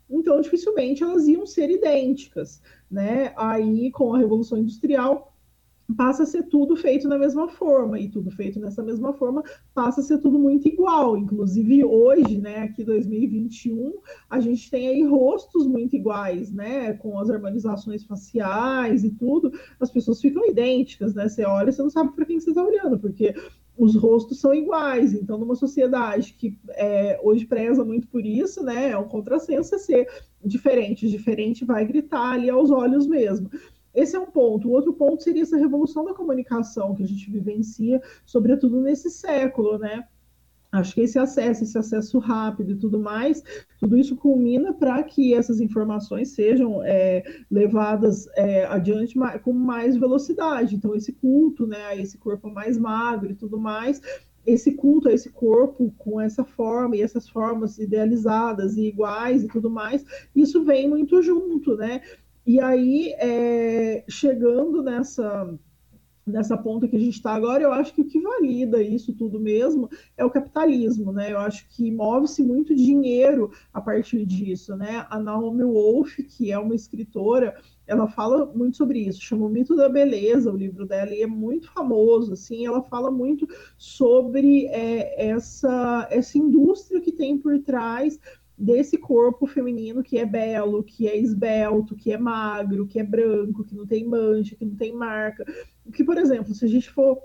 Então, 0.10 0.40
dificilmente 0.40 1.04
elas 1.04 1.28
iam 1.28 1.46
ser 1.46 1.70
idênticas, 1.70 2.62
né? 2.90 3.34
Aí, 3.36 3.92
com 3.92 4.14
a 4.14 4.20
Revolução 4.20 4.58
Industrial, 4.58 5.35
passa 5.94 6.24
a 6.24 6.26
ser 6.26 6.44
tudo 6.44 6.76
feito 6.76 7.08
da 7.08 7.18
mesma 7.18 7.48
forma, 7.48 8.00
e 8.00 8.10
tudo 8.10 8.32
feito 8.32 8.60
dessa 8.60 8.82
mesma 8.82 9.14
forma 9.14 9.44
passa 9.74 10.02
a 10.02 10.04
ser 10.04 10.18
tudo 10.20 10.40
muito 10.40 10.68
igual. 10.68 11.18
Inclusive, 11.18 11.84
hoje, 11.84 12.38
né, 12.38 12.60
aqui 12.60 12.84
2021, 12.84 13.94
a 14.30 14.40
gente 14.40 14.70
tem 14.70 14.88
aí 14.88 15.04
rostos 15.04 15.68
muito 15.68 15.96
iguais, 15.96 16.52
né, 16.52 16.94
com 16.94 17.20
as 17.20 17.30
harmonizações 17.30 18.04
faciais 18.04 19.04
e 19.04 19.12
tudo, 19.12 19.52
as 19.80 19.92
pessoas 19.92 20.22
ficam 20.22 20.46
idênticas, 20.46 21.14
né, 21.14 21.28
você 21.28 21.46
olha, 21.46 21.72
você 21.72 21.82
não 21.82 21.90
sabe 21.90 22.14
para 22.14 22.26
quem 22.26 22.40
você 22.40 22.50
está 22.50 22.64
olhando, 22.64 22.98
porque 22.98 23.34
os 23.78 23.96
rostos 23.96 24.40
são 24.40 24.54
iguais. 24.54 25.14
Então, 25.14 25.38
numa 25.38 25.56
sociedade 25.56 26.34
que 26.34 26.58
é, 26.70 27.20
hoje 27.22 27.46
preza 27.46 27.84
muito 27.84 28.08
por 28.08 28.26
isso, 28.26 28.64
né, 28.64 28.92
é 28.92 28.98
um 28.98 29.08
contrassenso 29.08 29.78
ser 29.78 30.08
diferente. 30.44 31.10
Diferente 31.10 31.66
vai 31.66 31.86
gritar 31.86 32.32
ali 32.32 32.50
aos 32.50 32.72
olhos 32.72 33.06
mesmo. 33.06 33.50
Esse 33.96 34.16
é 34.16 34.20
um 34.20 34.26
ponto. 34.26 34.68
O 34.68 34.72
outro 34.72 34.94
ponto 34.94 35.24
seria 35.24 35.44
essa 35.44 35.58
revolução 35.58 36.04
da 36.04 36.14
comunicação 36.14 36.94
que 36.94 37.04
a 37.04 37.08
gente 37.08 37.32
vivencia, 37.32 38.02
sobretudo 38.26 38.82
nesse 38.82 39.10
século, 39.10 39.78
né? 39.78 40.06
Acho 40.72 40.94
que 40.94 41.02
esse 41.02 41.18
acesso, 41.18 41.64
esse 41.64 41.78
acesso 41.78 42.20
rápido 42.20 42.74
e 42.74 42.76
tudo 42.76 43.00
mais, 43.00 43.42
tudo 43.80 43.98
isso 43.98 44.16
culmina 44.18 44.74
para 44.74 45.02
que 45.04 45.34
essas 45.34 45.62
informações 45.62 46.32
sejam 46.32 46.84
é, 46.84 47.24
levadas 47.50 48.28
é, 48.36 48.66
adiante 48.66 49.18
com 49.42 49.54
mais 49.54 49.96
velocidade. 49.96 50.76
Então, 50.76 50.94
esse 50.94 51.14
culto, 51.14 51.66
né, 51.66 51.86
a 51.86 51.96
esse 51.96 52.18
corpo 52.18 52.50
mais 52.50 52.78
magro 52.78 53.32
e 53.32 53.36
tudo 53.36 53.58
mais, 53.58 54.02
esse 54.46 54.74
culto 54.74 55.08
a 55.08 55.14
esse 55.14 55.30
corpo 55.30 55.94
com 55.98 56.20
essa 56.20 56.44
forma 56.44 56.96
e 56.96 57.02
essas 57.02 57.28
formas 57.28 57.80
idealizadas 57.80 58.78
e 58.78 58.88
iguais 58.88 59.44
e 59.44 59.48
tudo 59.48 59.70
mais, 59.70 60.06
isso 60.36 60.64
vem 60.64 60.90
muito 60.90 61.22
junto, 61.22 61.76
né? 61.76 62.02
E 62.46 62.62
aí, 62.62 63.12
é, 63.18 64.06
chegando 64.08 64.84
nessa, 64.84 65.52
nessa 66.26 66.56
ponta 66.56 66.88
que 66.88 66.96
a 66.96 67.00
gente 67.00 67.16
está 67.16 67.34
agora, 67.34 67.64
eu 67.64 67.72
acho 67.72 67.94
que 67.94 68.02
o 68.02 68.06
que 68.06 68.20
valida 68.20 68.84
isso 68.84 69.14
tudo 69.14 69.40
mesmo 69.40 69.90
é 70.16 70.24
o 70.24 70.30
capitalismo, 70.30 71.12
né? 71.12 71.32
Eu 71.32 71.40
acho 71.40 71.68
que 71.70 71.90
move-se 71.92 72.44
muito 72.44 72.76
dinheiro 72.76 73.52
a 73.74 73.82
partir 73.82 74.26
disso, 74.26 74.76
né? 74.76 75.06
A 75.10 75.20
Naomi 75.20 75.64
Wolf, 75.64 76.18
que 76.30 76.52
é 76.52 76.58
uma 76.60 76.76
escritora, 76.76 77.56
ela 77.88 78.08
fala 78.08 78.46
muito 78.46 78.78
sobre 78.78 79.00
isso, 79.00 79.22
chama 79.22 79.46
o 79.46 79.50
mito 79.50 79.76
da 79.76 79.88
beleza, 79.88 80.52
o 80.52 80.58
livro 80.58 80.86
dela, 80.86 81.14
e 81.14 81.22
é 81.22 81.28
muito 81.28 81.72
famoso, 81.72 82.34
assim, 82.34 82.66
ela 82.66 82.82
fala 82.82 83.12
muito 83.12 83.48
sobre 83.78 84.66
é, 84.68 85.30
essa, 85.30 86.08
essa 86.10 86.38
indústria 86.38 87.02
que 87.02 87.12
tem 87.12 87.38
por 87.38 87.60
trás 87.60 88.20
desse 88.58 88.98
corpo 88.98 89.46
feminino 89.46 90.02
que 90.02 90.18
é 90.18 90.26
belo, 90.26 90.84
que 90.84 91.08
é 91.08 91.18
esbelto, 91.18 91.96
que 91.96 92.12
é 92.12 92.18
magro, 92.18 92.88
que 92.88 93.00
é 93.00 93.04
branco, 93.04 93.64
que 93.64 93.76
não 93.76 93.86
tem 93.86 94.06
mancha, 94.06 94.56
que 94.56 94.66
não 94.66 94.76
tem 94.76 94.94
marca. 94.94 95.46
Que, 95.94 96.04
por 96.04 96.18
exemplo, 96.18 96.54
se 96.54 96.64
a 96.66 96.68
gente 96.68 96.90
for 96.90 97.22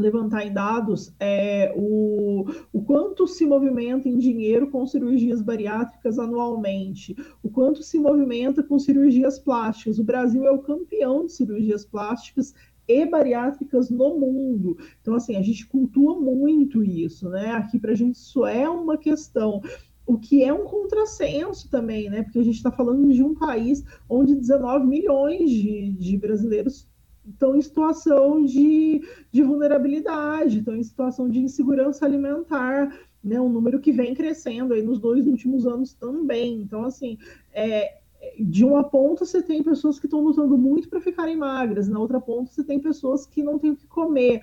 levantar 0.00 0.46
em 0.46 0.52
dados 0.52 1.12
é, 1.20 1.72
o, 1.76 2.46
o 2.72 2.82
quanto 2.82 3.26
se 3.26 3.44
movimenta 3.44 4.08
em 4.08 4.18
dinheiro 4.18 4.70
com 4.70 4.86
cirurgias 4.86 5.42
bariátricas 5.42 6.18
anualmente, 6.18 7.14
o 7.42 7.50
quanto 7.50 7.82
se 7.82 7.98
movimenta 7.98 8.62
com 8.62 8.78
cirurgias 8.78 9.38
plásticas. 9.38 9.98
O 9.98 10.04
Brasil 10.04 10.46
é 10.46 10.50
o 10.50 10.60
campeão 10.62 11.26
de 11.26 11.32
cirurgias 11.32 11.84
plásticas 11.84 12.54
e 12.88 13.06
bariátricas 13.06 13.88
no 13.88 14.18
mundo. 14.18 14.76
Então, 15.00 15.14
assim, 15.14 15.36
a 15.36 15.42
gente 15.42 15.66
cultua 15.66 16.18
muito 16.18 16.82
isso, 16.82 17.28
né? 17.28 17.52
Aqui 17.52 17.78
para 17.78 17.92
a 17.92 17.94
gente 17.94 18.16
isso 18.16 18.44
é 18.44 18.68
uma 18.68 18.96
questão 18.96 19.62
o 20.10 20.18
que 20.18 20.42
é 20.42 20.52
um 20.52 20.64
contrassenso 20.64 21.70
também, 21.70 22.10
né? 22.10 22.24
Porque 22.24 22.40
a 22.40 22.44
gente 22.44 22.56
está 22.56 22.72
falando 22.72 23.12
de 23.12 23.22
um 23.22 23.32
país 23.32 23.84
onde 24.08 24.34
19 24.34 24.84
milhões 24.84 25.48
de, 25.48 25.92
de 25.92 26.16
brasileiros 26.16 26.88
estão 27.24 27.54
em 27.54 27.62
situação 27.62 28.44
de, 28.44 29.02
de 29.30 29.42
vulnerabilidade, 29.42 30.58
estão 30.58 30.74
em 30.74 30.82
situação 30.82 31.28
de 31.28 31.38
insegurança 31.38 32.04
alimentar, 32.04 32.92
né? 33.22 33.40
Um 33.40 33.48
número 33.48 33.78
que 33.78 33.92
vem 33.92 34.12
crescendo 34.12 34.74
aí 34.74 34.82
nos 34.82 34.98
dois 34.98 35.28
últimos 35.28 35.64
anos 35.64 35.94
também. 35.94 36.60
Então, 36.60 36.84
assim, 36.84 37.16
é, 37.52 38.00
de 38.38 38.64
uma 38.64 38.82
ponta 38.82 39.24
você 39.24 39.40
tem 39.40 39.62
pessoas 39.62 40.00
que 40.00 40.06
estão 40.06 40.20
lutando 40.20 40.58
muito 40.58 40.88
para 40.88 41.00
ficarem 41.00 41.36
magras, 41.36 41.88
na 41.88 42.00
outra 42.00 42.20
ponta 42.20 42.50
você 42.50 42.64
tem 42.64 42.80
pessoas 42.80 43.26
que 43.26 43.44
não 43.44 43.60
têm 43.60 43.70
o 43.70 43.76
que 43.76 43.86
comer 43.86 44.42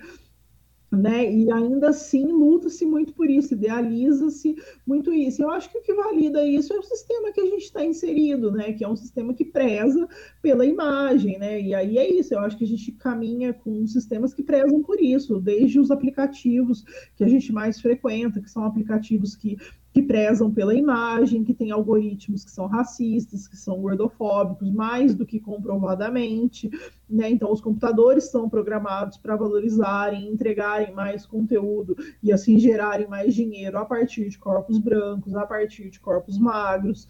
né? 0.90 1.30
E 1.30 1.50
ainda 1.52 1.90
assim 1.90 2.26
luta-se 2.26 2.86
muito 2.86 3.12
por 3.12 3.28
isso, 3.28 3.54
idealiza-se 3.54 4.56
muito 4.86 5.12
isso. 5.12 5.42
Eu 5.42 5.50
acho 5.50 5.70
que 5.70 5.78
o 5.78 5.82
que 5.82 5.92
valida 5.92 6.46
isso 6.46 6.72
é 6.72 6.78
o 6.78 6.82
sistema 6.82 7.30
que 7.32 7.40
a 7.40 7.44
gente 7.44 7.64
está 7.64 7.84
inserido, 7.84 8.50
né? 8.50 8.72
Que 8.72 8.84
é 8.84 8.88
um 8.88 8.96
sistema 8.96 9.34
que 9.34 9.44
preza 9.44 10.08
pela 10.40 10.64
imagem, 10.64 11.38
né? 11.38 11.60
E 11.60 11.74
aí 11.74 11.98
é 11.98 12.10
isso. 12.10 12.32
Eu 12.32 12.40
acho 12.40 12.56
que 12.56 12.64
a 12.64 12.68
gente 12.68 12.92
caminha 12.92 13.52
com 13.52 13.86
sistemas 13.86 14.32
que 14.32 14.42
prezam 14.42 14.82
por 14.82 15.00
isso, 15.00 15.38
desde 15.38 15.78
os 15.78 15.90
aplicativos 15.90 16.82
que 17.16 17.24
a 17.24 17.28
gente 17.28 17.52
mais 17.52 17.80
frequenta, 17.80 18.40
que 18.40 18.50
são 18.50 18.64
aplicativos 18.64 19.36
que 19.36 19.58
que 19.92 20.02
prezam 20.02 20.50
pela 20.50 20.74
imagem, 20.74 21.42
que 21.42 21.54
tem 21.54 21.70
algoritmos 21.70 22.44
que 22.44 22.50
são 22.50 22.66
racistas, 22.66 23.48
que 23.48 23.56
são 23.56 23.80
gordofóbicos, 23.80 24.70
mais 24.70 25.14
do 25.14 25.24
que 25.24 25.40
comprovadamente. 25.40 26.70
Né? 27.08 27.30
Então, 27.30 27.50
os 27.52 27.60
computadores 27.60 28.24
são 28.24 28.48
programados 28.48 29.16
para 29.16 29.36
valorizarem, 29.36 30.28
entregarem 30.28 30.92
mais 30.94 31.26
conteúdo 31.26 31.96
e 32.22 32.32
assim 32.32 32.58
gerarem 32.58 33.08
mais 33.08 33.34
dinheiro 33.34 33.78
a 33.78 33.84
partir 33.84 34.28
de 34.28 34.38
corpos 34.38 34.78
brancos, 34.78 35.34
a 35.34 35.46
partir 35.46 35.90
de 35.90 35.98
corpos 35.98 36.38
magros. 36.38 37.08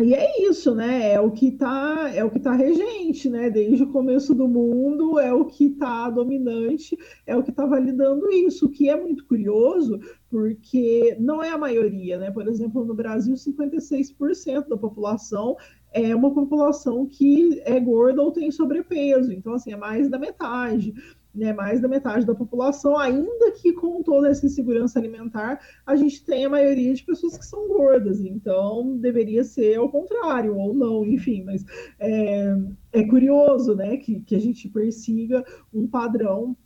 E 0.00 0.14
é 0.14 0.48
isso, 0.48 0.76
né? 0.76 1.12
É 1.12 1.20
o 1.20 1.28
que 1.32 1.48
está 1.48 2.08
é 2.14 2.22
o 2.22 2.30
que 2.30 2.38
tá 2.38 2.52
regente, 2.52 3.28
né? 3.28 3.50
Desde 3.50 3.82
o 3.82 3.90
começo 3.90 4.32
do 4.32 4.46
mundo, 4.46 5.18
é 5.18 5.32
o 5.34 5.44
que 5.44 5.66
está 5.66 6.08
dominante, 6.08 6.96
é 7.26 7.36
o 7.36 7.42
que 7.42 7.50
está 7.50 7.66
validando 7.66 8.30
isso, 8.30 8.66
o 8.66 8.70
que 8.70 8.88
é 8.88 8.94
muito 8.94 9.26
curioso, 9.26 9.98
porque 10.30 11.16
não 11.18 11.42
é 11.42 11.50
a 11.50 11.58
maioria, 11.58 12.16
né? 12.16 12.30
Por 12.30 12.46
exemplo, 12.46 12.84
no 12.84 12.94
Brasil, 12.94 13.36
56% 13.36 14.68
da 14.68 14.76
população 14.76 15.56
é 15.92 16.14
uma 16.14 16.32
população 16.32 17.04
que 17.06 17.60
é 17.64 17.80
gorda 17.80 18.22
ou 18.22 18.30
tem 18.30 18.50
sobrepeso, 18.52 19.32
então 19.32 19.54
assim, 19.54 19.72
é 19.72 19.76
mais 19.76 20.08
da 20.08 20.18
metade 20.18 20.94
né, 21.38 21.52
mais 21.52 21.80
da 21.80 21.88
metade 21.88 22.26
da 22.26 22.34
população, 22.34 22.98
ainda 22.98 23.52
que 23.52 23.72
com 23.72 24.02
toda 24.02 24.28
essa 24.28 24.44
insegurança 24.44 24.98
alimentar, 24.98 25.60
a 25.86 25.94
gente 25.96 26.24
tem 26.24 26.44
a 26.44 26.50
maioria 26.50 26.92
de 26.92 27.04
pessoas 27.04 27.38
que 27.38 27.46
são 27.46 27.68
gordas, 27.68 28.20
então 28.20 28.96
deveria 28.98 29.44
ser 29.44 29.76
ao 29.76 29.88
contrário, 29.88 30.56
ou 30.56 30.74
não, 30.74 31.06
enfim, 31.06 31.44
mas 31.44 31.64
é, 31.98 32.56
é 32.92 33.04
curioso, 33.04 33.74
né, 33.74 33.96
que, 33.96 34.20
que 34.20 34.34
a 34.34 34.40
gente 34.40 34.68
persiga 34.68 35.44
um 35.72 35.86
padrão 35.86 36.56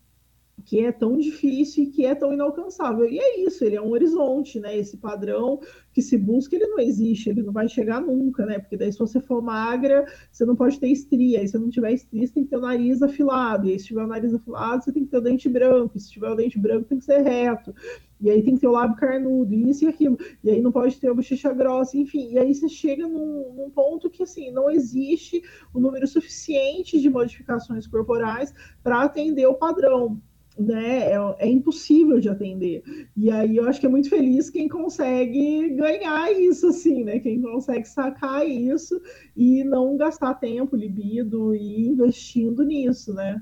que 0.64 0.84
é 0.84 0.92
tão 0.92 1.16
difícil 1.16 1.84
e 1.84 1.86
que 1.88 2.06
é 2.06 2.14
tão 2.14 2.32
inalcançável. 2.32 3.06
E 3.08 3.18
é 3.18 3.40
isso, 3.40 3.64
ele 3.64 3.76
é 3.76 3.82
um 3.82 3.90
horizonte, 3.90 4.60
né? 4.60 4.76
Esse 4.76 4.96
padrão 4.96 5.60
que 5.92 6.00
se 6.00 6.16
busca, 6.16 6.56
ele 6.56 6.66
não 6.66 6.78
existe, 6.78 7.28
ele 7.28 7.42
não 7.42 7.52
vai 7.52 7.68
chegar 7.68 8.00
nunca, 8.00 8.46
né? 8.46 8.58
Porque 8.58 8.76
daí 8.76 8.92
se 8.92 8.98
você 8.98 9.20
for 9.20 9.42
magra, 9.42 10.06
você 10.30 10.44
não 10.44 10.56
pode 10.56 10.80
ter 10.80 10.88
estria, 10.88 11.42
e 11.42 11.48
se 11.48 11.58
não 11.58 11.68
tiver 11.68 11.92
estria, 11.92 12.26
você 12.26 12.32
tem 12.32 12.44
que 12.44 12.50
ter 12.50 12.56
o 12.56 12.60
nariz 12.60 13.02
afilado, 13.02 13.68
e 13.68 13.72
aí, 13.72 13.78
se 13.78 13.86
tiver 13.86 14.04
o 14.04 14.06
nariz 14.06 14.32
afilado, 14.32 14.82
você 14.82 14.92
tem 14.92 15.04
que 15.04 15.10
ter 15.10 15.18
o 15.18 15.20
dente 15.20 15.48
branco, 15.48 15.96
e 15.96 16.00
se 16.00 16.10
tiver 16.10 16.30
o 16.30 16.34
dente 16.34 16.58
branco, 16.58 16.88
tem 16.88 16.98
que 16.98 17.04
ser 17.04 17.20
reto, 17.20 17.74
e 18.20 18.30
aí 18.30 18.42
tem 18.42 18.54
que 18.54 18.60
ter 18.60 18.68
o 18.68 18.72
lábio 18.72 18.96
carnudo, 18.96 19.52
e 19.52 19.68
isso 19.68 19.84
e 19.84 19.88
aquilo, 19.88 20.16
e 20.42 20.50
aí 20.50 20.62
não 20.62 20.72
pode 20.72 20.98
ter 20.98 21.08
a 21.08 21.14
bochecha 21.14 21.52
grossa, 21.52 21.96
enfim, 21.96 22.32
e 22.32 22.38
aí 22.38 22.54
você 22.54 22.68
chega 22.68 23.06
num, 23.06 23.52
num 23.54 23.70
ponto 23.70 24.08
que, 24.08 24.22
assim, 24.22 24.50
não 24.50 24.70
existe 24.70 25.42
o 25.74 25.80
número 25.80 26.06
suficiente 26.06 27.00
de 27.00 27.10
modificações 27.10 27.86
corporais 27.86 28.54
para 28.82 29.02
atender 29.02 29.46
o 29.46 29.54
padrão, 29.54 30.20
né, 30.58 31.12
é, 31.12 31.16
é, 31.38 31.48
impossível 31.48 32.20
de 32.20 32.28
atender. 32.28 32.82
E 33.16 33.30
aí 33.30 33.56
eu 33.56 33.68
acho 33.68 33.80
que 33.80 33.86
é 33.86 33.88
muito 33.88 34.08
feliz 34.08 34.50
quem 34.50 34.68
consegue 34.68 35.70
ganhar 35.70 36.30
isso, 36.32 36.68
assim, 36.68 37.04
né? 37.04 37.18
Quem 37.18 37.40
consegue 37.40 37.86
sacar 37.86 38.46
isso 38.46 39.00
e 39.36 39.64
não 39.64 39.96
gastar 39.96 40.34
tempo, 40.34 40.76
libido 40.76 41.54
e 41.54 41.86
investindo 41.86 42.62
nisso, 42.64 43.14
né? 43.14 43.40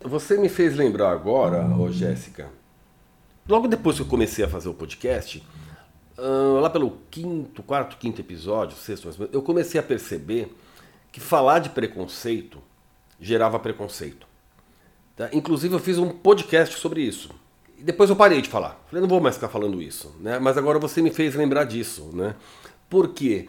Você 0.00 0.38
me 0.38 0.48
fez 0.48 0.76
lembrar 0.76 1.10
agora, 1.10 1.66
ô 1.76 1.90
Jéssica, 1.90 2.48
logo 3.48 3.66
depois 3.66 3.96
que 3.96 4.02
eu 4.02 4.06
comecei 4.06 4.44
a 4.44 4.48
fazer 4.48 4.68
o 4.68 4.74
podcast, 4.74 5.42
uh, 6.16 6.60
lá 6.60 6.70
pelo 6.70 6.98
quinto, 7.10 7.64
quarto, 7.64 7.96
quinto 7.96 8.20
episódio, 8.20 8.76
sexto, 8.76 9.28
eu 9.32 9.42
comecei 9.42 9.80
a 9.80 9.82
perceber 9.82 10.54
que 11.10 11.18
falar 11.18 11.58
de 11.58 11.70
preconceito 11.70 12.62
gerava 13.20 13.58
preconceito. 13.58 14.27
Tá? 15.18 15.28
Inclusive 15.32 15.74
eu 15.74 15.80
fiz 15.80 15.98
um 15.98 16.08
podcast 16.08 16.78
sobre 16.78 17.02
isso. 17.02 17.30
E 17.76 17.82
depois 17.82 18.08
eu 18.08 18.14
parei 18.14 18.40
de 18.40 18.48
falar. 18.48 18.80
Falei, 18.86 19.00
não 19.02 19.08
vou 19.08 19.20
mais 19.20 19.34
ficar 19.34 19.48
falando 19.48 19.82
isso. 19.82 20.14
Né? 20.20 20.38
Mas 20.38 20.56
agora 20.56 20.78
você 20.78 21.02
me 21.02 21.10
fez 21.10 21.34
lembrar 21.34 21.64
disso. 21.64 22.10
Né? 22.14 22.36
Por 22.88 23.08
quê? 23.08 23.48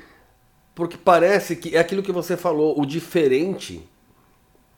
Porque 0.73 0.97
parece 0.97 1.55
que 1.55 1.75
é 1.75 1.79
aquilo 1.79 2.01
que 2.01 2.11
você 2.11 2.35
falou, 2.35 2.79
o 2.79 2.85
diferente 2.85 3.87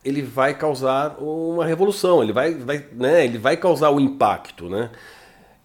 ele 0.04 0.22
vai 0.22 0.58
causar 0.58 1.16
uma 1.20 1.66
revolução, 1.66 2.24
ele 2.24 2.34
vai, 2.34 2.56
vai, 2.56 2.86
né, 2.92 3.24
ele 3.24 3.38
vai 3.38 3.56
causar 3.56 3.92
o 3.92 3.98
um 3.98 4.00
impacto, 4.00 4.68
né? 4.68 4.90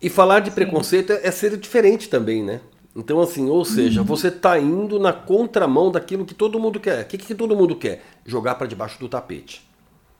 E 0.00 0.10
falar 0.10 0.40
de 0.40 0.50
Sim. 0.50 0.56
preconceito 0.56 1.10
é, 1.10 1.26
é 1.26 1.30
ser 1.30 1.56
diferente 1.56 2.10
também, 2.10 2.42
né? 2.42 2.60
Então, 2.94 3.18
assim, 3.18 3.48
ou 3.48 3.64
seja, 3.64 4.00
uhum. 4.00 4.06
você 4.06 4.28
está 4.28 4.58
indo 4.58 4.98
na 4.98 5.12
contramão 5.12 5.90
daquilo 5.90 6.26
que 6.26 6.34
todo 6.34 6.60
mundo 6.60 6.78
quer. 6.78 7.02
O 7.02 7.06
que, 7.06 7.16
que 7.16 7.34
todo 7.34 7.56
mundo 7.56 7.74
quer? 7.76 8.02
Jogar 8.26 8.56
para 8.56 8.66
debaixo 8.66 9.00
do 9.00 9.08
tapete. 9.08 9.66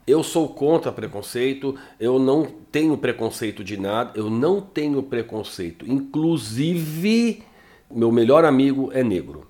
Eu 0.07 0.23
sou 0.23 0.49
contra 0.49 0.93
preconceito, 0.93 1.75
eu 1.99 2.19
não 2.19 2.47
tenho 2.71 2.97
preconceito 2.97 3.65
de 3.65 3.77
nada, 3.77 4.13
eu 4.15 4.31
não 4.31 4.61
tenho 4.61 5.03
preconceito. 5.03 5.85
Inclusive, 5.91 7.43
meu 7.91 8.13
melhor 8.13 8.45
amigo 8.45 8.91
é 8.93 9.03
negro. 9.03 9.49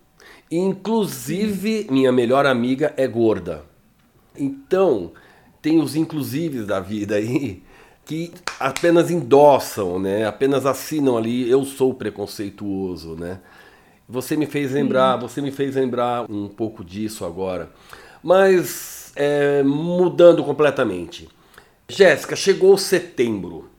Inclusive, 0.51 1.87
minha 1.91 2.11
melhor 2.11 2.47
amiga 2.47 2.95
é 2.97 3.07
gorda. 3.07 3.65
Então, 4.35 5.13
tem 5.61 5.79
os 5.79 5.95
inclusives 5.95 6.67
da 6.67 6.81
vida 6.81 7.17
aí 7.17 7.63
que 8.07 8.33
apenas 8.59 9.11
endossam, 9.11 9.99
né? 9.99 10.27
Apenas 10.27 10.65
assinam 10.65 11.19
ali, 11.19 11.51
eu 11.51 11.65
sou 11.65 11.93
preconceituoso, 11.93 13.15
né? 13.15 13.41
Você 14.09 14.37
me 14.37 14.47
fez 14.47 14.73
lembrar, 14.73 15.17
você 15.17 15.43
me 15.43 15.51
fez 15.51 15.75
lembrar 15.75 16.31
um 16.31 16.49
pouco 16.49 16.85
disso 16.85 17.25
agora. 17.25 17.73
Mas 18.23 19.06
é, 19.17 19.63
mudando 19.63 20.45
completamente. 20.45 21.29
Jéssica, 21.89 22.37
chegou 22.37 22.77
setembro 22.77 23.71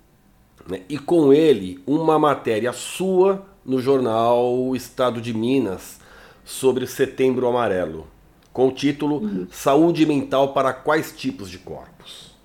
né? 0.68 0.82
e 0.90 0.98
com 0.98 1.32
ele 1.32 1.82
uma 1.86 2.18
matéria 2.18 2.74
sua 2.74 3.46
no 3.66 3.82
jornal 3.82 4.76
Estado 4.76 5.22
de 5.22 5.34
Minas 5.34 6.00
sobre 6.44 6.88
Setembro 6.88 7.48
Amarelo, 7.48 8.08
com 8.54 8.70
o 8.70 8.72
título 8.72 9.18
uhum. 9.18 9.48
Saúde 9.52 10.06
Mental 10.06 10.54
para 10.54 10.74
quais 10.74 11.12
tipos 11.12 11.50
de 11.50 11.60
corpos? 11.60 12.36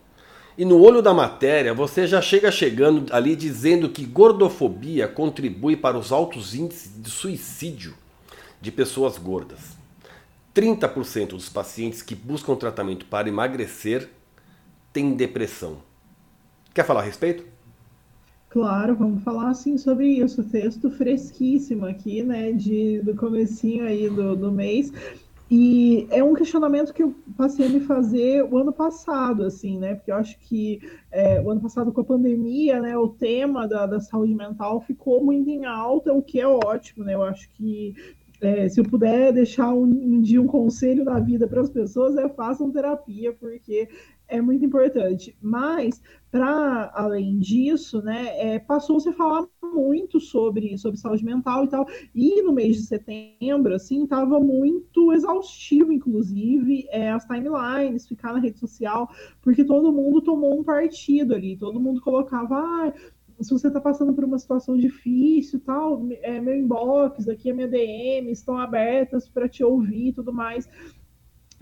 E 0.59 0.64
no 0.64 0.82
olho 0.82 1.01
da 1.01 1.14
matéria, 1.14 1.72
você 1.72 2.07
já 2.07 2.20
chega 2.20 2.51
chegando 2.51 3.12
ali 3.14 3.34
dizendo 3.34 3.88
que 3.88 4.05
gordofobia 4.05 5.09
contribui 5.09 5.76
para 5.76 5.97
os 5.97 6.12
altos 6.12 6.55
índices 6.55 6.93
de 7.01 7.09
suicídio 7.09 7.95
de 8.61 8.70
pessoas 8.70 9.16
gordas. 9.16 9.82
30% 10.55 11.28
dos 11.28 11.48
pacientes 11.48 12.03
que 12.03 12.14
buscam 12.14 12.55
tratamento 12.55 13.07
para 13.07 13.28
emagrecer 13.28 14.11
têm 14.92 15.14
depressão. 15.14 15.78
Quer 16.74 16.84
falar 16.84 17.00
a 17.00 17.05
respeito? 17.05 17.44
Claro, 18.50 18.94
vamos 18.94 19.22
falar 19.22 19.48
assim 19.48 19.78
sobre 19.78 20.07
isso. 20.09 20.44
Texto 20.44 20.90
fresquíssimo 20.90 21.86
aqui, 21.86 22.22
né, 22.22 22.53
de, 22.53 23.00
do 23.00 23.16
comecinho 23.16 23.86
aí 23.86 24.11
do, 24.11 24.36
do 24.36 24.53
mês. 24.53 24.92
E 25.50 26.07
é 26.11 26.24
um 26.24 26.32
questionamento 26.32 26.94
que 26.94 27.03
eu 27.03 27.14
passei 27.36 27.66
a 27.66 27.68
me 27.68 27.80
fazer 27.80 28.42
o 28.42 28.57
ano 28.57 28.72
passado, 28.72 29.44
assim, 29.44 29.78
né? 29.78 29.94
Porque 29.94 30.11
eu 30.11 30.16
acho 30.16 30.38
que 30.38 30.80
é, 31.11 31.42
o 31.42 31.50
ano 31.50 31.61
passado, 31.61 31.92
com 31.92 32.00
a 32.00 32.05
pandemia, 32.05 32.80
né, 32.80 32.96
o 32.96 33.09
tema 33.09 33.68
da, 33.68 33.84
da 33.84 34.00
saúde 34.00 34.34
mental 34.34 34.80
ficou 34.80 35.22
muito 35.22 35.50
em 35.50 35.66
alta, 35.66 36.12
o 36.14 36.22
que 36.22 36.40
é 36.40 36.46
ótimo, 36.46 37.05
né? 37.05 37.14
Eu 37.14 37.22
acho 37.22 37.50
que 37.53 37.94
é, 38.43 38.68
se 38.68 38.80
eu 38.80 38.84
puder 38.84 39.32
deixar 39.32 39.72
um, 39.72 40.20
dia 40.20 40.43
um 40.43 40.49
conselho 40.49 41.05
da 41.05 41.20
vida 41.20 41.47
para 41.47 41.61
as 41.61 41.70
pessoas, 41.70 42.16
é 42.16 42.28
façam 42.28 42.72
terapia, 42.72 43.32
porque 43.32 43.88
é 44.26 44.40
muito 44.40 44.64
importante. 44.64 45.36
Mas, 45.40 46.03
para 46.28 46.90
além 46.93 47.38
disso, 47.38 48.03
né, 48.03 48.30
é, 48.36 48.59
passou-se 48.59 49.09
a 49.09 49.12
falar 49.12 49.47
muito 49.62 50.18
sobre, 50.18 50.76
sobre 50.76 50.99
saúde 50.99 51.24
mental 51.24 51.64
e 51.64 51.68
tal. 51.68 51.86
E 52.12 52.43
no 52.43 52.53
mês 52.53 52.76
de 52.76 52.82
setembro, 52.82 53.74
assim, 53.74 54.03
estava 54.03 54.40
muito 54.40 55.12
exaustivo, 55.12 55.93
inclusive, 55.93 56.86
é, 56.90 57.12
as 57.12 57.24
timelines, 57.24 58.09
ficar 58.09 58.32
na 58.32 58.40
rede 58.40 58.59
social, 58.59 59.09
porque 59.40 59.64
todo 59.64 59.93
mundo 59.93 60.20
tomou 60.20 60.59
um 60.59 60.64
partido 60.64 61.32
ali, 61.34 61.57
todo 61.57 61.78
mundo 61.78 62.01
colocava, 62.01 62.57
ah, 62.59 62.93
se 63.43 63.51
você 63.51 63.68
está 63.68 63.80
passando 63.80 64.14
por 64.14 64.24
uma 64.24 64.38
situação 64.38 64.76
difícil, 64.76 65.61
tal, 65.61 66.07
é, 66.22 66.40
meu 66.40 66.55
inbox, 66.55 67.28
aqui 67.28 67.51
a 67.51 67.55
minha 67.55 67.68
DM 67.68 68.30
estão 68.30 68.59
abertas 68.59 69.28
para 69.28 69.49
te 69.49 69.64
ouvir 69.64 70.09
e 70.09 70.12
tudo 70.12 70.32
mais. 70.32 70.68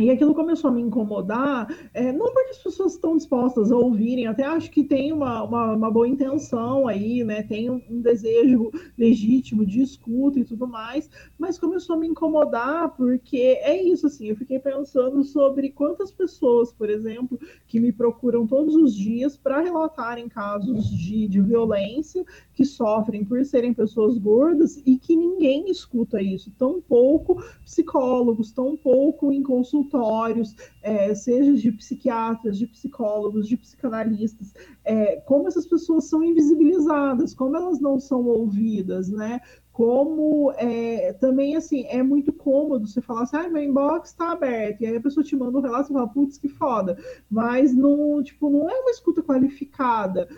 E 0.01 0.09
aquilo 0.09 0.35
começou 0.35 0.71
a 0.71 0.73
me 0.73 0.81
incomodar, 0.81 1.69
é, 1.93 2.11
não 2.11 2.33
porque 2.33 2.51
as 2.51 2.59
pessoas 2.63 2.95
estão 2.95 3.19
dispostas 3.19 3.71
a 3.71 3.77
ouvirem, 3.77 4.27
até 4.27 4.45
acho 4.45 4.71
que 4.71 4.83
tem 4.83 5.13
uma, 5.13 5.43
uma, 5.43 5.73
uma 5.75 5.91
boa 5.91 6.09
intenção 6.09 6.89
aí, 6.89 7.23
né? 7.23 7.43
Tem 7.43 7.69
um, 7.69 7.83
um, 7.91 8.01
desejo 8.01 8.71
legítimo 8.97 9.67
de 9.67 9.83
escuta 9.83 10.41
e 10.41 10.45
tudo 10.45 10.67
mais, 10.67 11.11
mas 11.39 11.59
começou 11.59 11.97
a 11.97 11.99
me 11.99 12.09
incomodar 12.09 12.97
porque 12.97 13.59
é 13.63 13.83
isso, 13.83 14.07
assim, 14.07 14.29
eu 14.29 14.37
fiquei 14.37 14.59
pensando 14.59 15.23
sobre 15.23 15.69
quantas 15.69 16.11
pessoas, 16.11 16.73
por 16.73 16.89
exemplo, 16.89 17.39
que 17.67 17.79
me 17.79 17.93
procuram 17.93 18.47
todos 18.47 18.75
os 18.75 18.95
dias 18.95 19.37
para 19.37 19.61
relatarem 19.61 20.31
casos 20.31 20.89
de, 20.89 21.29
de 21.29 21.43
violência 21.43 22.25
que 22.55 22.65
sofrem 22.65 23.23
por 23.23 23.45
serem 23.45 23.75
pessoas 23.75 24.17
gordas 24.17 24.83
e 24.87 24.97
que 24.97 25.15
ninguém 25.15 25.71
escuta 25.71 26.23
isso, 26.23 26.51
tão 26.57 26.81
pouco 26.81 27.43
psicólogos, 27.65 28.51
tão 28.51 28.79
pouco 28.79 29.31
em 29.31 29.43
consulta 29.43 29.90
consultórios, 29.91 30.55
é, 30.83 31.15
seja 31.15 31.53
de 31.55 31.73
psiquiatras, 31.73 32.57
de 32.57 32.67
psicólogos, 32.67 33.49
de 33.49 33.57
psicanalistas, 33.57 34.55
é, 34.85 35.17
como 35.17 35.49
essas 35.49 35.67
pessoas 35.67 36.09
são 36.09 36.23
invisibilizadas, 36.23 37.35
como 37.35 37.57
elas 37.57 37.81
não 37.81 37.99
são 37.99 38.25
ouvidas, 38.27 39.11
né? 39.11 39.41
Como 39.73 40.53
é, 40.57 41.13
também 41.15 41.57
assim 41.57 41.85
é 41.87 42.03
muito 42.03 42.33
cômodo 42.33 42.87
você 42.87 43.01
falar 43.01 43.23
assim, 43.23 43.37
ah, 43.37 43.49
meu 43.49 43.63
inbox 43.63 44.11
está 44.11 44.33
aberto, 44.33 44.83
e 44.83 44.87
aí 44.87 44.97
a 44.97 45.01
pessoa 45.01 45.25
te 45.25 45.35
manda 45.35 45.59
um 45.59 45.63
relato 45.63 45.91
e 45.91 45.93
fala, 45.93 46.09
putz, 46.09 46.37
que 46.37 46.49
foda, 46.49 46.99
mas 47.31 47.75
não, 47.75 48.23
tipo, 48.23 48.51
não 48.51 48.69
é 48.69 48.75
uma 48.75 48.91
escuta 48.91 49.23
qualificada 49.23 50.29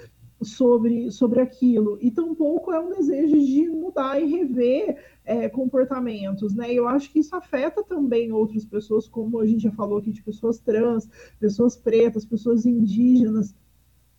sobre, 0.45 1.11
sobre 1.11 1.41
aquilo, 1.41 1.99
e 2.01 2.11
tampouco 2.11 2.73
é 2.73 2.81
um 2.81 2.91
desejo 2.91 3.39
de 3.39 3.69
mudar 3.69 4.21
e 4.21 4.27
rever 4.27 4.97
é, 5.25 5.49
comportamentos, 5.49 6.55
né? 6.55 6.73
Eu 6.73 6.89
acho 6.89 7.11
que 7.11 7.21
isso 7.21 7.35
afeta 7.35 7.83
também 7.83 8.33
outras 8.33 8.65
pessoas, 8.65 9.09
como 9.09 9.41
a 9.41 9.47
gente 9.47 9.63
já 9.63 9.73
falou 9.73 9.99
aqui, 9.99 10.11
de 10.11 10.23
pessoas 10.23 10.59
trans, 10.59 11.09
pessoas 11.39 11.77
pretas, 11.77 12.25
pessoas 12.25 12.67
indígenas, 12.67 13.55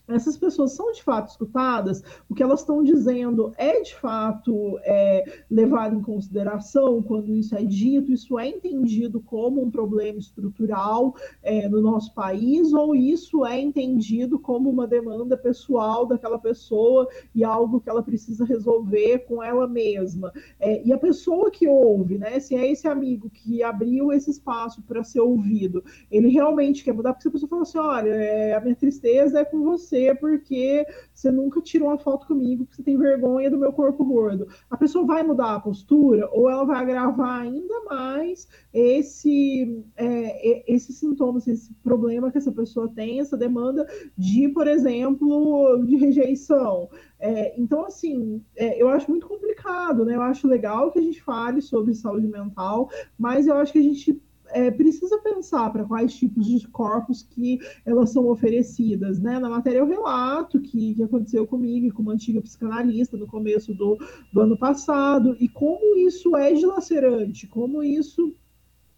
essas 0.07 0.35
pessoas 0.37 0.73
são 0.73 0.91
de 0.91 1.01
fato 1.01 1.29
escutadas, 1.29 2.03
o 2.29 2.35
que 2.35 2.43
elas 2.43 2.59
estão 2.59 2.83
dizendo 2.83 3.53
é 3.57 3.81
de 3.81 3.95
fato 3.95 4.77
é, 4.83 5.43
levado 5.49 5.95
em 5.95 6.01
consideração 6.01 7.01
quando 7.01 7.33
isso 7.33 7.55
é 7.55 7.63
dito, 7.63 8.11
isso 8.11 8.37
é 8.37 8.47
entendido 8.47 9.21
como 9.21 9.63
um 9.63 9.71
problema 9.71 10.19
estrutural 10.19 11.15
é, 11.41 11.69
no 11.69 11.81
nosso 11.81 12.13
país, 12.13 12.73
ou 12.73 12.93
isso 12.93 13.45
é 13.45 13.59
entendido 13.59 14.37
como 14.37 14.69
uma 14.69 14.85
demanda 14.85 15.37
pessoal 15.37 16.05
daquela 16.05 16.37
pessoa 16.37 17.07
e 17.33 17.43
algo 17.43 17.79
que 17.79 17.89
ela 17.89 18.03
precisa 18.03 18.43
resolver 18.43 19.19
com 19.19 19.41
ela 19.41 19.67
mesma. 19.67 20.33
É, 20.59 20.85
e 20.85 20.91
a 20.91 20.97
pessoa 20.97 21.49
que 21.49 21.67
ouve, 21.67 22.17
né, 22.17 22.39
se 22.39 22.55
é 22.55 22.69
esse 22.69 22.87
amigo 22.87 23.29
que 23.29 23.63
abriu 23.63 24.11
esse 24.11 24.29
espaço 24.29 24.81
para 24.81 25.03
ser 25.03 25.21
ouvido, 25.21 25.83
ele 26.11 26.27
realmente 26.27 26.83
quer 26.83 26.93
mudar, 26.93 27.13
porque 27.13 27.23
se 27.23 27.27
a 27.29 27.31
pessoa 27.31 27.49
fala 27.49 27.61
assim: 27.61 27.77
olha, 27.77 28.09
é, 28.09 28.53
a 28.53 28.59
minha 28.59 28.75
tristeza 28.75 29.39
é 29.39 29.45
com 29.45 29.63
você 29.63 29.92
você 29.93 30.15
porque 30.15 30.85
você 31.13 31.31
nunca 31.31 31.61
tirou 31.61 31.89
uma 31.89 31.97
foto 31.97 32.25
comigo, 32.25 32.65
porque 32.65 32.77
você 32.77 32.83
tem 32.83 32.97
vergonha 32.97 33.49
do 33.49 33.57
meu 33.57 33.71
corpo 33.71 34.03
gordo. 34.03 34.47
A 34.69 34.75
pessoa 34.75 35.05
vai 35.05 35.23
mudar 35.23 35.55
a 35.55 35.59
postura 35.59 36.27
ou 36.31 36.49
ela 36.49 36.65
vai 36.65 36.81
agravar 36.81 37.41
ainda 37.41 37.83
mais 37.85 38.47
esse, 38.73 39.83
é, 39.95 40.73
esses 40.73 40.97
sintomas, 40.97 41.47
esse 41.47 41.73
problema 41.83 42.31
que 42.31 42.37
essa 42.37 42.51
pessoa 42.51 42.91
tem, 42.93 43.19
essa 43.19 43.37
demanda 43.37 43.87
de, 44.17 44.49
por 44.49 44.67
exemplo, 44.67 45.83
de 45.85 45.95
rejeição. 45.95 46.89
É, 47.19 47.59
então, 47.59 47.85
assim, 47.85 48.43
é, 48.55 48.81
eu 48.81 48.89
acho 48.89 49.09
muito 49.09 49.27
complicado, 49.27 50.03
né? 50.03 50.15
Eu 50.15 50.21
acho 50.21 50.47
legal 50.47 50.91
que 50.91 50.99
a 50.99 51.01
gente 51.01 51.21
fale 51.21 51.61
sobre 51.61 51.93
saúde 51.93 52.27
mental, 52.27 52.89
mas 53.17 53.47
eu 53.47 53.55
acho 53.55 53.71
que 53.71 53.79
a 53.79 53.83
gente 53.83 54.21
é, 54.53 54.71
precisa 54.71 55.17
pensar 55.19 55.71
para 55.71 55.83
quais 55.83 56.15
tipos 56.15 56.45
de 56.45 56.67
corpos 56.67 57.23
que 57.23 57.59
elas 57.85 58.11
são 58.11 58.27
oferecidas, 58.27 59.19
né? 59.19 59.39
Na 59.39 59.49
matéria 59.49 59.79
eu 59.79 59.87
relato 59.87 60.59
que, 60.61 60.95
que 60.95 61.03
aconteceu 61.03 61.45
comigo 61.45 61.93
com 61.93 62.01
uma 62.01 62.13
antiga 62.13 62.41
psicanalista 62.41 63.17
no 63.17 63.27
começo 63.27 63.73
do, 63.73 63.97
do 64.31 64.41
ano 64.41 64.57
passado 64.57 65.35
e 65.39 65.49
como 65.49 65.97
isso 65.97 66.35
é 66.35 66.53
dilacerante, 66.53 67.47
como 67.47 67.83
isso 67.83 68.35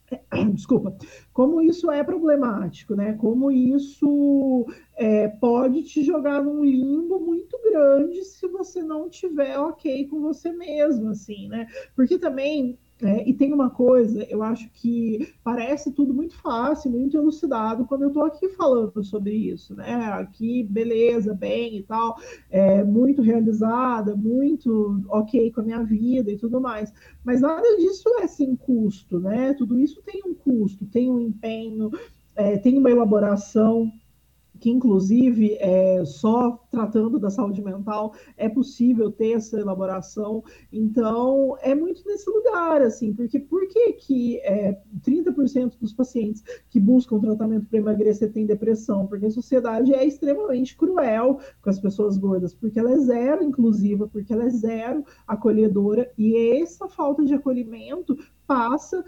desculpa, 0.53 0.95
como 1.33 1.61
isso 1.61 1.89
é 1.89 2.03
problemático, 2.03 2.95
né? 2.95 3.13
Como 3.13 3.51
isso 3.51 4.65
é, 4.95 5.27
pode 5.27 5.83
te 5.83 6.03
jogar 6.03 6.43
num 6.43 6.63
limbo 6.63 7.19
muito 7.19 7.57
grande 7.63 8.23
se 8.23 8.47
você 8.47 8.83
não 8.83 9.09
tiver 9.09 9.57
ok 9.57 10.07
com 10.07 10.21
você 10.21 10.51
mesmo, 10.51 11.09
assim, 11.09 11.47
né? 11.47 11.67
Porque 11.95 12.17
também 12.17 12.77
É, 13.01 13.27
e 13.27 13.33
tem 13.33 13.51
uma 13.51 13.69
coisa, 13.69 14.23
eu 14.29 14.41
acho 14.41 14.69
que 14.71 15.33
parece 15.43 15.91
tudo 15.91 16.13
muito 16.13 16.33
fácil, 16.37 16.89
muito 16.89 17.17
elucidado 17.17 17.85
quando 17.85 18.03
eu 18.03 18.07
estou 18.07 18.23
aqui 18.23 18.47
falando 18.49 19.03
sobre 19.03 19.33
isso, 19.33 19.75
né? 19.75 19.95
Aqui, 20.13 20.63
beleza, 20.63 21.33
bem 21.33 21.77
e 21.77 21.83
tal, 21.83 22.17
é, 22.49 22.85
muito 22.85 23.21
realizada, 23.21 24.15
muito 24.15 25.03
ok 25.09 25.51
com 25.51 25.59
a 25.59 25.63
minha 25.63 25.83
vida 25.83 26.31
e 26.31 26.37
tudo 26.37 26.61
mais. 26.61 26.93
Mas 27.21 27.41
nada 27.41 27.67
disso 27.75 28.07
é 28.19 28.27
sem 28.27 28.55
custo, 28.55 29.19
né? 29.19 29.53
Tudo 29.55 29.77
isso 29.77 30.01
tem 30.01 30.21
um 30.25 30.33
custo, 30.33 30.85
tem 30.85 31.11
um 31.11 31.19
empenho, 31.19 31.91
é, 32.33 32.57
tem 32.57 32.77
uma 32.77 32.91
elaboração 32.91 33.91
que 34.59 34.69
inclusive 34.69 35.57
é, 35.59 36.03
só 36.05 36.59
tratando 36.69 37.19
da 37.19 37.29
saúde 37.29 37.61
mental 37.61 38.13
é 38.37 38.49
possível 38.49 39.11
ter 39.11 39.33
essa 39.33 39.59
elaboração. 39.59 40.43
Então, 40.71 41.57
é 41.61 41.73
muito 41.73 42.01
nesse 42.05 42.29
lugar, 42.29 42.81
assim, 42.81 43.13
porque 43.13 43.39
por 43.39 43.67
que, 43.67 43.93
que 43.93 44.39
é, 44.39 44.77
30% 45.05 45.73
dos 45.79 45.93
pacientes 45.93 46.43
que 46.69 46.79
buscam 46.79 47.19
tratamento 47.19 47.67
para 47.67 47.79
emagrecer 47.79 48.31
têm 48.31 48.45
depressão? 48.45 49.07
Porque 49.07 49.25
a 49.25 49.31
sociedade 49.31 49.93
é 49.93 50.05
extremamente 50.05 50.75
cruel 50.75 51.39
com 51.61 51.69
as 51.69 51.79
pessoas 51.79 52.17
gordas, 52.17 52.53
porque 52.53 52.79
ela 52.79 52.91
é 52.91 52.97
zero 52.97 53.43
inclusiva, 53.43 54.07
porque 54.07 54.33
ela 54.33 54.45
é 54.45 54.49
zero 54.49 55.03
acolhedora, 55.27 56.11
e 56.17 56.59
essa 56.61 56.87
falta 56.87 57.23
de 57.23 57.33
acolhimento 57.33 58.17
passa. 58.45 59.03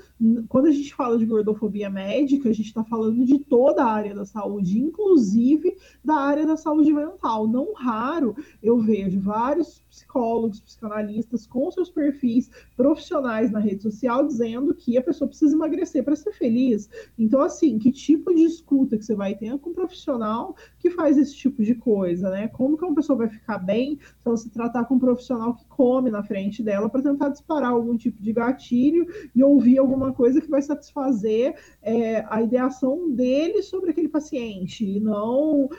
Quando 0.50 0.68
a 0.68 0.72
gente 0.72 0.94
fala 0.94 1.18
de 1.18 1.26
gordofobia 1.26 1.90
médica, 1.90 2.50
a 2.50 2.54
gente 2.54 2.68
está 2.68 2.84
falando 2.84 3.26
de 3.26 3.40
toda 3.40 3.84
a 3.84 3.92
área 3.92 4.16
da 4.16 4.26
saúde, 4.26 4.80
inclusive 4.80 5.78
da 6.04 6.16
área 6.16 6.46
da 6.46 6.58
saúde 6.58 6.94
mental. 6.94 7.48
Não 7.48 7.74
raro 7.74 8.36
eu 8.62 8.80
vejo 8.80 9.20
vários 9.20 9.84
psicólogos, 9.90 10.60
psicanalistas 10.60 11.48
com 11.48 11.70
seus 11.72 11.90
perfis 11.90 12.50
profissionais 12.76 13.52
na 13.52 13.60
rede 13.60 13.84
social 13.84 14.26
dizendo 14.26 14.74
que 14.74 14.98
a 14.98 15.02
pessoa 15.02 15.28
precisa 15.28 15.56
emagrecer 15.56 16.04
para 16.04 16.16
ser 16.16 16.32
feliz. 16.34 16.90
Então, 17.18 17.42
assim, 17.42 17.78
que 17.80 17.92
tipo 17.92 18.34
de 18.34 18.44
escuta 18.44 18.98
que 18.98 19.06
você 19.06 19.16
vai 19.16 19.36
ter 19.36 19.58
com 19.60 19.72
um 19.72 19.74
profissional 19.74 20.56
que 20.80 20.90
faz 20.90 21.18
esse 21.18 21.36
tipo 21.36 21.64
de 21.64 21.76
coisa, 21.76 22.30
né? 22.30 22.48
Como 22.48 22.78
que 22.78 22.86
uma 22.86 22.96
pessoa 22.96 23.18
vai 23.18 23.30
ficar 23.30 23.58
bem 23.58 23.98
se 23.98 24.28
ela 24.28 24.38
se 24.38 24.50
tratar 24.50 24.86
com 24.86 24.96
um 24.96 25.00
profissional 25.00 25.56
que 25.56 25.66
come 25.66 26.10
na 26.10 26.24
frente 26.24 26.62
dela 26.64 26.90
para 26.90 27.02
tentar 27.02 27.30
disparar 27.30 27.72
algum 27.72 27.98
tipo 27.98 28.22
de 28.22 28.34
gatilho 28.34 29.08
e 29.36 29.44
ouvir 29.44 29.78
alguma 29.78 30.14
coisa 30.14 30.42
que 30.42 30.50
vai 30.50 30.62
satisfazer 30.62 31.56
é, 31.82 32.26
a 32.30 32.42
ideação 32.42 33.12
dele 33.12 33.62
sobre 33.62 33.92
aquele 33.92 34.10
paciente, 34.10 34.86
e 34.86 35.00
não 35.00 35.70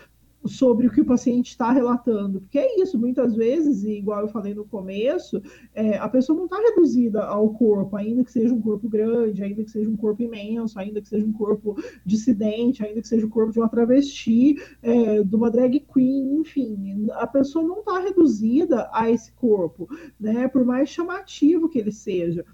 sobre 0.44 0.86
o 0.86 0.90
que 0.90 1.00
o 1.00 1.04
paciente 1.04 1.50
está 1.50 1.72
relatando, 1.72 2.40
porque 2.40 2.58
é 2.58 2.80
isso, 2.80 2.98
muitas 2.98 3.34
vezes, 3.34 3.82
e 3.82 3.98
igual 3.98 4.20
eu 4.20 4.28
falei 4.28 4.54
no 4.54 4.64
começo, 4.64 5.42
é, 5.74 5.96
a 5.98 6.08
pessoa 6.08 6.36
não 6.36 6.44
está 6.44 6.56
reduzida 6.56 7.24
ao 7.24 7.50
corpo, 7.50 7.96
ainda 7.96 8.24
que 8.24 8.32
seja 8.32 8.54
um 8.54 8.60
corpo 8.60 8.88
grande, 8.88 9.42
ainda 9.42 9.64
que 9.64 9.70
seja 9.70 9.90
um 9.90 9.96
corpo 9.96 10.22
imenso, 10.22 10.78
ainda 10.78 11.00
que 11.00 11.08
seja 11.08 11.26
um 11.26 11.32
corpo 11.32 11.76
dissidente, 12.04 12.84
ainda 12.84 13.00
que 13.00 13.08
seja 13.08 13.26
o 13.26 13.30
corpo 13.30 13.52
de 13.52 13.58
uma 13.58 13.68
travesti, 13.68 14.56
é, 14.82 15.22
de 15.22 15.36
uma 15.36 15.50
drag 15.50 15.80
queen, 15.92 16.40
enfim, 16.40 17.08
a 17.12 17.26
pessoa 17.26 17.66
não 17.66 17.80
está 17.80 17.98
reduzida 17.98 18.88
a 18.92 19.10
esse 19.10 19.32
corpo, 19.32 19.88
né, 20.18 20.48
por 20.48 20.64
mais 20.64 20.88
chamativo 20.88 21.68
que 21.68 21.78
ele 21.78 21.92
seja 21.92 22.44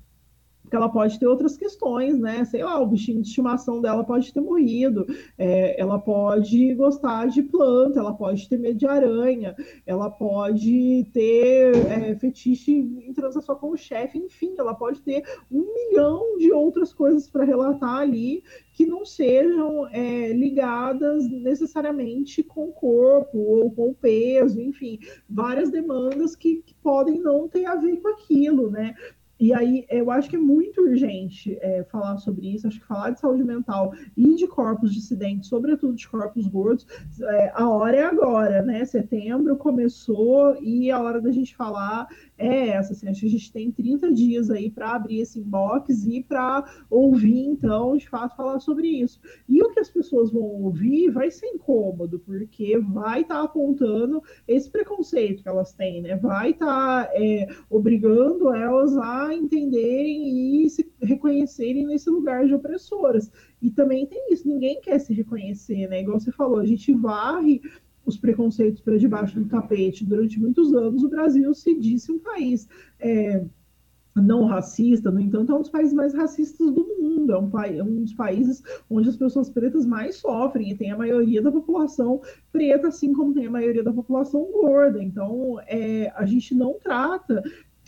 porque 0.64 0.76
ela 0.76 0.88
pode 0.88 1.18
ter 1.18 1.26
outras 1.26 1.58
questões, 1.58 2.18
né? 2.18 2.44
Sei 2.46 2.64
lá, 2.64 2.80
o 2.80 2.86
bichinho 2.86 3.20
de 3.20 3.28
estimação 3.28 3.82
dela 3.82 4.02
pode 4.02 4.32
ter 4.32 4.40
morrido, 4.40 5.06
é, 5.36 5.78
ela 5.78 5.98
pode 5.98 6.74
gostar 6.74 7.28
de 7.28 7.42
planta, 7.42 8.00
ela 8.00 8.14
pode 8.14 8.48
ter 8.48 8.58
medo 8.58 8.78
de 8.78 8.86
aranha, 8.86 9.54
ela 9.84 10.10
pode 10.10 11.06
ter 11.12 11.76
é, 11.86 12.16
fetiche 12.16 12.72
em 12.72 13.12
transação 13.12 13.54
com 13.56 13.70
o 13.70 13.76
chefe, 13.76 14.18
enfim, 14.18 14.54
ela 14.58 14.74
pode 14.74 15.02
ter 15.02 15.22
um 15.52 15.66
milhão 15.74 16.38
de 16.38 16.50
outras 16.50 16.94
coisas 16.94 17.28
para 17.28 17.44
relatar 17.44 17.98
ali 17.98 18.42
que 18.72 18.86
não 18.86 19.04
sejam 19.04 19.86
é, 19.88 20.32
ligadas 20.32 21.28
necessariamente 21.30 22.42
com 22.42 22.68
o 22.68 22.72
corpo 22.72 23.38
ou 23.38 23.70
com 23.70 23.90
o 23.90 23.94
peso, 23.94 24.60
enfim, 24.60 24.98
várias 25.28 25.70
demandas 25.70 26.34
que, 26.34 26.62
que 26.62 26.74
podem 26.82 27.20
não 27.20 27.48
ter 27.48 27.66
a 27.66 27.76
ver 27.76 27.98
com 27.98 28.08
aquilo, 28.08 28.70
né? 28.70 28.94
E 29.38 29.52
aí, 29.52 29.84
eu 29.90 30.10
acho 30.10 30.30
que 30.30 30.36
é 30.36 30.38
muito 30.38 30.80
urgente 30.80 31.58
é, 31.60 31.84
falar 31.84 32.18
sobre 32.18 32.54
isso. 32.54 32.66
Acho 32.66 32.80
que 32.80 32.86
falar 32.86 33.10
de 33.10 33.20
saúde 33.20 33.42
mental 33.42 33.92
e 34.16 34.34
de 34.36 34.46
corpos 34.46 34.94
dissidentes, 34.94 35.48
sobretudo 35.48 35.94
de 35.94 36.08
corpos 36.08 36.46
gordos, 36.46 36.86
é, 37.20 37.52
a 37.54 37.68
hora 37.68 37.96
é 37.96 38.02
agora, 38.04 38.62
né? 38.62 38.84
Setembro 38.84 39.56
começou 39.56 40.56
e 40.62 40.90
a 40.90 41.00
hora 41.00 41.20
da 41.20 41.32
gente 41.32 41.56
falar 41.56 42.06
é 42.36 42.68
essa. 42.68 42.92
Assim, 42.92 43.08
a 43.08 43.12
gente 43.12 43.52
tem 43.52 43.70
30 43.70 44.12
dias 44.12 44.50
aí 44.50 44.70
para 44.70 44.94
abrir 44.94 45.20
esse 45.20 45.38
inbox 45.38 46.06
e 46.06 46.22
para 46.22 46.64
ouvir, 46.90 47.46
então, 47.46 47.96
de 47.96 48.08
fato, 48.08 48.36
falar 48.36 48.58
sobre 48.60 48.88
isso. 48.88 49.20
E 49.48 49.62
o 49.62 49.70
que 49.70 49.80
as 49.80 49.88
pessoas 49.88 50.32
vão 50.32 50.42
ouvir 50.42 51.10
vai 51.10 51.30
ser 51.30 51.46
incômodo, 51.46 52.18
porque 52.18 52.78
vai 52.78 53.22
estar 53.22 53.36
tá 53.36 53.42
apontando 53.42 54.22
esse 54.46 54.70
preconceito 54.70 55.42
que 55.42 55.48
elas 55.48 55.72
têm, 55.72 56.02
né? 56.02 56.16
Vai 56.16 56.50
estar 56.50 57.06
tá, 57.06 57.10
é, 57.14 57.48
obrigando 57.70 58.52
elas 58.52 58.96
a 58.96 59.34
entenderem 59.34 60.64
e 60.64 60.70
se 60.70 60.90
reconhecerem 61.00 61.86
nesse 61.86 62.10
lugar 62.10 62.46
de 62.46 62.54
opressoras. 62.54 63.30
E 63.60 63.70
também 63.70 64.06
tem 64.06 64.32
isso, 64.32 64.46
ninguém 64.46 64.80
quer 64.80 64.98
se 64.98 65.14
reconhecer, 65.14 65.88
né? 65.88 66.00
Igual 66.00 66.20
você 66.20 66.30
falou, 66.32 66.58
a 66.58 66.66
gente 66.66 66.92
varre 66.92 67.62
os 68.04 68.16
preconceitos 68.16 68.80
para 68.80 68.98
debaixo 68.98 69.38
do 69.38 69.48
tapete. 69.48 70.04
Durante 70.04 70.40
muitos 70.40 70.72
anos, 70.74 71.02
o 71.02 71.08
Brasil 71.08 71.52
se 71.54 71.74
disse 71.78 72.12
um 72.12 72.18
país 72.18 72.68
é, 73.00 73.44
não 74.14 74.44
racista, 74.44 75.10
no 75.10 75.20
entanto, 75.20 75.52
é 75.52 75.54
um 75.56 75.60
dos 75.60 75.70
países 75.70 75.92
mais 75.92 76.14
racistas 76.14 76.70
do 76.70 76.86
mundo, 77.00 77.32
é 77.32 77.38
um, 77.38 77.50
é 77.60 77.82
um, 77.82 78.02
dos 78.02 78.12
países 78.12 78.62
onde 78.88 79.08
as 79.08 79.16
pessoas 79.16 79.50
pretas 79.50 79.84
mais 79.84 80.16
sofrem, 80.16 80.70
e 80.70 80.76
tem 80.76 80.92
a 80.92 80.96
maioria 80.96 81.42
da 81.42 81.50
população 81.50 82.20
preta, 82.52 82.88
assim 82.88 83.12
como 83.12 83.34
tem 83.34 83.46
a 83.46 83.50
maioria 83.50 83.82
da 83.82 83.92
população 83.92 84.48
gorda. 84.52 85.02
Então, 85.02 85.58
é, 85.66 86.12
a 86.14 86.24
gente 86.24 86.54
não 86.54 86.74
trata 86.74 87.42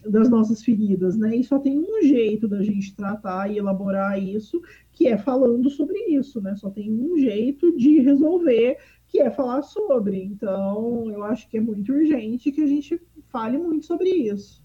das 0.05 0.29
nossas 0.29 0.62
feridas, 0.62 1.17
né? 1.17 1.37
E 1.37 1.45
só 1.45 1.59
tem 1.59 1.79
um 1.79 2.03
jeito 2.03 2.47
da 2.47 2.62
gente 2.62 2.95
tratar 2.95 3.51
e 3.51 3.59
elaborar 3.59 4.23
isso, 4.23 4.61
que 4.93 5.07
é 5.09 5.17
falando 5.17 5.69
sobre 5.71 5.99
isso, 6.09 6.41
né? 6.41 6.55
Só 6.57 6.71
tem 6.71 6.93
um 6.93 7.17
jeito 7.17 7.77
de 7.77 8.01
resolver 8.01 8.79
que 9.17 9.23
é 9.23 9.31
falar 9.31 9.62
sobre. 9.62 10.23
Então, 10.23 11.11
eu 11.11 11.25
acho 11.25 11.49
que 11.49 11.57
é 11.57 11.61
muito 11.61 11.91
urgente 11.91 12.53
que 12.53 12.62
a 12.62 12.67
gente 12.67 13.01
fale 13.33 13.57
muito 13.57 13.87
sobre 13.87 14.11
isso. 14.11 14.62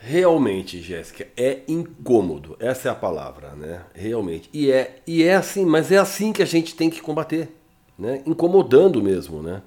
Realmente, 0.00 0.80
Jéssica, 0.80 1.26
é 1.36 1.60
incômodo. 1.68 2.56
Essa 2.58 2.88
é 2.88 2.90
a 2.90 2.94
palavra, 2.94 3.50
né? 3.50 3.82
Realmente. 3.94 4.48
E 4.52 4.70
é, 4.70 5.02
e 5.06 5.22
é 5.22 5.34
assim, 5.34 5.66
mas 5.66 5.92
é 5.92 5.98
assim 5.98 6.32
que 6.32 6.42
a 6.42 6.46
gente 6.46 6.74
tem 6.74 6.88
que 6.88 7.02
combater, 7.02 7.50
né? 7.98 8.22
Incomodando 8.26 9.02
mesmo, 9.02 9.42
né? 9.42 9.62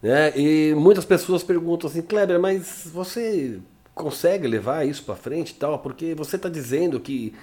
né? 0.00 0.32
E 0.36 0.74
muitas 0.76 1.04
pessoas 1.04 1.42
perguntam 1.42 1.90
assim, 1.90 2.02
Kleber, 2.02 2.40
mas 2.40 2.88
você 2.92 3.60
consegue 3.94 4.46
levar 4.46 4.86
isso 4.86 5.04
para 5.04 5.16
frente 5.16 5.50
e 5.50 5.54
tal? 5.54 5.80
Porque 5.80 6.14
você 6.14 6.36
está 6.36 6.48
dizendo 6.48 6.98
que 6.98 7.34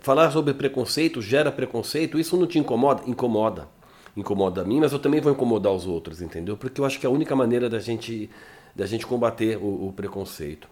falar 0.00 0.30
sobre 0.30 0.54
preconceito 0.54 1.22
gera 1.22 1.50
preconceito, 1.52 2.18
isso 2.18 2.36
não 2.36 2.46
te 2.46 2.58
incomoda? 2.58 3.02
Incomoda 3.06 3.75
incomoda 4.16 4.62
a 4.62 4.64
mim, 4.64 4.80
mas 4.80 4.92
eu 4.92 4.98
também 4.98 5.20
vou 5.20 5.30
incomodar 5.32 5.72
os 5.72 5.86
outros, 5.86 6.22
entendeu? 6.22 6.56
Porque 6.56 6.80
eu 6.80 6.84
acho 6.84 6.98
que 6.98 7.06
é 7.06 7.08
a 7.08 7.12
única 7.12 7.36
maneira 7.36 7.68
da 7.68 7.78
gente, 7.78 8.30
da 8.74 8.86
gente 8.86 9.06
combater 9.06 9.58
o, 9.58 9.88
o 9.88 9.92
preconceito. 9.94 10.68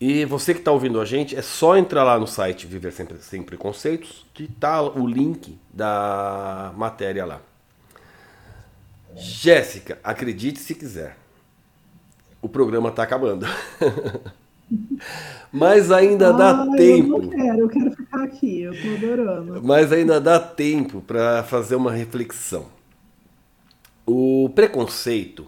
E 0.00 0.24
você 0.24 0.52
que 0.52 0.60
está 0.60 0.70
ouvindo 0.70 1.00
a 1.00 1.04
gente, 1.04 1.34
é 1.34 1.40
só 1.40 1.76
entrar 1.76 2.04
lá 2.04 2.18
no 2.18 2.26
site 2.26 2.66
Viver 2.66 2.92
Sem, 2.92 3.06
Sem 3.20 3.42
Preconceitos, 3.42 4.26
que 4.34 4.46
tá 4.46 4.82
o 4.82 5.06
link 5.06 5.58
da 5.72 6.72
matéria 6.76 7.24
lá. 7.24 7.40
Jéssica, 9.16 9.98
acredite 10.02 10.58
se 10.58 10.74
quiser. 10.74 11.16
O 12.42 12.48
programa 12.48 12.90
está 12.90 13.02
acabando. 13.02 13.46
Mas 15.50 15.90
ainda 15.90 16.32
dá 16.32 16.66
tempo. 16.76 17.22
Eu 17.22 17.30
quero, 17.30 17.58
eu 17.60 17.68
quero 17.68 18.03
ficar 18.14 18.22
aqui, 18.22 18.62
eu 18.62 18.72
tô 18.72 19.06
adorando. 19.06 19.62
Mas 19.62 19.92
ainda 19.92 20.20
dá 20.20 20.38
tempo 20.38 21.00
para 21.00 21.42
fazer 21.42 21.74
uma 21.74 21.92
reflexão. 21.92 22.66
O 24.06 24.50
preconceito, 24.54 25.46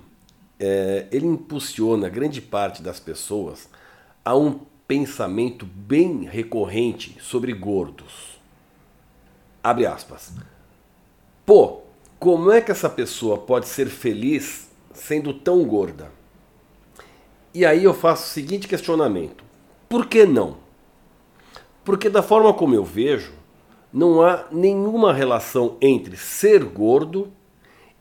é, 0.58 1.06
ele 1.12 1.26
impulsiona 1.26 2.08
grande 2.08 2.40
parte 2.40 2.82
das 2.82 2.98
pessoas 2.98 3.68
a 4.24 4.36
um 4.36 4.60
pensamento 4.88 5.64
bem 5.66 6.24
recorrente 6.24 7.16
sobre 7.20 7.52
gordos. 7.52 8.40
Abre 9.62 9.86
aspas. 9.86 10.32
Pô, 11.44 11.82
como 12.18 12.50
é 12.50 12.60
que 12.60 12.70
essa 12.70 12.88
pessoa 12.88 13.38
pode 13.38 13.68
ser 13.68 13.88
feliz 13.88 14.68
sendo 14.94 15.34
tão 15.34 15.64
gorda? 15.64 16.10
E 17.52 17.64
aí 17.64 17.84
eu 17.84 17.94
faço 17.94 18.24
o 18.24 18.28
seguinte 18.28 18.68
questionamento: 18.68 19.44
por 19.88 20.06
que 20.06 20.24
não? 20.24 20.65
Porque, 21.86 22.10
da 22.10 22.20
forma 22.20 22.52
como 22.52 22.74
eu 22.74 22.84
vejo, 22.84 23.32
não 23.92 24.20
há 24.20 24.48
nenhuma 24.50 25.12
relação 25.12 25.76
entre 25.80 26.16
ser 26.16 26.64
gordo 26.64 27.32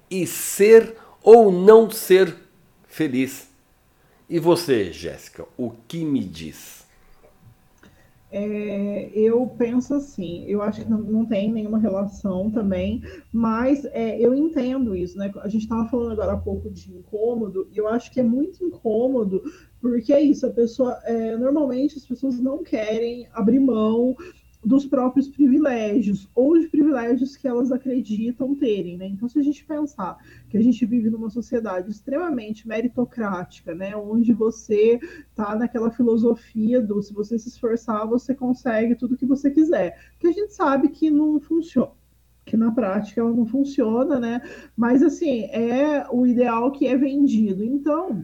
e 0.10 0.26
ser 0.26 0.98
ou 1.22 1.52
não 1.52 1.92
ser 1.92 2.36
feliz. 2.88 3.48
E 4.28 4.40
você, 4.40 4.92
Jéssica, 4.92 5.46
o 5.56 5.70
que 5.88 6.04
me 6.04 6.22
diz? 6.22 6.75
É, 8.38 9.12
eu 9.14 9.48
penso 9.48 9.94
assim, 9.94 10.44
eu 10.46 10.62
acho 10.62 10.82
que 10.82 10.90
não, 10.90 11.00
não 11.00 11.26
tem 11.26 11.50
nenhuma 11.50 11.80
relação 11.80 12.52
também, 12.52 13.02
mas 13.32 13.86
é, 13.86 14.20
eu 14.20 14.36
entendo 14.36 14.94
isso, 14.94 15.18
né? 15.18 15.32
A 15.42 15.48
gente 15.48 15.64
estava 15.64 15.88
falando 15.88 16.12
agora 16.12 16.34
há 16.34 16.38
pouco 16.38 16.70
de 16.70 16.92
incômodo, 16.92 17.66
e 17.72 17.78
eu 17.78 17.88
acho 17.88 18.12
que 18.12 18.20
é 18.20 18.24
muito 18.24 18.62
incômodo, 18.62 19.42
porque 19.80 20.12
é 20.12 20.20
isso, 20.20 20.46
a 20.46 20.52
pessoa, 20.52 21.00
é, 21.06 21.38
normalmente 21.38 21.98
as 21.98 22.06
pessoas 22.06 22.38
não 22.38 22.62
querem 22.62 23.26
abrir 23.32 23.60
mão 23.60 24.18
dos 24.66 24.86
próprios 24.86 25.28
privilégios 25.28 26.28
ou 26.34 26.58
de 26.58 26.68
privilégios 26.68 27.38
que 27.38 27.48
elas 27.48 27.72
acreditam 27.72 28.56
terem, 28.56 28.98
né? 28.98 29.06
Então, 29.08 29.30
se 29.30 29.38
a 29.38 29.44
gente 29.44 29.64
pensar 29.64 30.18
que 30.50 30.58
a 30.58 30.62
gente 30.62 30.84
vive 30.86 31.10
numa 31.10 31.30
sociedade 31.30 31.92
extremamente 31.92 32.68
meritocrática, 32.68 33.76
né, 33.76 33.96
onde 33.96 34.34
você 34.34 35.00
tá 35.36 35.56
naquela 35.56 35.92
filosofia 35.92 36.82
do 36.82 37.02
se 37.04 37.14
você 37.14 37.38
se 37.38 37.50
esforçar, 37.50 38.08
você 38.08 38.34
consegue 38.34 38.96
tudo 38.96 39.18
que 39.18 39.26
você 39.26 39.52
quiser, 39.52 40.00
que 40.20 40.28
a 40.28 40.32
gente 40.32 40.54
sabe 40.54 40.90
que 40.90 41.12
não 41.12 41.40
funciona 41.40 41.92
que 42.46 42.56
na 42.56 42.72
prática 42.72 43.22
ela 43.22 43.34
não 43.34 43.46
funciona, 43.46 44.20
né? 44.20 44.40
Mas 44.78 45.02
assim, 45.02 45.46
é 45.46 46.06
o 46.12 46.28
ideal 46.28 46.72
que 46.72 46.86
é 46.86 46.96
vendido. 46.96 47.64
Então, 47.64 48.24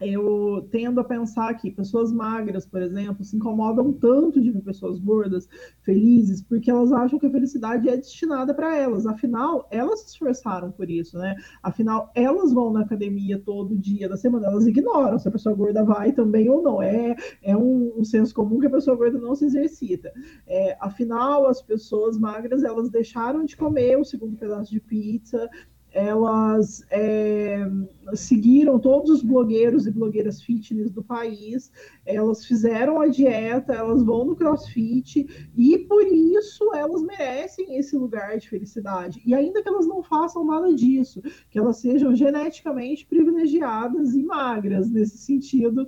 eu 0.00 0.66
tendo 0.70 1.00
a 1.00 1.04
pensar 1.04 1.52
que 1.54 1.70
pessoas 1.70 2.12
magras, 2.12 2.64
por 2.64 2.80
exemplo, 2.80 3.24
se 3.24 3.36
incomodam 3.36 3.92
tanto 3.92 4.40
de 4.40 4.50
ver 4.50 4.62
pessoas 4.62 4.98
gordas 4.98 5.48
felizes, 5.82 6.42
porque 6.42 6.70
elas 6.70 6.92
acham 6.92 7.18
que 7.18 7.26
a 7.26 7.30
felicidade 7.30 7.88
é 7.88 7.96
destinada 7.96 8.54
para 8.54 8.76
elas. 8.76 9.06
Afinal, 9.06 9.66
elas 9.70 10.00
se 10.00 10.08
esforçaram 10.08 10.70
por 10.70 10.88
isso, 10.88 11.18
né? 11.18 11.36
Afinal, 11.62 12.12
elas 12.14 12.52
vão 12.52 12.72
na 12.72 12.80
academia 12.80 13.40
todo 13.44 13.76
dia 13.76 14.08
da 14.08 14.16
semana, 14.16 14.46
elas 14.46 14.66
ignoram 14.66 15.18
se 15.18 15.28
a 15.28 15.32
pessoa 15.32 15.54
gorda 15.54 15.84
vai 15.84 16.12
também 16.12 16.48
ou 16.48 16.62
não. 16.62 16.80
É, 16.82 17.16
é 17.42 17.56
um, 17.56 17.94
um 17.98 18.04
senso 18.04 18.34
comum 18.34 18.60
que 18.60 18.66
a 18.66 18.70
pessoa 18.70 18.96
gorda 18.96 19.18
não 19.18 19.34
se 19.34 19.46
exercita. 19.46 20.12
É, 20.46 20.76
afinal, 20.80 21.46
as 21.46 21.60
pessoas 21.60 22.18
magras, 22.18 22.62
elas 22.62 22.88
deixaram 22.88 23.44
de 23.44 23.56
comer 23.56 23.98
o 23.98 24.04
segundo 24.04 24.36
pedaço 24.36 24.70
de 24.70 24.80
pizza, 24.80 25.48
elas 25.92 26.84
é, 26.90 27.66
seguiram 28.14 28.78
todos 28.78 29.10
os 29.10 29.22
blogueiros 29.22 29.86
e 29.86 29.90
blogueiras 29.90 30.42
fitness 30.42 30.90
do 30.90 31.02
país, 31.02 31.70
elas 32.04 32.44
fizeram 32.44 33.00
a 33.00 33.08
dieta, 33.08 33.72
elas 33.72 34.02
vão 34.02 34.24
no 34.24 34.36
crossfit 34.36 35.50
e 35.56 35.78
por 35.78 36.06
isso 36.06 36.72
elas 36.74 37.02
merecem 37.02 37.76
esse 37.76 37.96
lugar 37.96 38.38
de 38.38 38.48
felicidade. 38.48 39.22
E 39.24 39.34
ainda 39.34 39.62
que 39.62 39.68
elas 39.68 39.86
não 39.86 40.02
façam 40.02 40.44
nada 40.44 40.74
disso, 40.74 41.22
que 41.50 41.58
elas 41.58 41.78
sejam 41.78 42.14
geneticamente 42.14 43.06
privilegiadas 43.06 44.14
e 44.14 44.22
magras 44.22 44.90
nesse 44.90 45.18
sentido 45.18 45.86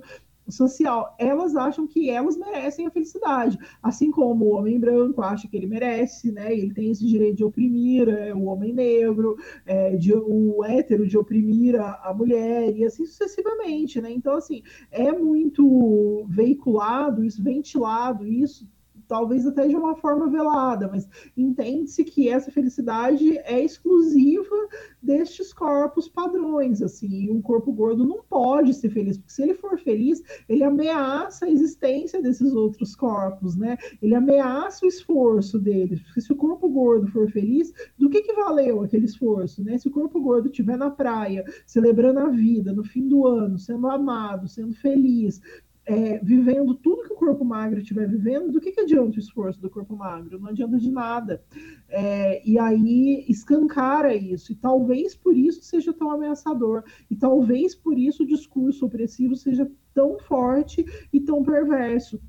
social, 0.51 1.15
elas 1.17 1.55
acham 1.55 1.87
que 1.87 2.09
elas 2.09 2.37
merecem 2.37 2.85
a 2.85 2.91
felicidade, 2.91 3.57
assim 3.81 4.11
como 4.11 4.45
o 4.45 4.55
homem 4.55 4.79
branco 4.79 5.21
acha 5.21 5.47
que 5.47 5.55
ele 5.57 5.67
merece, 5.67 6.31
né? 6.31 6.53
Ele 6.53 6.73
tem 6.73 6.91
esse 6.91 7.05
direito 7.05 7.37
de 7.37 7.43
oprimir 7.43 8.09
é, 8.09 8.33
o 8.33 8.45
homem 8.45 8.73
negro, 8.73 9.37
é, 9.65 9.95
de, 9.95 10.13
o 10.13 10.63
hétero 10.63 11.07
de 11.07 11.17
oprimir 11.17 11.79
a, 11.79 12.09
a, 12.09 12.13
mulher 12.13 12.75
e 12.75 12.83
assim 12.83 13.05
sucessivamente, 13.05 14.01
né? 14.01 14.11
Então 14.11 14.35
assim 14.35 14.63
é 14.91 15.11
muito 15.11 16.25
veiculado 16.27 17.23
isso, 17.23 17.43
ventilado 17.43 18.27
isso 18.27 18.67
talvez 19.11 19.45
até 19.45 19.67
de 19.67 19.75
uma 19.75 19.93
forma 19.93 20.29
velada, 20.29 20.87
mas 20.87 21.05
entende-se 21.35 22.01
que 22.05 22.29
essa 22.29 22.49
felicidade 22.49 23.37
é 23.39 23.61
exclusiva 23.61 24.55
destes 25.03 25.51
corpos 25.51 26.07
padrões, 26.07 26.81
assim, 26.81 27.29
um 27.29 27.41
corpo 27.41 27.73
gordo 27.73 28.07
não 28.07 28.23
pode 28.23 28.73
ser 28.73 28.89
feliz, 28.89 29.17
porque 29.17 29.33
se 29.33 29.43
ele 29.43 29.53
for 29.53 29.77
feliz, 29.77 30.23
ele 30.47 30.63
ameaça 30.63 31.45
a 31.45 31.51
existência 31.51 32.21
desses 32.21 32.53
outros 32.53 32.95
corpos, 32.95 33.57
né? 33.57 33.77
Ele 34.01 34.15
ameaça 34.15 34.85
o 34.85 34.87
esforço 34.87 35.59
dele, 35.59 35.99
porque 36.05 36.21
se 36.21 36.31
o 36.31 36.37
corpo 36.37 36.69
gordo 36.69 37.07
for 37.07 37.29
feliz, 37.29 37.73
do 37.97 38.09
que 38.09 38.21
que 38.21 38.31
valeu 38.31 38.81
aquele 38.81 39.07
esforço, 39.07 39.61
né? 39.61 39.77
Se 39.77 39.89
o 39.89 39.91
corpo 39.91 40.21
gordo 40.21 40.47
estiver 40.47 40.77
na 40.77 40.89
praia, 40.89 41.43
celebrando 41.65 42.19
a 42.21 42.29
vida, 42.29 42.71
no 42.71 42.85
fim 42.85 43.09
do 43.09 43.27
ano, 43.27 43.59
sendo 43.59 43.89
amado, 43.89 44.47
sendo 44.47 44.73
feliz, 44.73 45.41
é, 45.85 46.19
vivendo 46.19 46.75
tudo 46.75 47.03
que 47.03 47.13
o 47.13 47.17
corpo 47.17 47.43
magro 47.43 47.79
estiver 47.79 48.07
vivendo, 48.07 48.51
do 48.51 48.61
que, 48.61 48.71
que 48.71 48.81
adianta 48.81 49.17
o 49.17 49.19
esforço 49.19 49.59
do 49.59 49.69
corpo 49.69 49.95
magro? 49.95 50.39
Não 50.39 50.49
adianta 50.49 50.77
de 50.77 50.91
nada. 50.91 51.43
É, 51.89 52.47
e 52.47 52.57
aí 52.59 53.25
escancara 53.27 54.15
isso, 54.15 54.51
e 54.51 54.55
talvez 54.55 55.15
por 55.15 55.35
isso 55.35 55.63
seja 55.63 55.91
tão 55.91 56.11
ameaçador, 56.11 56.83
e 57.09 57.15
talvez 57.15 57.75
por 57.75 57.97
isso 57.97 58.23
o 58.23 58.27
discurso 58.27 58.85
opressivo 58.85 59.35
seja 59.35 59.69
tão 59.93 60.17
forte 60.19 60.85
e 61.11 61.19
tão 61.19 61.43
perverso 61.43 62.21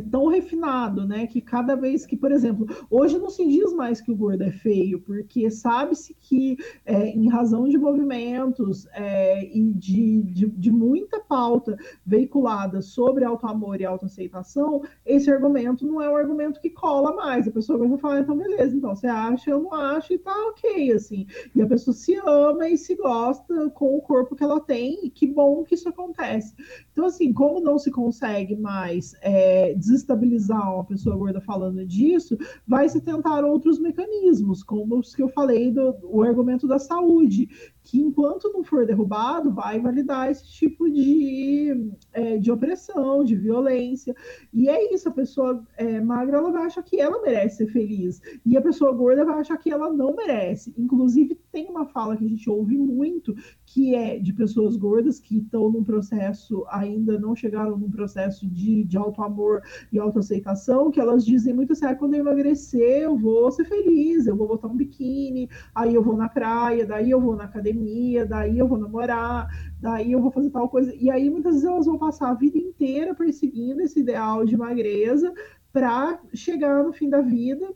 tão 0.00 0.28
refinado, 0.28 1.06
né? 1.06 1.26
Que 1.26 1.40
cada 1.40 1.74
vez 1.74 2.06
que, 2.06 2.16
por 2.16 2.32
exemplo, 2.32 2.66
hoje 2.90 3.18
não 3.18 3.30
se 3.30 3.46
diz 3.46 3.72
mais 3.72 4.00
que 4.00 4.10
o 4.10 4.16
gordo 4.16 4.42
é 4.42 4.50
feio, 4.50 5.00
porque 5.00 5.50
sabe-se 5.50 6.14
que, 6.20 6.56
é, 6.84 7.08
em 7.08 7.28
razão 7.28 7.68
de 7.68 7.78
movimentos 7.78 8.86
é, 8.92 9.44
e 9.44 9.72
de, 9.72 10.22
de, 10.22 10.46
de, 10.46 10.70
muita 10.70 11.20
pauta 11.20 11.76
veiculada 12.04 12.80
sobre 12.80 13.24
auto-amor 13.24 13.80
e 13.80 13.84
autoaceitação, 13.84 14.82
esse 15.04 15.30
argumento 15.30 15.86
não 15.86 16.00
é 16.00 16.08
um 16.08 16.16
argumento 16.16 16.60
que 16.60 16.70
cola 16.70 17.14
mais. 17.14 17.46
A 17.46 17.50
pessoa 17.50 17.78
vai 17.78 17.98
falar, 17.98 18.20
então 18.20 18.36
beleza, 18.36 18.76
então 18.76 18.94
você 18.94 19.06
acha, 19.06 19.50
eu 19.50 19.62
não 19.62 19.74
acho, 19.74 20.12
e 20.12 20.18
tá 20.18 20.34
ok, 20.48 20.92
assim. 20.92 21.26
E 21.54 21.62
a 21.62 21.66
pessoa 21.66 21.94
se 21.94 22.14
ama 22.26 22.68
e 22.68 22.76
se 22.76 22.94
gosta 22.94 23.70
com 23.70 23.96
o 23.96 24.00
corpo 24.00 24.34
que 24.36 24.44
ela 24.44 24.60
tem, 24.60 25.06
e 25.06 25.10
que 25.10 25.26
bom 25.26 25.64
que 25.64 25.74
isso 25.74 25.88
acontece. 25.88 26.54
Então, 26.92 27.06
assim, 27.06 27.32
como 27.32 27.60
não 27.60 27.78
se 27.78 27.90
consegue 27.90 28.56
mais 28.56 29.14
é, 29.20 29.74
desestabilizar 29.84 30.74
uma 30.74 30.84
pessoa 30.84 31.16
gorda 31.16 31.40
falando 31.40 31.84
disso, 31.86 32.36
vai 32.66 32.88
se 32.88 33.00
tentar 33.00 33.44
outros 33.44 33.78
mecanismos, 33.78 34.62
como 34.62 34.98
os 34.98 35.14
que 35.14 35.22
eu 35.22 35.28
falei 35.28 35.70
do 35.70 35.94
o 36.02 36.22
argumento 36.22 36.66
da 36.66 36.78
saúde, 36.78 37.48
que 37.84 38.00
enquanto 38.00 38.50
não 38.50 38.64
for 38.64 38.86
derrubado, 38.86 39.52
vai 39.52 39.78
validar 39.78 40.30
esse 40.30 40.50
tipo 40.50 40.90
de, 40.90 41.92
é, 42.12 42.38
de 42.38 42.50
opressão, 42.50 43.22
de 43.22 43.36
violência. 43.36 44.16
E 44.52 44.68
é 44.68 44.92
isso, 44.92 45.08
a 45.08 45.12
pessoa 45.12 45.62
é, 45.76 46.00
magra 46.00 46.38
ela 46.38 46.50
vai 46.50 46.64
achar 46.64 46.82
que 46.82 46.98
ela 46.98 47.20
merece 47.20 47.58
ser 47.58 47.66
feliz, 47.66 48.20
e 48.44 48.56
a 48.56 48.62
pessoa 48.62 48.92
gorda 48.92 49.24
vai 49.24 49.38
achar 49.40 49.58
que 49.58 49.70
ela 49.70 49.92
não 49.92 50.16
merece. 50.16 50.74
Inclusive, 50.78 51.38
tem 51.52 51.68
uma 51.68 51.86
fala 51.86 52.16
que 52.16 52.24
a 52.24 52.28
gente 52.28 52.48
ouve 52.48 52.76
muito, 52.76 53.34
que 53.66 53.94
é 53.94 54.18
de 54.18 54.32
pessoas 54.32 54.76
gordas 54.76 55.20
que 55.20 55.38
estão 55.38 55.70
num 55.70 55.84
processo, 55.84 56.64
ainda 56.70 57.18
não 57.18 57.36
chegaram 57.36 57.76
num 57.76 57.90
processo 57.90 58.46
de, 58.48 58.84
de 58.84 58.96
auto-amor 58.96 59.62
e 59.92 59.98
autoaceitação, 59.98 60.90
que 60.90 61.00
elas 61.00 61.24
dizem 61.24 61.52
muito 61.52 61.72
assim, 61.72 61.84
ah, 61.84 61.94
quando 61.94 62.14
eu 62.14 62.20
emagrecer, 62.20 63.02
eu 63.02 63.16
vou 63.16 63.50
ser 63.50 63.64
feliz, 63.66 64.26
eu 64.26 64.36
vou 64.36 64.48
botar 64.48 64.68
um 64.68 64.76
biquíni, 64.76 65.50
aí 65.74 65.94
eu 65.94 66.02
vou 66.02 66.16
na 66.16 66.28
praia, 66.28 66.86
daí 66.86 67.10
eu 67.10 67.20
vou 67.20 67.36
na 67.36 67.44
academia, 67.44 67.73
academia, 67.74 68.24
daí 68.24 68.58
eu 68.58 68.68
vou 68.68 68.78
namorar, 68.78 69.48
daí 69.80 70.12
eu 70.12 70.20
vou 70.20 70.30
fazer 70.30 70.50
tal 70.50 70.68
coisa. 70.68 70.94
E 70.94 71.10
aí 71.10 71.28
muitas 71.28 71.54
vezes 71.54 71.68
elas 71.68 71.86
vão 71.86 71.98
passar 71.98 72.30
a 72.30 72.34
vida 72.34 72.56
inteira 72.56 73.14
perseguindo 73.14 73.82
esse 73.82 74.00
ideal 74.00 74.44
de 74.44 74.56
magreza 74.56 75.32
para 75.72 76.20
chegar 76.32 76.84
no 76.84 76.92
fim 76.92 77.08
da 77.10 77.20
vida 77.20 77.74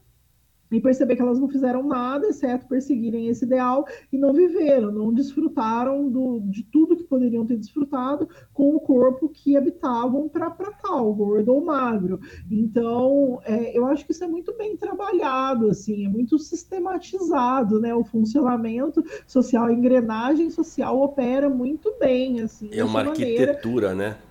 e 0.70 0.80
perceber 0.80 1.16
que 1.16 1.22
elas 1.22 1.38
não 1.38 1.48
fizeram 1.48 1.82
nada, 1.82 2.26
exceto 2.26 2.66
perseguirem 2.66 3.28
esse 3.28 3.44
ideal 3.44 3.86
e 4.12 4.18
não 4.18 4.32
viveram, 4.32 4.90
não 4.90 5.12
desfrutaram 5.12 6.08
do, 6.08 6.40
de 6.40 6.62
tudo 6.64 6.96
que 6.96 7.04
poderiam 7.04 7.46
ter 7.46 7.56
desfrutado 7.56 8.28
com 8.52 8.74
o 8.74 8.80
corpo 8.80 9.28
que 9.28 9.56
habitavam 9.56 10.28
para 10.28 10.50
tal, 10.50 11.12
gordo 11.14 11.54
ou 11.54 11.64
magro. 11.64 12.20
Então, 12.50 13.40
é, 13.44 13.76
eu 13.76 13.86
acho 13.86 14.04
que 14.04 14.12
isso 14.12 14.24
é 14.24 14.28
muito 14.28 14.56
bem 14.56 14.76
trabalhado, 14.76 15.68
assim, 15.68 16.04
é 16.04 16.08
muito 16.08 16.38
sistematizado, 16.38 17.80
né? 17.80 17.94
O 17.94 18.04
funcionamento 18.04 19.02
social, 19.26 19.66
a 19.66 19.72
engrenagem 19.72 20.50
social 20.50 21.00
opera 21.00 21.48
muito 21.48 21.94
bem, 21.98 22.40
assim. 22.40 22.70
É 22.72 22.84
uma 22.84 23.00
arquitetura, 23.00 23.88
maneira. 23.88 24.14
né? 24.14 24.28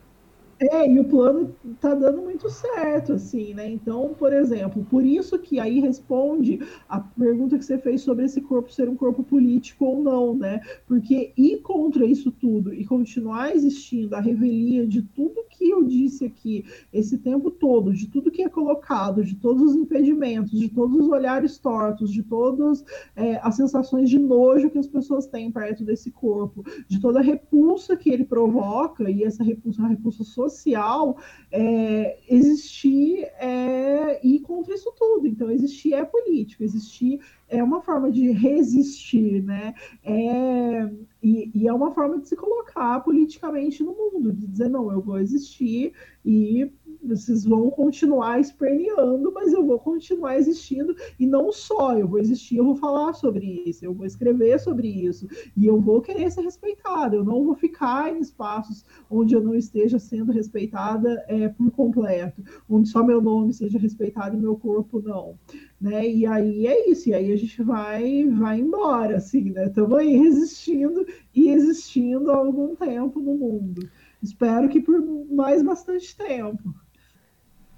É, 0.59 0.91
e 0.91 0.99
o 0.99 1.03
plano 1.03 1.55
tá 1.79 1.93
dando 1.93 2.19
muito 2.19 2.49
certo, 2.49 3.13
assim, 3.13 3.53
né? 3.53 3.69
Então, 3.69 4.15
por 4.17 4.33
exemplo, 4.33 4.83
por 4.89 5.05
isso 5.05 5.37
que 5.37 5.59
aí 5.59 5.79
responde 5.79 6.59
a 6.89 6.99
pergunta 6.99 7.59
que 7.59 7.65
você 7.65 7.77
fez 7.77 8.01
sobre 8.01 8.25
esse 8.25 8.41
corpo 8.41 8.71
ser 8.71 8.89
um 8.89 8.95
corpo 8.95 9.23
político 9.23 9.85
ou 9.85 10.01
não, 10.01 10.35
né? 10.35 10.59
Porque 10.87 11.31
ir 11.37 11.57
contra 11.61 12.05
isso 12.05 12.31
tudo 12.31 12.73
e 12.73 12.85
continuar 12.85 13.55
existindo 13.55 14.15
a 14.15 14.19
revelia 14.19 14.87
de 14.87 15.03
tudo 15.03 15.45
que 15.47 15.69
eu 15.69 15.83
disse 15.83 16.25
aqui 16.25 16.65
esse 16.91 17.19
tempo 17.19 17.51
todo, 17.51 17.93
de 17.93 18.07
tudo 18.07 18.31
que 18.31 18.41
é 18.41 18.49
colocado, 18.49 19.23
de 19.23 19.35
todos 19.35 19.61
os 19.61 19.75
impedimentos, 19.75 20.59
de 20.59 20.69
todos 20.69 20.97
os 20.97 21.07
olhares 21.07 21.59
tortos, 21.59 22.11
de 22.11 22.23
todas 22.23 22.83
é, 23.15 23.37
as 23.43 23.55
sensações 23.55 24.09
de 24.09 24.17
nojo 24.17 24.71
que 24.71 24.79
as 24.79 24.87
pessoas 24.87 25.27
têm 25.27 25.51
perto 25.51 25.83
desse 25.83 26.09
corpo, 26.09 26.63
de 26.87 26.99
toda 26.99 27.19
a 27.19 27.23
repulsa 27.23 27.95
que 27.95 28.09
ele 28.09 28.25
provoca, 28.25 29.09
e 29.09 29.23
essa 29.23 29.43
repulsa, 29.43 29.83
a 29.83 29.87
repulsa 29.87 30.23
social 30.23 30.46
social 30.49 31.17
é, 31.51 32.19
existir 32.29 33.23
é, 33.39 34.19
ir 34.25 34.39
contra 34.41 34.73
isso 34.73 34.93
tudo. 34.97 35.27
Então, 35.27 35.49
existir 35.49 35.93
é 35.93 36.05
político, 36.05 36.63
existir 36.63 37.19
é 37.49 37.63
uma 37.63 37.81
forma 37.81 38.11
de 38.11 38.31
resistir, 38.31 39.41
né? 39.43 39.73
É, 40.03 40.89
e, 41.23 41.51
e, 41.53 41.67
é 41.67 41.73
uma 41.73 41.91
forma 41.91 42.19
de 42.19 42.27
se 42.27 42.35
colocar 42.35 42.99
politicamente 43.01 43.83
no 43.83 43.93
mundo, 43.93 44.33
de 44.33 44.47
dizer, 44.47 44.69
não, 44.69 44.91
eu 44.91 45.01
vou 45.01 45.19
existir 45.19 45.93
e 46.25 46.71
vocês 47.03 47.43
vão 47.43 47.69
continuar 47.69 48.39
esperneando, 48.39 49.31
mas 49.33 49.53
eu 49.53 49.65
vou 49.65 49.79
continuar 49.79 50.37
existindo 50.37 50.95
e 51.19 51.25
não 51.25 51.51
só 51.51 51.97
eu 51.97 52.07
vou 52.07 52.19
existir, 52.19 52.57
eu 52.57 52.65
vou 52.65 52.75
falar 52.75 53.13
sobre 53.13 53.63
isso, 53.65 53.83
eu 53.83 53.93
vou 53.93 54.05
escrever 54.05 54.59
sobre 54.59 54.87
isso 54.87 55.27
e 55.55 55.65
eu 55.65 55.79
vou 55.79 56.01
querer 56.01 56.31
ser 56.31 56.41
respeitada. 56.41 57.15
Eu 57.15 57.23
não 57.23 57.43
vou 57.43 57.55
ficar 57.55 58.13
em 58.13 58.19
espaços 58.19 58.85
onde 59.09 59.35
eu 59.35 59.41
não 59.41 59.55
esteja 59.55 59.99
sendo 59.99 60.31
respeitada 60.31 61.23
é, 61.27 61.49
por 61.49 61.71
completo, 61.71 62.43
onde 62.69 62.89
só 62.89 63.03
meu 63.03 63.21
nome 63.21 63.53
seja 63.53 63.79
respeitado 63.79 64.35
e 64.35 64.39
meu 64.39 64.55
corpo 64.55 65.01
não. 65.01 65.37
Né? 65.79 66.07
E 66.09 66.25
aí 66.25 66.67
é 66.67 66.89
isso, 66.89 67.09
e 67.09 67.13
aí 67.13 67.31
a 67.31 67.35
gente 67.35 67.61
vai, 67.61 68.25
vai 68.25 68.59
embora, 68.59 69.17
assim, 69.17 69.51
né? 69.51 69.67
Estamos 69.67 69.97
aí 69.97 70.15
resistindo 70.17 71.05
e 71.33 71.49
existindo 71.49 72.31
há 72.31 72.35
algum 72.35 72.75
tempo 72.75 73.19
no 73.19 73.35
mundo. 73.35 73.87
Espero 74.21 74.67
que 74.69 74.81
por 74.81 74.99
mais 75.29 75.61
bastante 75.61 76.15
tempo. 76.15 76.73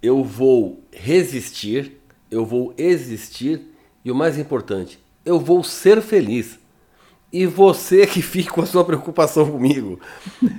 Eu 0.01 0.23
vou 0.23 0.83
resistir, 0.91 1.99
eu 2.31 2.45
vou 2.45 2.73
existir 2.77 3.61
e 4.03 4.11
o 4.11 4.15
mais 4.15 4.37
importante, 4.37 4.99
eu 5.25 5.39
vou 5.39 5.63
ser 5.63 6.01
feliz. 6.01 6.57
E 7.31 7.45
você 7.45 8.07
que 8.07 8.21
fica 8.21 8.51
com 8.51 8.61
a 8.61 8.65
sua 8.65 8.83
preocupação 8.83 9.49
comigo. 9.49 9.99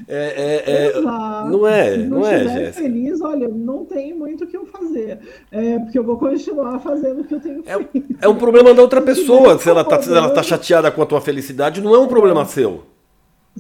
É, 0.07 0.63
é, 0.67 0.87
é 0.89 1.01
não 1.01 1.67
é, 1.67 1.97
não, 1.97 2.21
não 2.21 2.27
é, 2.27 2.45
Jéssica. 2.45 2.85
feliz, 2.85 3.21
olha, 3.21 3.49
não 3.49 3.85
tem 3.85 4.15
muito 4.15 4.45
o 4.45 4.47
que 4.47 4.57
eu 4.57 4.67
fazer. 4.67 5.19
É, 5.51 5.79
porque 5.79 5.99
eu 5.99 6.05
vou 6.05 6.17
continuar 6.17 6.79
fazendo 6.79 7.23
o 7.23 7.25
que 7.25 7.35
eu 7.35 7.41
tenho 7.41 7.63
é 7.67 7.77
feito. 7.77 8.17
É, 8.21 8.29
um 8.29 8.37
problema 8.37 8.73
da 8.73 8.83
outra 8.83 9.01
pessoa. 9.03 9.59
Se 9.59 9.69
ela, 9.69 9.85
tá, 9.85 10.01
se 10.01 10.13
ela 10.13 10.31
tá 10.31 10.43
chateada 10.43 10.91
com 10.91 11.03
a 11.03 11.07
tua 11.07 11.21
felicidade, 11.21 11.81
não 11.81 11.95
é 11.95 11.99
um 11.99 12.07
problema 12.07 12.45
seu 12.45 12.85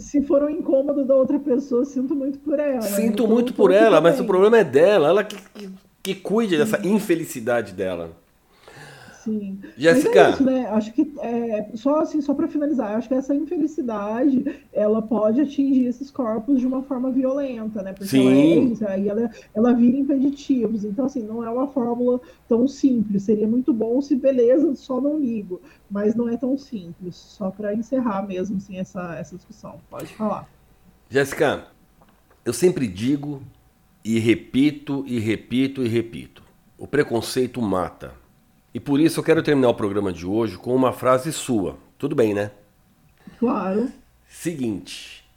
se 0.00 0.22
for 0.22 0.42
um 0.42 0.50
incômodo 0.50 1.04
da 1.04 1.14
outra 1.14 1.38
pessoa, 1.38 1.84
sinto 1.84 2.14
muito 2.14 2.38
por 2.38 2.58
ela. 2.58 2.82
Sinto 2.82 3.28
muito 3.28 3.52
por 3.52 3.70
ela, 3.70 4.00
mas 4.00 4.18
o 4.18 4.24
problema 4.24 4.58
é 4.58 4.64
dela, 4.64 5.08
ela 5.08 5.22
que, 5.22 5.36
que, 5.54 5.70
que 6.02 6.14
cuide 6.14 6.56
dessa 6.56 6.84
infelicidade 6.86 7.72
dela. 7.72 8.10
Sim. 9.24 9.58
Jéssica. 9.76 10.20
É 10.20 10.30
isso, 10.30 10.44
né? 10.44 10.66
Acho 10.68 10.92
que 10.92 11.12
é, 11.20 11.70
só 11.74 12.00
assim, 12.00 12.20
só 12.20 12.32
para 12.32 12.48
finalizar, 12.48 12.96
acho 12.96 13.08
que 13.08 13.14
essa 13.14 13.34
infelicidade 13.34 14.44
ela 14.72 15.02
pode 15.02 15.40
atingir 15.40 15.86
esses 15.86 16.10
corpos 16.10 16.58
de 16.58 16.66
uma 16.66 16.82
forma 16.82 17.10
violenta, 17.10 17.82
né? 17.82 17.92
Porque 17.92 18.08
Sim. 18.08 18.76
ela 18.78 18.90
é 18.90 18.94
aí 18.94 19.08
ela, 19.08 19.30
ela 19.54 19.72
vira 19.74 19.96
impeditivos. 19.98 20.84
Então, 20.84 21.04
assim, 21.04 21.22
não 21.22 21.44
é 21.44 21.50
uma 21.50 21.68
fórmula 21.68 22.20
tão 22.48 22.66
simples. 22.66 23.24
Seria 23.24 23.46
muito 23.46 23.72
bom 23.72 24.00
se 24.00 24.16
beleza, 24.16 24.74
só 24.74 25.00
não 25.00 25.18
ligo. 25.18 25.60
Mas 25.90 26.14
não 26.14 26.28
é 26.28 26.36
tão 26.36 26.56
simples. 26.56 27.16
Só 27.16 27.50
para 27.50 27.74
encerrar 27.74 28.26
mesmo 28.26 28.56
assim, 28.56 28.78
essa, 28.78 29.16
essa 29.16 29.36
discussão. 29.36 29.80
Pode 29.90 30.14
falar. 30.14 30.48
Jéssica, 31.10 31.66
eu 32.44 32.52
sempre 32.52 32.86
digo 32.86 33.42
e 34.02 34.18
repito 34.18 35.04
e 35.06 35.18
repito 35.18 35.84
e 35.84 35.88
repito. 35.88 36.42
O 36.78 36.86
preconceito 36.86 37.60
mata. 37.60 38.19
E 38.72 38.78
por 38.78 39.00
isso 39.00 39.20
eu 39.20 39.24
quero 39.24 39.42
terminar 39.42 39.68
o 39.68 39.74
programa 39.74 40.12
de 40.12 40.24
hoje 40.24 40.56
com 40.56 40.74
uma 40.74 40.92
frase 40.92 41.32
sua. 41.32 41.76
Tudo 41.98 42.14
bem, 42.14 42.32
né? 42.32 42.52
Claro. 43.38 43.90
Seguinte, 44.28 45.28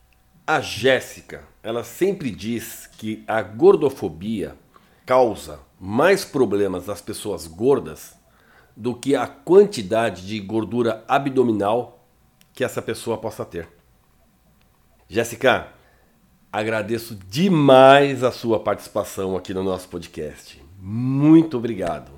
a 0.46 0.62
Jéssica, 0.62 1.44
ela 1.64 1.84
sempre 1.84 2.30
diz 2.30 2.88
que 2.98 3.24
a 3.28 3.42
gordofobia 3.42 4.56
causa 5.06 5.60
mais 5.80 6.24
problemas 6.24 6.86
das 6.86 7.02
pessoas 7.02 7.48
gordas 7.48 8.16
do 8.76 8.96
que 8.96 9.16
a 9.16 9.28
quantidade 9.28 10.26
de 10.26 10.40
gordura 10.40 11.04
abdominal 11.08 12.08
que 12.54 12.64
essa 12.64 12.82
pessoa 12.82 13.18
possa 13.18 13.44
ter. 13.44 13.68
Jéssica, 15.10 15.68
agradeço 16.52 17.16
demais 17.16 18.24
a 18.24 18.32
sua 18.32 18.60
participação 18.60 19.36
aqui 19.36 19.54
no 19.54 19.64
nosso 19.64 19.90
podcast. 19.90 20.64
Muito 20.80 21.58
obrigado. 21.58 22.13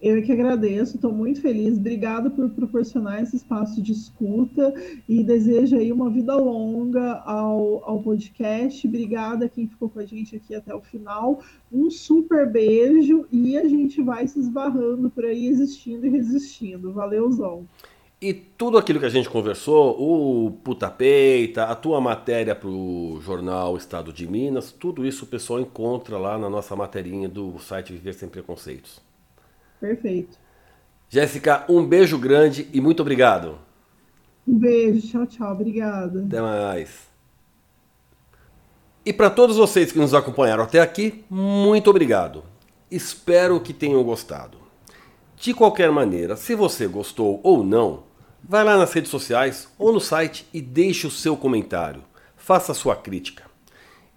Eu 0.00 0.22
que 0.22 0.32
agradeço, 0.32 0.96
estou 0.96 1.12
muito 1.12 1.40
feliz. 1.40 1.78
Obrigada 1.78 2.28
por 2.28 2.50
proporcionar 2.50 3.22
esse 3.22 3.36
espaço 3.36 3.80
de 3.80 3.92
escuta 3.92 4.74
e 5.08 5.22
desejo 5.22 5.76
aí 5.76 5.90
uma 5.90 6.10
vida 6.10 6.36
longa 6.36 7.22
ao, 7.24 7.82
ao 7.84 8.02
podcast. 8.02 8.86
Obrigada 8.86 9.46
a 9.46 9.48
quem 9.48 9.66
ficou 9.66 9.88
com 9.88 10.00
a 10.00 10.04
gente 10.04 10.36
aqui 10.36 10.54
até 10.54 10.74
o 10.74 10.80
final. 10.80 11.40
Um 11.72 11.90
super 11.90 12.50
beijo 12.50 13.26
e 13.32 13.56
a 13.56 13.66
gente 13.66 14.02
vai 14.02 14.26
se 14.26 14.38
esbarrando 14.38 15.08
por 15.08 15.24
aí, 15.24 15.46
existindo 15.46 16.06
e 16.06 16.10
resistindo. 16.10 16.92
Valeuzão. 16.92 17.66
E 18.20 18.32
tudo 18.32 18.78
aquilo 18.78 19.00
que 19.00 19.06
a 19.06 19.10
gente 19.10 19.28
conversou, 19.28 19.96
o 20.00 20.50
Puta 20.50 20.90
Peita, 20.90 21.64
a 21.64 21.74
tua 21.74 22.00
matéria 22.00 22.54
para 22.54 22.68
o 22.68 23.20
jornal 23.20 23.76
Estado 23.76 24.12
de 24.12 24.26
Minas, 24.26 24.72
tudo 24.72 25.06
isso 25.06 25.24
o 25.24 25.28
pessoal 25.28 25.60
encontra 25.60 26.16
lá 26.16 26.38
na 26.38 26.48
nossa 26.48 26.74
materinha 26.74 27.28
do 27.28 27.58
site 27.58 27.92
Viver 27.92 28.14
Sem 28.14 28.28
Preconceitos. 28.28 29.00
Perfeito. 29.80 30.38
Jéssica, 31.08 31.64
um 31.68 31.84
beijo 31.84 32.18
grande 32.18 32.68
e 32.72 32.80
muito 32.80 33.00
obrigado. 33.00 33.58
Um 34.46 34.58
beijo, 34.58 35.06
tchau, 35.06 35.26
tchau. 35.26 35.52
Obrigada. 35.52 36.24
Até 36.26 36.40
mais. 36.40 37.08
E 39.06 39.12
para 39.12 39.30
todos 39.30 39.56
vocês 39.56 39.92
que 39.92 39.98
nos 39.98 40.14
acompanharam 40.14 40.64
até 40.64 40.80
aqui, 40.80 41.24
muito 41.28 41.90
obrigado. 41.90 42.42
Espero 42.90 43.60
que 43.60 43.72
tenham 43.72 44.02
gostado. 44.02 44.58
De 45.36 45.52
qualquer 45.52 45.90
maneira, 45.90 46.36
se 46.36 46.54
você 46.54 46.86
gostou 46.86 47.40
ou 47.42 47.62
não, 47.62 48.04
vai 48.42 48.64
lá 48.64 48.78
nas 48.78 48.92
redes 48.92 49.10
sociais 49.10 49.68
ou 49.78 49.92
no 49.92 50.00
site 50.00 50.46
e 50.54 50.60
deixe 50.60 51.06
o 51.06 51.10
seu 51.10 51.36
comentário. 51.36 52.02
Faça 52.36 52.72
a 52.72 52.74
sua 52.74 52.96
crítica. 52.96 53.44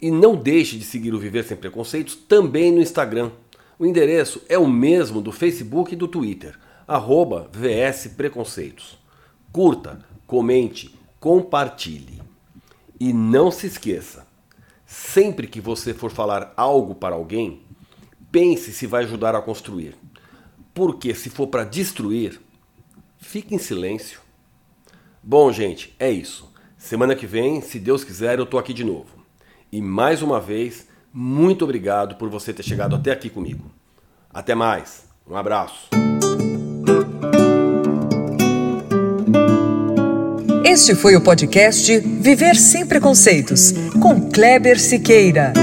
E 0.01 0.11
não 0.11 0.35
deixe 0.35 0.77
de 0.77 0.85
seguir 0.85 1.13
o 1.13 1.19
Viver 1.19 1.43
Sem 1.43 1.57
Preconceitos 1.57 2.15
também 2.15 2.71
no 2.71 2.81
Instagram 2.81 3.31
o 3.80 3.86
endereço 3.86 4.41
é 4.49 4.57
o 4.57 4.67
mesmo 4.67 5.21
do 5.21 5.32
Facebook 5.32 5.93
e 5.93 5.97
do 5.97 6.07
Twitter, 6.07 6.57
arroba. 6.88 7.49
Curta, 9.51 9.99
comente, 10.25 10.97
compartilhe. 11.19 12.21
E 12.99 13.13
não 13.13 13.51
se 13.51 13.67
esqueça, 13.67 14.25
sempre 14.86 15.47
que 15.47 15.61
você 15.61 15.93
for 15.93 16.09
falar 16.09 16.53
algo 16.57 16.95
para 16.95 17.15
alguém, 17.15 17.61
pense 18.32 18.73
se 18.73 18.88
vai 18.88 19.03
ajudar 19.03 19.36
a 19.36 19.41
construir. 19.41 19.95
Porque 20.73 21.13
se 21.13 21.30
for 21.30 21.47
para 21.47 21.63
destruir, 21.63 22.41
fique 23.19 23.53
em 23.53 23.59
silêncio. 23.59 24.21
Bom, 25.21 25.51
gente, 25.51 25.95
é 25.99 26.09
isso. 26.09 26.51
Semana 26.78 27.15
que 27.15 27.28
vem, 27.28 27.61
se 27.61 27.80
Deus 27.80 28.03
quiser, 28.03 28.39
eu 28.39 28.45
tô 28.45 28.57
aqui 28.57 28.73
de 28.73 28.84
novo. 28.84 29.25
E 29.71 29.82
mais 29.82 30.21
uma 30.21 30.39
vez, 30.39 30.86
muito 31.20 31.63
obrigado 31.63 32.13
por 32.13 32.30
você 32.30 32.53
ter 32.53 32.61
chegado 32.61 32.95
até 32.95 33.11
aqui 33.11 33.28
comigo. 33.28 33.65
Até 34.32 34.53
mais. 34.53 35.01
Um 35.28 35.36
abraço. 35.36 35.89
Este 40.63 40.93
foi 40.93 41.15
o 41.15 41.22
podcast 41.22 41.99
Viver 42.01 42.55
Sem 42.55 42.86
Preconceitos, 42.86 43.74
com 43.99 44.30
Kleber 44.30 44.80
Siqueira. 44.80 45.53